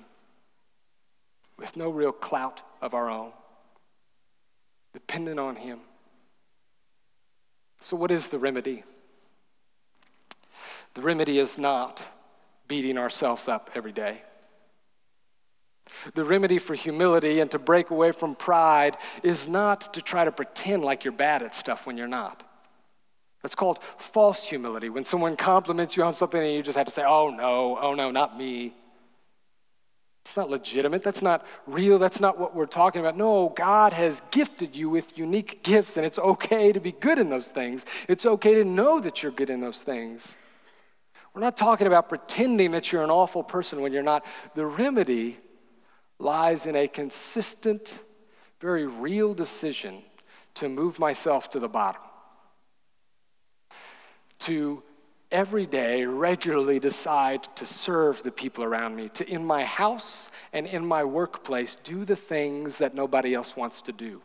with 1.57 1.77
no 1.77 1.89
real 1.89 2.13
clout 2.13 2.61
of 2.83 2.93
our 2.93 3.09
own, 3.09 3.31
dependent 4.93 5.39
on 5.39 5.57
Him. 5.57 5.79
So, 7.81 7.97
what 7.97 8.11
is 8.11 8.29
the 8.29 8.39
remedy? 8.39 8.83
The 10.95 11.03
remedy 11.03 11.39
is 11.39 11.57
not 11.57 12.03
beating 12.69 12.99
ourselves 12.99 13.49
up 13.49 13.71
every 13.75 13.93
day. 13.93 14.23
The 16.15 16.25
remedy 16.25 16.59
for 16.59 16.75
humility 16.75 17.41
and 17.41 17.51
to 17.51 17.59
break 17.59 17.91
away 17.91 18.13
from 18.13 18.35
pride 18.35 18.97
is 19.23 19.49
not 19.49 19.95
to 19.95 20.03
try 20.03 20.25
to 20.25 20.33
pretend 20.33 20.83
like 20.83 21.05
you're 21.05 21.13
bad 21.13 21.43
at 21.43 21.55
stuff 21.55 21.87
when 21.87 21.97
you're 21.97 22.09
not. 22.09 22.45
That's 23.43 23.57
called 23.57 23.81
false 23.99 24.45
humility. 24.45 24.89
When 24.89 25.05
someone 25.05 25.37
compliments 25.37 25.97
you 25.97 26.05
on 26.05 26.15
something 26.15 26.41
and 26.41 26.55
you 26.55 26.63
just 26.63 26.79
have 26.79 26.87
to 26.87 26.93
say, 26.93 27.03
oh 27.05 27.31
no, 27.31 27.77
oh 27.81 27.95
no, 27.95 28.11
not 28.11 28.39
me. 28.39 28.75
It's 30.25 30.37
not 30.37 30.49
legitimate. 30.49 31.03
That's 31.03 31.21
not 31.21 31.45
real. 31.67 31.99
That's 31.99 32.21
not 32.21 32.39
what 32.39 32.55
we're 32.55 32.67
talking 32.67 33.01
about. 33.01 33.17
No, 33.17 33.53
God 33.57 33.93
has 33.93 34.23
gifted 34.31 34.77
you 34.77 34.89
with 34.89 35.19
unique 35.19 35.65
gifts, 35.65 35.97
and 35.97 36.07
it's 36.07 36.19
okay 36.21 36.71
to 36.71 36.79
be 36.79 36.93
good 36.93 37.19
in 37.19 37.29
those 37.29 37.49
things. 37.49 37.85
It's 38.07 38.25
okay 38.25 38.55
to 38.55 38.65
know 38.65 39.01
that 39.01 39.25
you're 39.25 39.33
good 39.33 39.51
in 39.51 39.61
those 39.61 39.83
things. 39.83 40.37
We're 41.35 41.41
not 41.41 41.57
talking 41.57 41.89
about 41.89 42.09
pretending 42.09 42.71
that 42.71 42.93
you're 42.93 43.03
an 43.03 43.11
awful 43.11 43.43
person 43.43 43.81
when 43.81 43.93
you're 43.93 44.05
not. 44.05 44.25
The 44.55 44.65
remedy 44.65 45.39
lies 46.21 46.67
in 46.67 46.77
a 46.77 46.87
consistent, 46.87 47.99
very 48.61 48.87
real 48.87 49.35
decision 49.35 50.05
to 50.55 50.69
move 50.69 51.01
myself 51.01 51.51
to 51.51 51.59
the 51.59 51.69
bottom 51.69 52.03
to 54.43 54.83
every 55.31 55.67
day 55.67 56.05
regularly 56.05 56.79
decide 56.79 57.43
to 57.57 57.65
serve 57.65 58.23
the 58.23 58.31
people 58.31 58.63
around 58.63 58.95
me, 58.95 59.09
to 59.09 59.29
in 59.29 59.45
my 59.45 59.65
house 59.65 60.31
and 60.53 60.67
in 60.67 60.85
my 60.85 61.03
workplace 61.03 61.77
do 61.83 62.05
the 62.05 62.17
things 62.17 62.79
that 62.79 62.95
nobody 62.95 63.35
else 63.35 63.57
wants 63.57 63.83
to 63.83 63.93
do. 63.93 64.21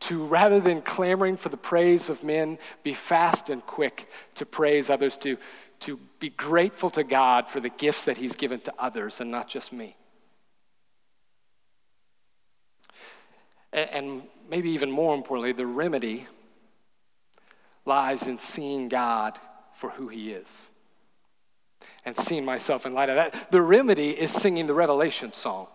To 0.00 0.24
rather 0.24 0.60
than 0.60 0.82
clamoring 0.82 1.36
for 1.36 1.50
the 1.50 1.56
praise 1.56 2.08
of 2.08 2.24
men, 2.24 2.58
be 2.82 2.92
fast 2.92 3.48
and 3.48 3.64
quick 3.64 4.10
to 4.34 4.44
praise 4.44 4.90
others, 4.90 5.16
to, 5.18 5.36
to 5.80 5.98
be 6.18 6.30
grateful 6.30 6.90
to 6.90 7.04
God 7.04 7.48
for 7.48 7.60
the 7.60 7.68
gifts 7.68 8.04
that 8.06 8.16
He's 8.16 8.34
given 8.34 8.60
to 8.62 8.74
others 8.78 9.20
and 9.20 9.30
not 9.30 9.48
just 9.48 9.72
me. 9.72 9.96
And 13.72 14.24
maybe 14.48 14.70
even 14.70 14.90
more 14.90 15.14
importantly, 15.14 15.52
the 15.52 15.66
remedy 15.66 16.26
lies 17.84 18.26
in 18.26 18.38
seeing 18.38 18.88
God 18.88 19.38
for 19.74 19.90
who 19.90 20.08
He 20.08 20.32
is 20.32 20.68
and 22.04 22.16
seeing 22.16 22.44
myself 22.44 22.86
in 22.86 22.94
light 22.94 23.08
of 23.08 23.16
that. 23.16 23.50
The 23.50 23.62
remedy 23.62 24.10
is 24.10 24.30
singing 24.30 24.66
the 24.66 24.74
Revelation 24.74 25.32
song. 25.32 25.68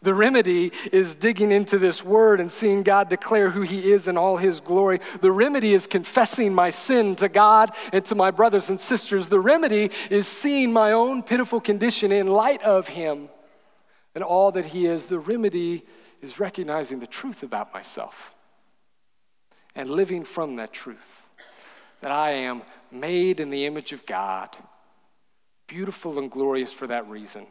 The 0.00 0.14
remedy 0.14 0.72
is 0.90 1.14
digging 1.14 1.50
into 1.50 1.78
this 1.78 2.04
word 2.04 2.40
and 2.40 2.50
seeing 2.50 2.82
God 2.82 3.08
declare 3.08 3.50
who 3.50 3.62
He 3.62 3.92
is 3.92 4.08
in 4.08 4.16
all 4.16 4.36
His 4.36 4.60
glory. 4.60 5.00
The 5.20 5.32
remedy 5.32 5.74
is 5.74 5.86
confessing 5.86 6.54
my 6.54 6.70
sin 6.70 7.16
to 7.16 7.28
God 7.28 7.74
and 7.92 8.04
to 8.06 8.14
my 8.14 8.30
brothers 8.30 8.70
and 8.70 8.78
sisters. 8.78 9.28
The 9.28 9.40
remedy 9.40 9.90
is 10.08 10.26
seeing 10.26 10.72
my 10.72 10.92
own 10.92 11.22
pitiful 11.22 11.60
condition 11.60 12.12
in 12.12 12.26
light 12.28 12.62
of 12.62 12.88
Him 12.88 13.28
and 14.14 14.22
all 14.22 14.52
that 14.52 14.66
He 14.66 14.86
is. 14.86 15.06
The 15.06 15.18
remedy 15.18 15.84
is 16.20 16.38
recognizing 16.38 17.00
the 17.00 17.06
truth 17.06 17.42
about 17.42 17.74
myself 17.74 18.32
and 19.74 19.90
living 19.90 20.24
from 20.24 20.56
that 20.56 20.72
truth 20.72 21.22
that 22.00 22.10
I 22.10 22.30
am 22.32 22.62
made 22.90 23.40
in 23.40 23.50
the 23.50 23.64
image 23.64 23.92
of 23.92 24.04
God, 24.06 24.56
beautiful 25.66 26.18
and 26.18 26.30
glorious 26.30 26.72
for 26.72 26.86
that 26.88 27.08
reason 27.08 27.46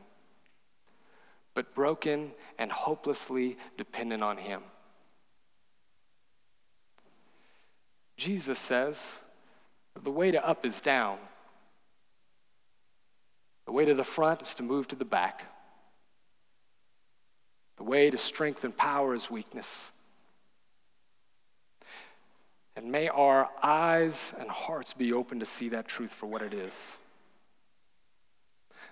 but 1.53 1.73
broken 1.75 2.31
and 2.57 2.71
hopelessly 2.71 3.57
dependent 3.77 4.23
on 4.23 4.37
Him. 4.37 4.61
Jesus 8.17 8.59
says 8.59 9.17
the 10.01 10.11
way 10.11 10.31
to 10.31 10.47
up 10.47 10.65
is 10.65 10.79
down, 10.79 11.17
the 13.65 13.71
way 13.71 13.85
to 13.85 13.93
the 13.93 14.03
front 14.03 14.41
is 14.41 14.55
to 14.55 14.63
move 14.63 14.87
to 14.89 14.95
the 14.95 15.05
back. 15.05 15.45
The 17.77 17.83
way 17.83 18.09
to 18.09 18.17
strength 18.17 18.63
and 18.63 18.75
power 18.75 19.15
is 19.15 19.31
weakness. 19.31 19.90
And 22.75 22.91
may 22.91 23.09
our 23.09 23.49
eyes 23.61 24.33
and 24.39 24.49
hearts 24.49 24.93
be 24.93 25.13
open 25.13 25.39
to 25.39 25.45
see 25.45 25.69
that 25.69 25.87
truth 25.87 26.11
for 26.11 26.27
what 26.27 26.41
it 26.41 26.53
is. 26.53 26.97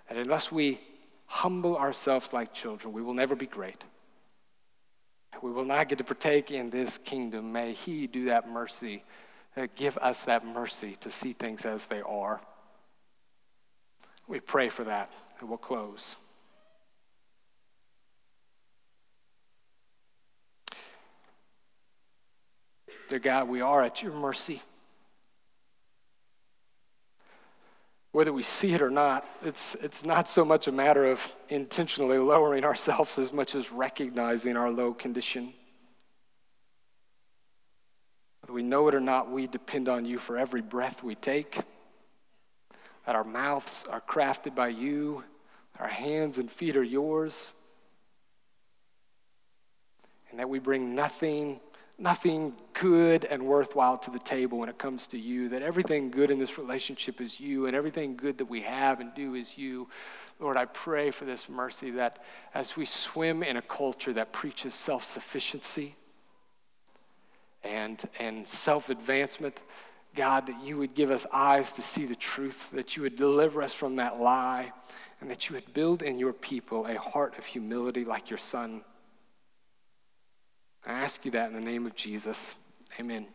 And 0.09 0.17
unless 0.17 0.51
we 0.51 0.79
humble 1.27 1.77
ourselves 1.77 2.33
like 2.33 2.53
children, 2.53 2.93
we 2.93 3.01
will 3.01 3.13
never 3.13 3.35
be 3.35 3.45
great. 3.45 3.83
We 5.41 5.51
will 5.51 5.65
not 5.65 5.87
get 5.87 5.97
to 5.99 6.03
partake 6.03 6.51
in 6.51 6.69
this 6.69 6.97
kingdom. 6.97 7.53
May 7.53 7.73
He 7.73 8.07
do 8.07 8.25
that 8.25 8.49
mercy, 8.49 9.03
uh, 9.55 9.67
give 9.75 9.97
us 9.99 10.23
that 10.23 10.45
mercy 10.45 10.97
to 11.01 11.11
see 11.11 11.33
things 11.33 11.65
as 11.65 11.87
they 11.87 12.01
are. 12.01 12.41
We 14.27 14.39
pray 14.39 14.69
for 14.69 14.83
that, 14.83 15.11
and 15.39 15.47
we'll 15.47 15.57
close. 15.57 16.15
Dear 23.09 23.19
God, 23.19 23.49
we 23.49 23.59
are 23.59 23.83
at 23.83 24.01
your 24.01 24.13
mercy. 24.13 24.61
whether 28.11 28.33
we 28.33 28.43
see 28.43 28.73
it 28.73 28.81
or 28.81 28.89
not, 28.89 29.25
it's, 29.43 29.75
it's 29.75 30.03
not 30.03 30.27
so 30.27 30.43
much 30.43 30.67
a 30.67 30.71
matter 30.71 31.05
of 31.05 31.21
intentionally 31.49 32.17
lowering 32.17 32.63
ourselves 32.63 33.19
as 33.19 33.31
much 33.31 33.53
as 33.55 33.71
recognizing 33.71 34.57
our 34.57 34.71
low 34.71 34.93
condition. 34.93 35.53
Whether 38.41 38.53
we 38.53 38.63
know 38.63 38.87
it 38.87 38.95
or 38.95 38.99
not, 38.99 39.31
we 39.31 39.45
depend 39.45 39.87
on 39.87 40.05
you 40.05 40.17
for 40.17 40.37
every 40.37 40.61
breath 40.61 41.03
we 41.03 41.15
take, 41.15 41.59
that 43.05 43.15
our 43.15 43.23
mouths 43.23 43.85
are 43.89 44.01
crafted 44.01 44.55
by 44.55 44.69
you, 44.69 45.23
our 45.79 45.87
hands 45.87 46.39
and 46.39 46.51
feet 46.51 46.75
are 46.75 46.83
yours, 46.83 47.53
and 50.31 50.39
that 50.39 50.49
we 50.49 50.57
bring 50.57 50.95
nothing 50.95 51.59
nothing 51.99 52.53
good 52.73 53.25
and 53.25 53.43
worthwhile 53.43 53.97
to 53.97 54.11
the 54.11 54.19
table 54.19 54.59
when 54.59 54.69
it 54.69 54.77
comes 54.77 55.05
to 55.07 55.19
you, 55.19 55.49
that 55.49 55.61
everything 55.61 56.09
good 56.09 56.31
in 56.31 56.39
this 56.39 56.57
relationship 56.57 57.19
is 57.19 57.39
you, 57.39 57.65
and 57.65 57.75
everything 57.75 58.15
good 58.15 58.37
that 58.37 58.45
we 58.45 58.61
have 58.61 58.99
and 58.99 59.13
do 59.13 59.35
is 59.35 59.57
you. 59.57 59.87
Lord, 60.39 60.55
I 60.55 60.65
pray 60.65 61.11
for 61.11 61.25
this 61.25 61.49
mercy 61.49 61.91
that 61.91 62.19
as 62.53 62.77
we 62.77 62.85
swim 62.85 63.43
in 63.43 63.57
a 63.57 63.61
culture 63.61 64.13
that 64.13 64.31
preaches 64.31 64.73
self 64.73 65.03
sufficiency 65.03 65.95
and, 67.63 68.01
and 68.19 68.47
self 68.47 68.89
advancement, 68.89 69.61
God, 70.15 70.47
that 70.47 70.63
you 70.63 70.77
would 70.77 70.95
give 70.95 71.11
us 71.11 71.25
eyes 71.31 71.71
to 71.73 71.81
see 71.81 72.05
the 72.05 72.15
truth, 72.15 72.69
that 72.71 72.95
you 72.95 73.03
would 73.03 73.15
deliver 73.15 73.61
us 73.61 73.73
from 73.73 73.97
that 73.97 74.19
lie, 74.19 74.71
and 75.21 75.29
that 75.29 75.49
you 75.49 75.55
would 75.55 75.73
build 75.73 76.01
in 76.01 76.17
your 76.17 76.33
people 76.33 76.87
a 76.87 76.97
heart 76.97 77.37
of 77.37 77.45
humility 77.45 78.05
like 78.05 78.29
your 78.29 78.39
Son. 78.39 78.81
I 80.85 80.93
ask 80.93 81.25
you 81.25 81.31
that 81.31 81.49
in 81.49 81.55
the 81.55 81.61
name 81.61 81.85
of 81.85 81.95
Jesus. 81.95 82.55
Amen. 82.99 83.27